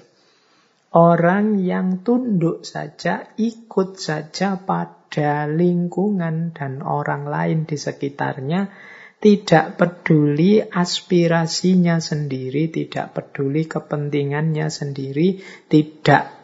[0.96, 8.72] Orang yang tunduk saja, ikut saja pada lingkungan dan orang lain di sekitarnya,
[9.18, 16.38] tidak peduli aspirasinya sendiri, tidak peduli kepentingannya sendiri, tidak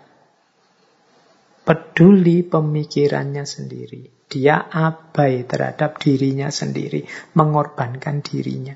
[1.62, 4.26] peduli pemikirannya sendiri.
[4.26, 7.06] Dia abai terhadap dirinya sendiri,
[7.38, 8.74] mengorbankan dirinya.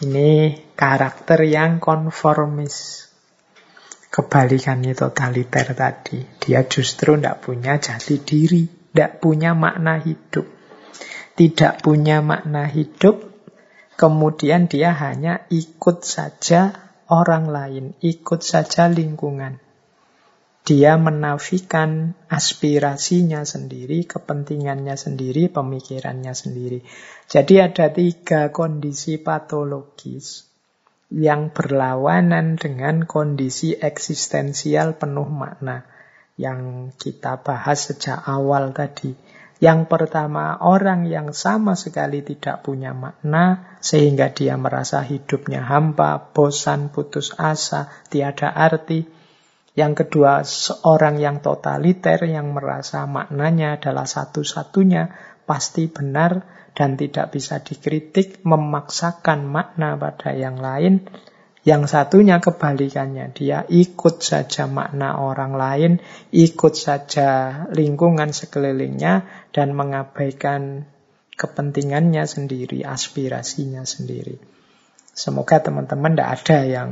[0.00, 3.04] Ini karakter yang konformis.
[4.08, 6.24] Kebalikannya totaliter tadi.
[6.40, 10.59] Dia justru tidak punya jati diri, tidak punya makna hidup.
[11.40, 13.24] Tidak punya makna hidup,
[13.96, 19.56] kemudian dia hanya ikut saja orang lain, ikut saja lingkungan.
[20.68, 26.84] Dia menafikan aspirasinya sendiri, kepentingannya sendiri, pemikirannya sendiri.
[27.24, 30.44] Jadi ada tiga kondisi patologis
[31.08, 35.88] yang berlawanan dengan kondisi eksistensial penuh makna
[36.36, 39.16] yang kita bahas sejak awal tadi.
[39.60, 46.88] Yang pertama, orang yang sama sekali tidak punya makna, sehingga dia merasa hidupnya hampa, bosan,
[46.88, 49.04] putus asa, tiada arti.
[49.76, 55.12] Yang kedua, seorang yang totaliter yang merasa maknanya adalah satu-satunya,
[55.44, 56.40] pasti benar
[56.72, 61.04] dan tidak bisa dikritik, memaksakan makna pada yang lain.
[61.60, 65.92] Yang satunya kebalikannya, dia ikut saja makna orang lain,
[66.32, 70.88] ikut saja lingkungan sekelilingnya, dan mengabaikan
[71.36, 74.40] kepentingannya sendiri, aspirasinya sendiri.
[75.12, 76.90] Semoga teman-teman tidak ada yang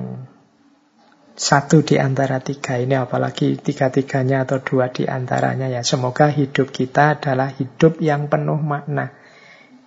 [1.38, 5.80] satu di antara tiga ini, apalagi tiga-tiganya atau dua di antaranya ya.
[5.80, 9.16] Semoga hidup kita adalah hidup yang penuh makna.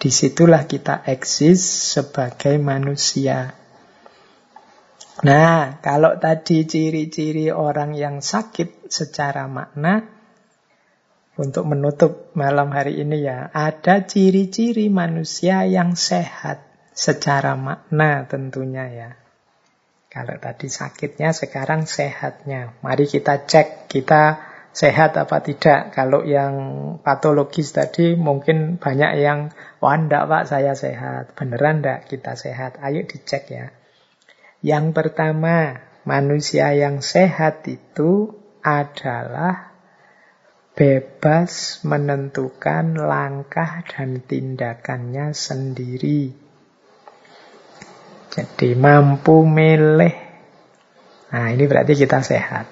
[0.01, 1.61] Di situlah kita eksis
[1.93, 3.60] sebagai manusia.
[5.19, 10.21] Nah, kalau tadi ciri-ciri orang yang sakit secara makna,
[11.35, 16.63] untuk menutup malam hari ini ya, ada ciri-ciri manusia yang sehat
[16.95, 19.09] secara makna tentunya ya.
[20.11, 22.75] Kalau tadi sakitnya, sekarang sehatnya.
[22.83, 24.43] Mari kita cek kita
[24.75, 25.95] sehat apa tidak.
[25.95, 26.53] Kalau yang
[26.99, 31.31] patologis tadi mungkin banyak yang, wah enggak pak saya sehat.
[31.39, 32.75] Beneran enggak kita sehat?
[32.83, 33.71] Ayo dicek ya.
[34.61, 39.73] Yang pertama, manusia yang sehat itu adalah
[40.77, 46.29] bebas menentukan langkah dan tindakannya sendiri.
[48.31, 50.15] Jadi mampu milih.
[51.33, 52.69] Nah ini berarti kita sehat.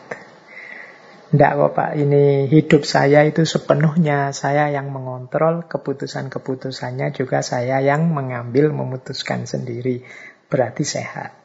[1.29, 8.09] Tidak kok Pak, ini hidup saya itu sepenuhnya saya yang mengontrol keputusan-keputusannya juga saya yang
[8.09, 10.01] mengambil memutuskan sendiri.
[10.49, 11.38] Berarti sehat.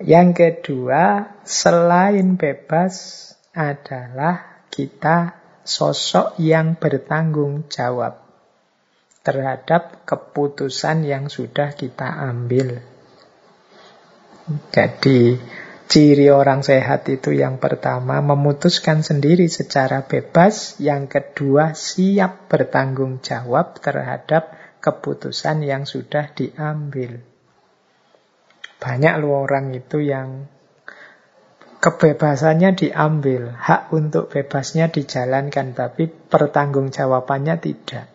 [0.00, 2.94] Yang kedua, selain bebas
[3.52, 8.16] adalah kita sosok yang bertanggung jawab
[9.20, 12.80] terhadap keputusan yang sudah kita ambil.
[14.72, 15.36] Jadi,
[15.84, 23.76] ciri orang sehat itu yang pertama memutuskan sendiri secara bebas, yang kedua siap bertanggung jawab
[23.84, 27.29] terhadap keputusan yang sudah diambil.
[28.80, 30.48] Banyak loh orang itu yang
[31.84, 38.08] kebebasannya diambil, hak untuk bebasnya dijalankan, tapi pertanggungjawabannya tidak.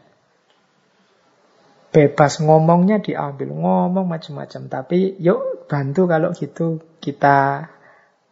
[1.93, 7.71] Bebas ngomongnya diambil ngomong macam-macam tapi yuk bantu kalau gitu kita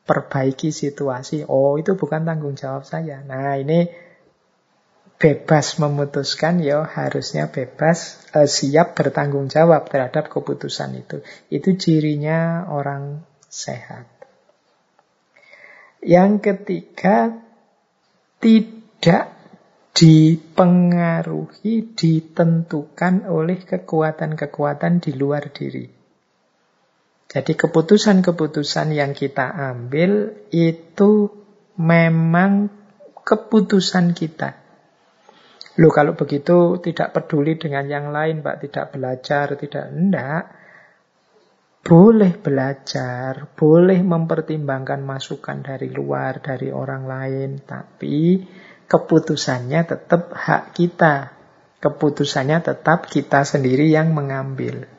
[0.03, 1.47] perbaiki situasi.
[1.47, 3.23] Oh itu bukan tanggung jawab saya.
[3.23, 3.87] Nah ini
[5.23, 13.23] bebas memutuskan ya harusnya bebas eh, siap bertanggung jawab terhadap keputusan itu itu cirinya orang
[13.47, 14.11] sehat
[16.03, 17.39] yang ketiga
[18.43, 19.33] tidak
[19.93, 25.85] dipengaruhi, ditentukan oleh kekuatan-kekuatan di luar diri.
[27.29, 31.29] Jadi keputusan-keputusan yang kita ambil itu
[31.77, 32.73] memang
[33.21, 34.62] keputusan kita.
[35.73, 40.43] Loh kalau begitu tidak peduli dengan yang lain, Pak, tidak belajar, tidak enggak.
[41.83, 48.45] Boleh belajar, boleh mempertimbangkan masukan dari luar, dari orang lain, tapi
[48.85, 51.33] keputusannya tetap hak kita.
[51.81, 54.92] Keputusannya tetap kita sendiri yang mengambil.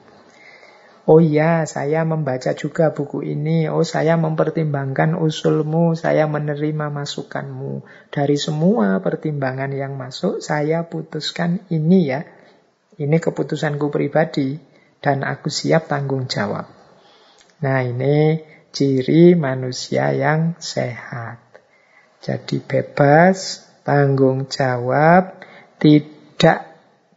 [1.04, 3.68] Oh iya, saya membaca juga buku ini.
[3.68, 7.84] Oh, saya mempertimbangkan usulmu, saya menerima masukanmu.
[8.08, 12.24] Dari semua pertimbangan yang masuk, saya putuskan ini ya.
[12.96, 14.56] Ini keputusanku pribadi
[15.04, 16.72] dan aku siap tanggung jawab.
[17.60, 18.40] Nah, ini
[18.72, 21.36] ciri manusia yang sehat.
[22.24, 25.44] Jadi bebas, tanggung jawab
[25.76, 26.73] tidak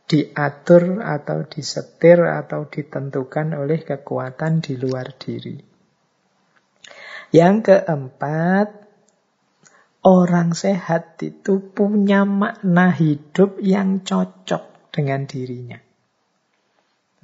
[0.07, 5.59] diatur atau disetir atau ditentukan oleh kekuatan di luar diri.
[7.35, 8.67] Yang keempat,
[10.07, 15.83] orang sehat itu punya makna hidup yang cocok dengan dirinya.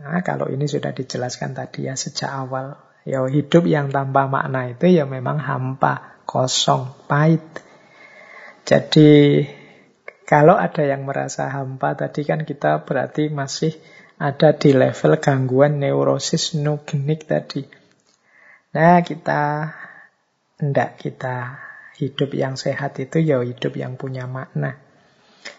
[0.04, 2.76] Nah, kalau ini sudah dijelaskan tadi ya sejak awal.
[3.08, 7.44] Ya hidup yang tanpa makna itu ya memang hampa, kosong, pahit.
[8.68, 9.44] Jadi
[10.24, 13.76] kalau ada yang merasa hampa tadi kan kita berarti masih
[14.24, 17.68] ada di level gangguan neurosis nugenik tadi.
[18.74, 19.70] Nah, kita
[20.64, 21.60] hendak kita
[22.00, 24.80] hidup yang sehat itu ya hidup yang punya makna.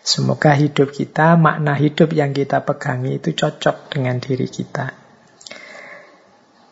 [0.00, 5.03] Semoga hidup kita, makna hidup yang kita pegangi itu cocok dengan diri kita.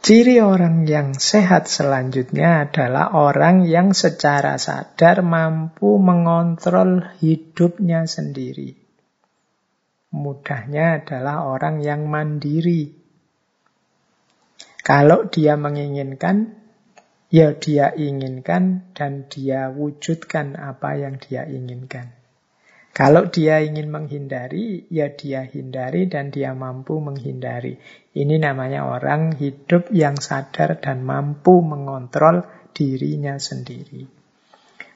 [0.03, 8.74] Ciri orang yang sehat selanjutnya adalah orang yang secara sadar mampu mengontrol hidupnya sendiri.
[10.11, 12.91] Mudahnya adalah orang yang mandiri.
[14.83, 16.51] Kalau dia menginginkan,
[17.31, 22.22] ya dia inginkan dan dia wujudkan apa yang dia inginkan.
[22.93, 27.81] Kalau dia ingin menghindari, ya dia hindari dan dia mampu menghindari.
[28.12, 32.44] Ini namanya orang hidup yang sadar dan mampu mengontrol
[32.77, 34.05] dirinya sendiri.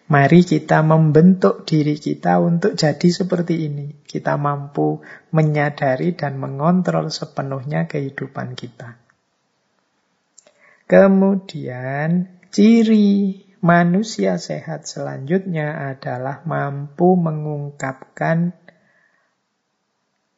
[0.06, 4.04] Mari kita membentuk diri kita untuk jadi seperti ini.
[4.04, 5.00] Kita mampu
[5.32, 9.00] menyadari dan mengontrol sepenuhnya kehidupan kita.
[10.86, 18.54] Kemudian, ciri Manusia sehat selanjutnya adalah mampu mengungkapkan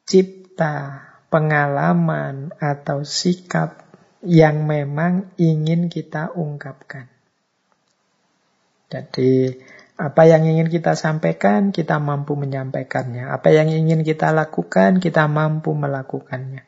[0.08, 3.84] cipta, pengalaman, atau sikap
[4.24, 7.12] yang memang ingin kita ungkapkan.
[8.88, 9.60] Jadi,
[10.00, 13.28] apa yang ingin kita sampaikan, kita mampu menyampaikannya.
[13.28, 16.64] Apa yang ingin kita lakukan, kita mampu melakukannya.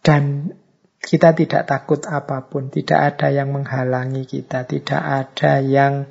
[0.00, 0.56] Dan
[1.00, 6.04] kita tidak takut apa pun, tidak ada yang menghalangi kita, tidak ada yang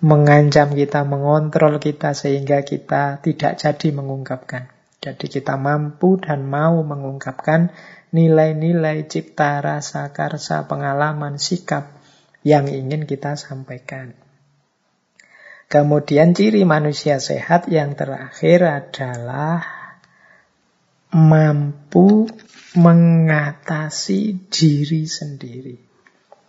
[0.00, 4.72] mengancam kita, mengontrol kita sehingga kita tidak jadi mengungkapkan.
[5.04, 7.70] Jadi kita mampu dan mau mengungkapkan
[8.10, 11.92] nilai-nilai cipta rasa karsa pengalaman sikap
[12.40, 14.16] yang ingin kita sampaikan.
[15.66, 19.66] Kemudian ciri manusia sehat yang terakhir adalah
[21.10, 22.30] mampu
[22.76, 25.76] mengatasi diri sendiri.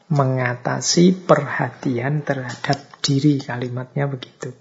[0.07, 4.51] Mengatasi perhatian terhadap diri, kalimatnya begitu.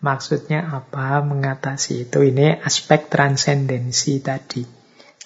[0.00, 2.24] Maksudnya apa mengatasi itu?
[2.24, 4.64] Ini aspek transendensi tadi.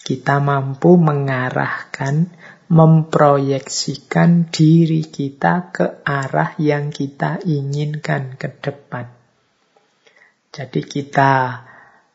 [0.04, 2.26] Kita mampu mengarahkan,
[2.70, 9.14] memproyeksikan diri kita ke arah yang kita inginkan ke depan.
[10.50, 11.62] Jadi kita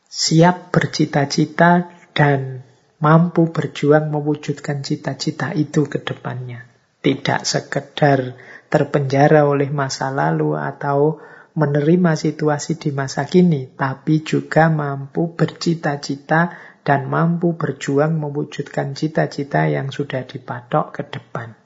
[0.04, 2.59] siap bercita-cita dan
[3.00, 6.68] mampu berjuang mewujudkan cita-cita itu ke depannya.
[7.00, 8.36] Tidak sekedar
[8.68, 11.16] terpenjara oleh masa lalu atau
[11.56, 16.54] menerima situasi di masa kini, tapi juga mampu bercita-cita
[16.84, 21.56] dan mampu berjuang mewujudkan cita-cita yang sudah dipatok ke depan.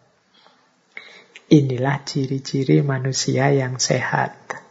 [1.50, 4.63] Inilah ciri-ciri manusia yang sehat.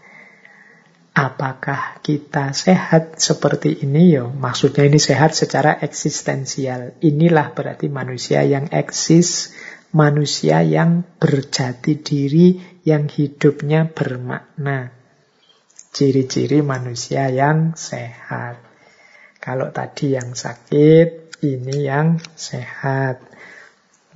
[1.14, 4.18] Apakah kita sehat seperti ini?
[4.18, 6.98] Yo, maksudnya ini sehat secara eksistensial.
[7.06, 9.54] Inilah berarti manusia yang eksis,
[9.94, 14.90] manusia yang berjati diri, yang hidupnya bermakna.
[15.94, 18.58] Ciri-ciri manusia yang sehat.
[19.38, 23.22] Kalau tadi yang sakit, ini yang sehat.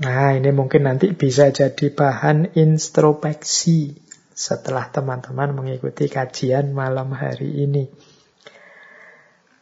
[0.01, 4.06] Nah, ini mungkin nanti bisa jadi bahan introspeksi
[4.38, 7.89] setelah teman-teman mengikuti kajian malam hari ini.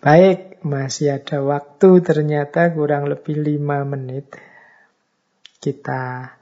[0.04, 4.36] Baik, masih ada waktu ternyata kurang lebih lima menit.
[5.64, 6.36] Kita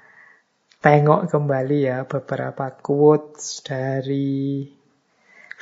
[0.82, 4.68] tengok kembali ya beberapa quotes dari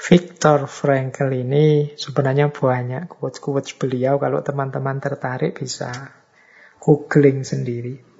[0.01, 5.93] Viktor Frankl ini sebenarnya banyak quotes-quotes beliau kalau teman-teman tertarik bisa
[6.81, 8.10] googling sendiri.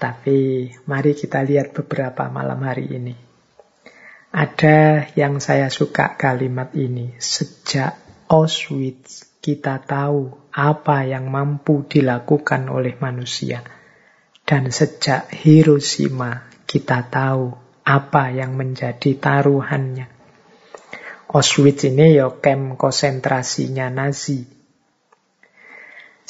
[0.00, 3.12] Tapi mari kita lihat beberapa malam hari ini.
[4.32, 7.12] Ada yang saya suka kalimat ini.
[7.20, 13.60] Sejak Auschwitz kita tahu apa yang mampu dilakukan oleh manusia.
[14.48, 17.52] Dan sejak Hiroshima kita tahu
[17.84, 20.08] apa yang menjadi taruhannya.
[21.28, 24.59] Auschwitz ini ya kem konsentrasinya Nazi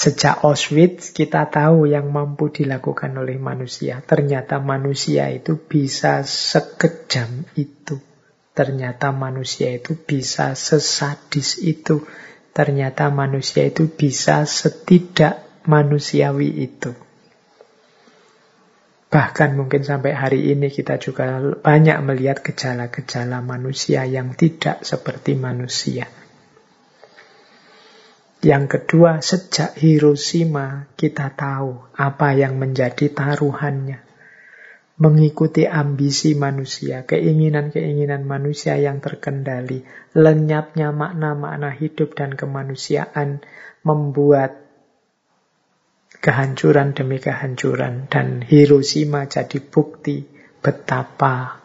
[0.00, 4.00] Sejak Auschwitz kita tahu yang mampu dilakukan oleh manusia.
[4.00, 8.00] Ternyata manusia itu bisa sekejam itu.
[8.56, 12.00] Ternyata manusia itu bisa sesadis itu.
[12.56, 16.96] Ternyata manusia itu bisa setidak manusiawi itu.
[19.12, 26.08] Bahkan mungkin sampai hari ini kita juga banyak melihat gejala-gejala manusia yang tidak seperti manusia.
[28.40, 34.00] Yang kedua, sejak Hiroshima kita tahu apa yang menjadi taruhannya.
[35.00, 39.84] Mengikuti ambisi manusia, keinginan-keinginan manusia yang terkendali,
[40.16, 43.44] lenyapnya makna-makna hidup dan kemanusiaan
[43.84, 44.60] membuat
[46.20, 50.28] kehancuran demi kehancuran dan Hiroshima jadi bukti
[50.60, 51.60] betapa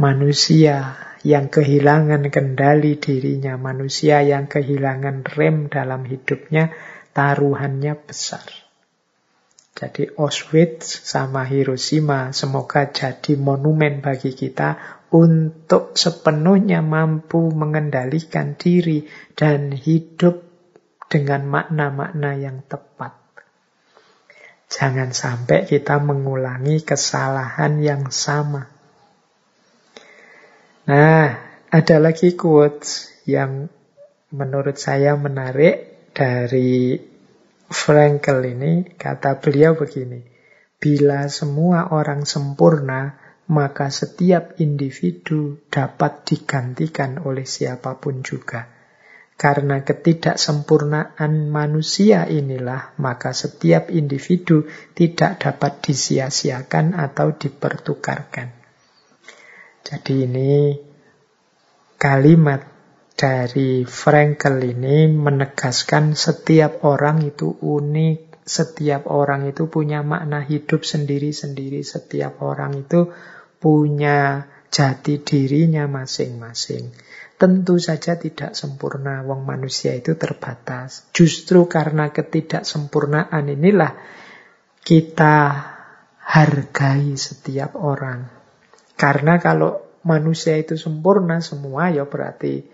[0.00, 6.70] manusia yang kehilangan kendali dirinya, manusia yang kehilangan rem dalam hidupnya,
[7.14, 8.46] taruhannya besar.
[9.78, 14.74] Jadi Auschwitz sama Hiroshima semoga jadi monumen bagi kita
[15.14, 19.06] untuk sepenuhnya mampu mengendalikan diri
[19.38, 20.42] dan hidup
[21.06, 23.16] dengan makna-makna yang tepat.
[24.68, 28.77] Jangan sampai kita mengulangi kesalahan yang sama.
[30.88, 31.36] Nah,
[31.68, 33.68] ada lagi quotes yang
[34.32, 36.96] menurut saya menarik dari
[37.68, 38.96] Frankel ini.
[38.96, 40.24] Kata beliau begini,
[40.80, 43.20] bila semua orang sempurna,
[43.52, 48.64] maka setiap individu dapat digantikan oleh siapa pun juga.
[49.36, 54.64] Karena ketidaksempurnaan manusia inilah, maka setiap individu
[54.96, 58.57] tidak dapat disia-siakan atau dipertukarkan.
[59.88, 60.76] Jadi ini
[61.96, 62.60] kalimat
[63.16, 71.80] dari Frankel ini menegaskan setiap orang itu unik, setiap orang itu punya makna hidup sendiri-sendiri,
[71.80, 73.08] setiap orang itu
[73.56, 76.92] punya jati dirinya masing-masing.
[77.40, 81.08] Tentu saja tidak sempurna, wong manusia itu terbatas.
[81.16, 83.96] Justru karena ketidaksempurnaan inilah
[84.84, 85.36] kita
[86.28, 88.37] hargai setiap orang.
[88.98, 92.66] Karena kalau manusia itu sempurna semua ya berarti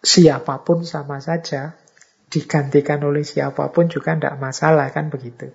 [0.00, 1.74] siapa pun sama saja.
[2.30, 5.50] Digantikan oleh siapa pun juga tidak masalah kan begitu.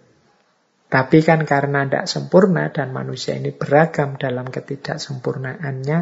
[0.91, 5.97] Tapi kan karena tidak sempurna dan manusia ini beragam dalam ketidaksempurnaannya,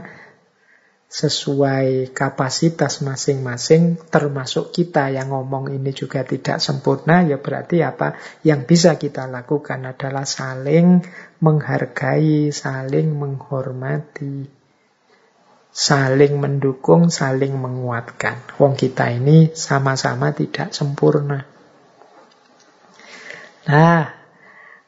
[1.13, 8.17] sesuai kapasitas masing-masing termasuk kita yang ngomong ini juga tidak sempurna ya berarti apa?
[8.41, 11.05] Yang bisa kita lakukan adalah saling
[11.37, 14.49] menghargai saling menghormati
[15.69, 18.41] saling mendukung saling menguatkan.
[18.57, 21.45] Wong kita ini sama-sama tidak sempurna.
[23.69, 24.05] Nah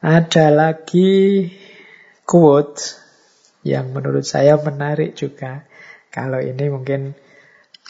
[0.02, 1.54] ada lagi
[2.26, 2.82] quote
[3.62, 5.70] yang menurut saya menarik juga
[6.16, 7.12] kalau ini mungkin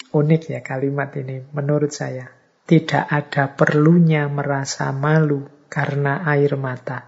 [0.09, 2.25] unik ya kalimat ini menurut saya.
[2.65, 7.05] Tidak ada perlunya merasa malu karena air mata.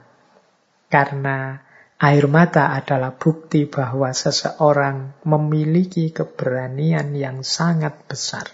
[0.85, 1.57] Karena
[1.97, 8.45] air mata adalah bukti bahwa seseorang memiliki keberanian yang sangat besar.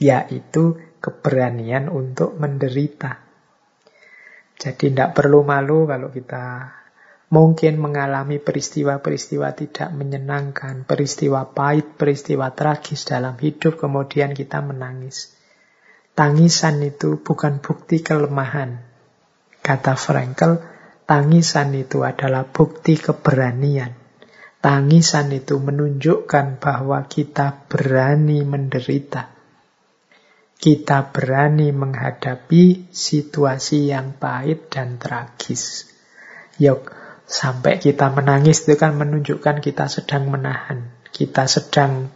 [0.00, 3.20] Yaitu keberanian untuk menderita.
[4.56, 6.80] Jadi tidak perlu malu kalau kita
[7.32, 15.32] mungkin mengalami peristiwa-peristiwa tidak menyenangkan, peristiwa pahit, peristiwa tragis dalam hidup, kemudian kita menangis.
[16.12, 18.84] Tangisan itu bukan bukti kelemahan.
[19.64, 20.60] Kata Frankel,
[21.08, 23.96] tangisan itu adalah bukti keberanian.
[24.60, 29.32] Tangisan itu menunjukkan bahwa kita berani menderita.
[30.60, 35.90] Kita berani menghadapi situasi yang pahit dan tragis.
[36.60, 37.01] Yuk,
[37.32, 40.92] Sampai kita menangis itu kan menunjukkan kita sedang menahan.
[41.08, 42.12] Kita sedang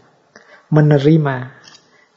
[0.68, 1.56] menerima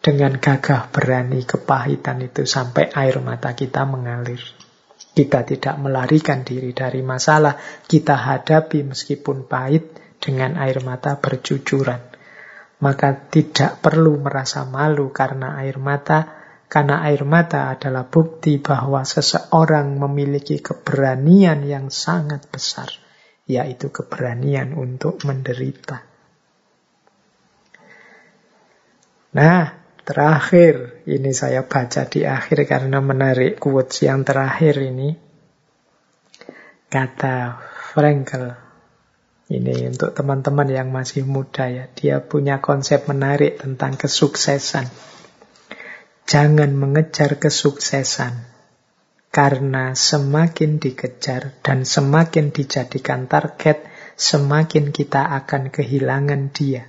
[0.04, 4.44] dengan gagah berani kepahitan itu sampai air mata kita mengalir.
[5.16, 7.56] Kita tidak melarikan diri dari masalah.
[7.88, 12.04] Kita hadapi meskipun pahit dengan air mata bercucuran.
[12.84, 16.39] Maka tidak perlu merasa malu karena air mata
[16.70, 22.94] karena air mata adalah bukti bahwa seseorang memiliki keberanian yang sangat besar,
[23.50, 26.06] yaitu keberanian untuk menderita.
[29.34, 29.66] Nah,
[30.06, 35.18] terakhir ini saya baca di akhir karena menarik quotes yang terakhir ini.
[36.90, 37.58] Kata
[37.94, 38.54] Frankel,
[39.50, 44.86] ini untuk teman-teman yang masih muda ya, dia punya konsep menarik tentang kesuksesan.
[46.30, 48.46] Jangan mengejar kesuksesan,
[49.34, 53.82] karena semakin dikejar dan semakin dijadikan target,
[54.14, 56.86] semakin kita akan kehilangan dia.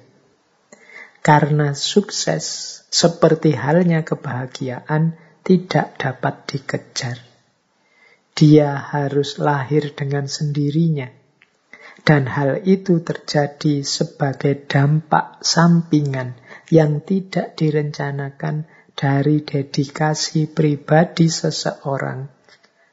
[1.24, 2.44] Karena sukses,
[2.92, 7.16] seperti halnya kebahagiaan, tidak dapat dikejar.
[8.36, 11.08] dia harus lahir dengan sendirinya.
[12.00, 16.40] Dan hal itu terjadi sebagai dampak sampingan
[16.72, 18.64] yang tidak direncanakan
[19.00, 22.28] dari dedikasi pribadi seseorang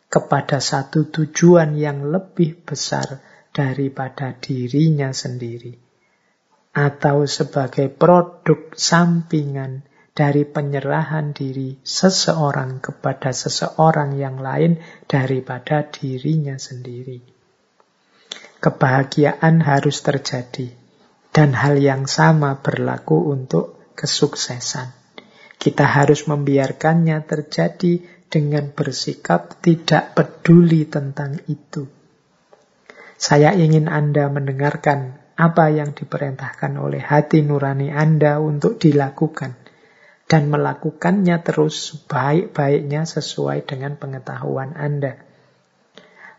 [0.08, 3.20] kepada satu tujuan yang lebih besar
[3.52, 5.76] daripada dirinya sendiri,
[6.72, 9.84] atau sebagai produk sampingan
[10.16, 14.80] dari penyerahan diri seseorang kepada seseorang yang lain
[15.12, 17.20] daripada dirinya sendiri.
[18.64, 20.72] Kebahagiaan harus terjadi,
[21.36, 24.97] dan hal yang sama berlaku untuk kesuksesan.
[25.58, 31.90] Kita harus membiarkannya terjadi dengan bersikap tidak peduli tentang itu.
[33.18, 39.58] Saya ingin Anda mendengarkan apa yang diperintahkan oleh hati nurani Anda untuk dilakukan
[40.28, 45.18] dan melakukannya terus sebaik-baiknya sesuai dengan pengetahuan Anda.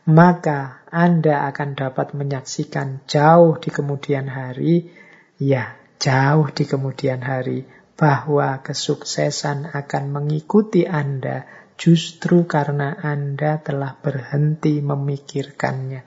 [0.08, 4.92] Maka Anda akan dapat menyaksikan jauh di kemudian hari,
[5.40, 7.64] ya jauh di kemudian hari,
[7.98, 11.44] bahwa kesuksesan akan mengikuti Anda
[11.74, 16.06] justru karena Anda telah berhenti memikirkannya.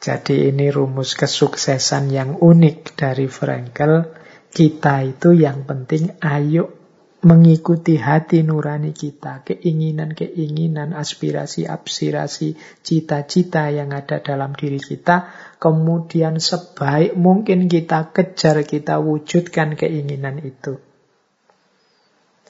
[0.00, 4.08] Jadi ini rumus kesuksesan yang unik dari Frankel
[4.48, 6.79] kita itu yang penting ayo
[7.20, 15.28] mengikuti hati nurani kita, keinginan-keinginan, aspirasi-aspirasi, cita-cita yang ada dalam diri kita,
[15.60, 20.80] kemudian sebaik mungkin kita kejar, kita wujudkan keinginan itu.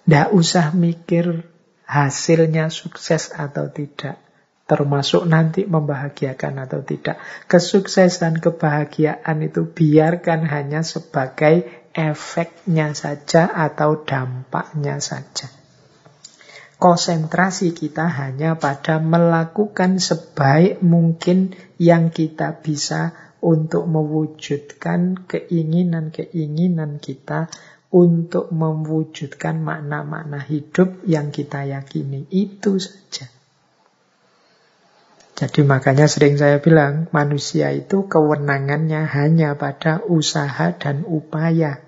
[0.07, 1.47] Tidak usah mikir
[1.87, 4.23] hasilnya sukses atau tidak
[4.71, 7.19] termasuk nanti membahagiakan atau tidak.
[7.51, 15.51] Kesuksesan, kebahagiaan itu biarkan hanya sebagai efeknya saja atau dampaknya saja.
[16.81, 23.13] Konsentrasi kita hanya pada melakukan sebaik mungkin yang kita bisa
[23.45, 27.53] untuk mewujudkan keinginan-keinginan kita,
[27.91, 32.25] untuk mewujudkan makna-makna hidup yang kita yakini.
[32.31, 33.40] Itu saja.
[35.41, 41.81] Jadi makanya sering saya bilang manusia itu kewenangannya hanya pada usaha dan upaya.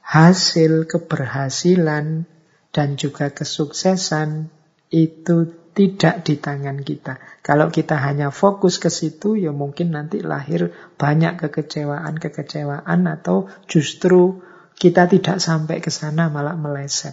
[0.00, 2.24] Hasil keberhasilan
[2.72, 4.48] dan juga kesuksesan
[4.88, 7.20] itu tidak di tangan kita.
[7.44, 14.40] Kalau kita hanya fokus ke situ, ya mungkin nanti lahir banyak kekecewaan-kekecewaan atau justru
[14.80, 17.12] kita tidak sampai ke sana malah meleset.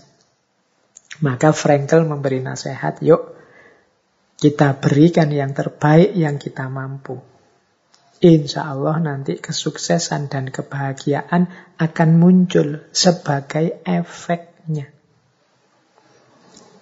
[1.19, 3.40] Maka Frankel memberi nasihat, yuk
[4.41, 7.21] kita berikan yang terbaik yang kita mampu.
[8.25, 11.45] Insya Allah nanti kesuksesan dan kebahagiaan
[11.77, 14.89] akan muncul sebagai efeknya.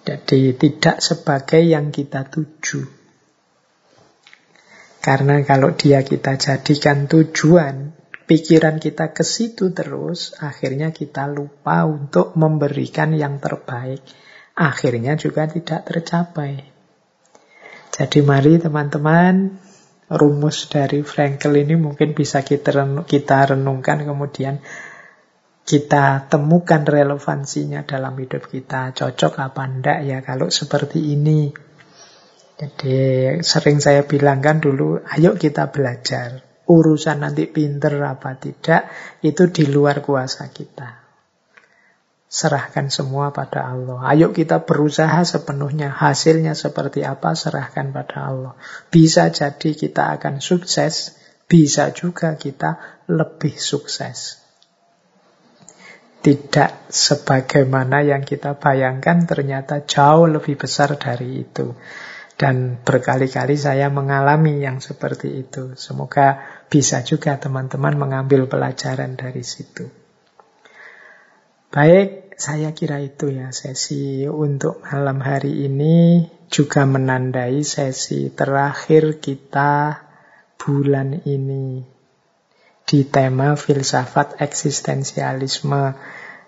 [0.08, 2.80] Jadi tidak sebagai yang kita tuju.
[5.04, 7.92] Karena kalau dia kita jadikan tujuan,
[8.24, 14.00] pikiran kita ke situ terus, akhirnya kita lupa untuk memberikan yang terbaik.
[14.56, 16.69] Akhirnya juga tidak tercapai.
[17.90, 19.50] Jadi mari teman-teman,
[20.10, 22.70] rumus dari Frankel ini mungkin bisa kita,
[23.06, 24.62] kita renungkan kemudian
[25.70, 28.90] kita temukan relevansinya dalam hidup kita.
[28.90, 31.50] Cocok apa enggak ya kalau seperti ini.
[32.60, 32.96] Jadi
[33.40, 36.42] sering saya bilangkan dulu, ayo kita belajar.
[36.66, 38.90] Urusan nanti pinter apa tidak,
[39.24, 40.99] itu di luar kuasa kita.
[42.30, 44.06] Serahkan semua pada Allah.
[44.06, 45.90] Ayo kita berusaha sepenuhnya.
[45.90, 48.54] Hasilnya seperti apa, serahkan pada Allah.
[48.86, 51.18] Bisa jadi kita akan sukses,
[51.50, 54.38] bisa juga kita lebih sukses.
[56.22, 61.74] Tidak sebagaimana yang kita bayangkan, ternyata jauh lebih besar dari itu.
[62.38, 65.74] Dan berkali-kali saya mengalami yang seperti itu.
[65.74, 69.90] Semoga bisa juga teman-teman mengambil pelajaran dari situ.
[71.70, 80.00] Baik, saya kira itu ya sesi untuk malam hari ini juga menandai sesi terakhir kita
[80.56, 81.84] bulan ini
[82.88, 86.00] di tema filsafat eksistensialisme.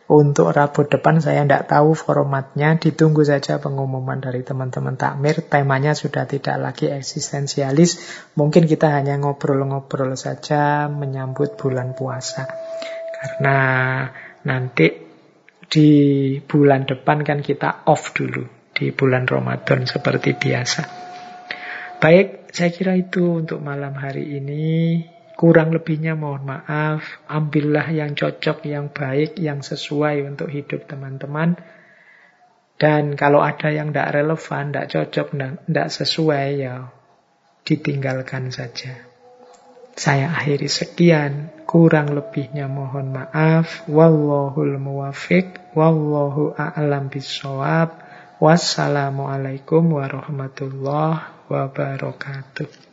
[0.08, 5.40] Untuk Rabu depan saya tidak tahu formatnya, ditunggu saja pengumuman dari teman-teman takmir.
[5.44, 8.00] Temanya sudah tidak lagi eksistensialis,
[8.36, 12.44] mungkin kita hanya ngobrol-ngobrol saja menyambut bulan puasa.
[13.14, 13.56] Karena
[14.44, 15.01] nanti
[15.72, 15.90] di
[16.44, 18.44] bulan depan kan kita off dulu
[18.76, 20.82] di bulan Ramadan seperti biasa.
[21.96, 25.00] Baik, saya kira itu untuk malam hari ini.
[25.32, 27.24] Kurang lebihnya mohon maaf.
[27.24, 31.56] Ambillah yang cocok, yang baik, yang sesuai untuk hidup teman-teman.
[32.76, 36.92] Dan kalau ada yang tidak relevan, tidak cocok, tidak sesuai, ya
[37.62, 39.08] ditinggalkan saja.
[39.94, 43.88] Saya akhiri sekian, kurang lebihnya mohon maaf.
[43.88, 47.96] Wallahul muwafiq, wallahu a'lam bisawab.
[48.36, 52.91] Wassalamualaikum warahmatullahi wabarakatuh.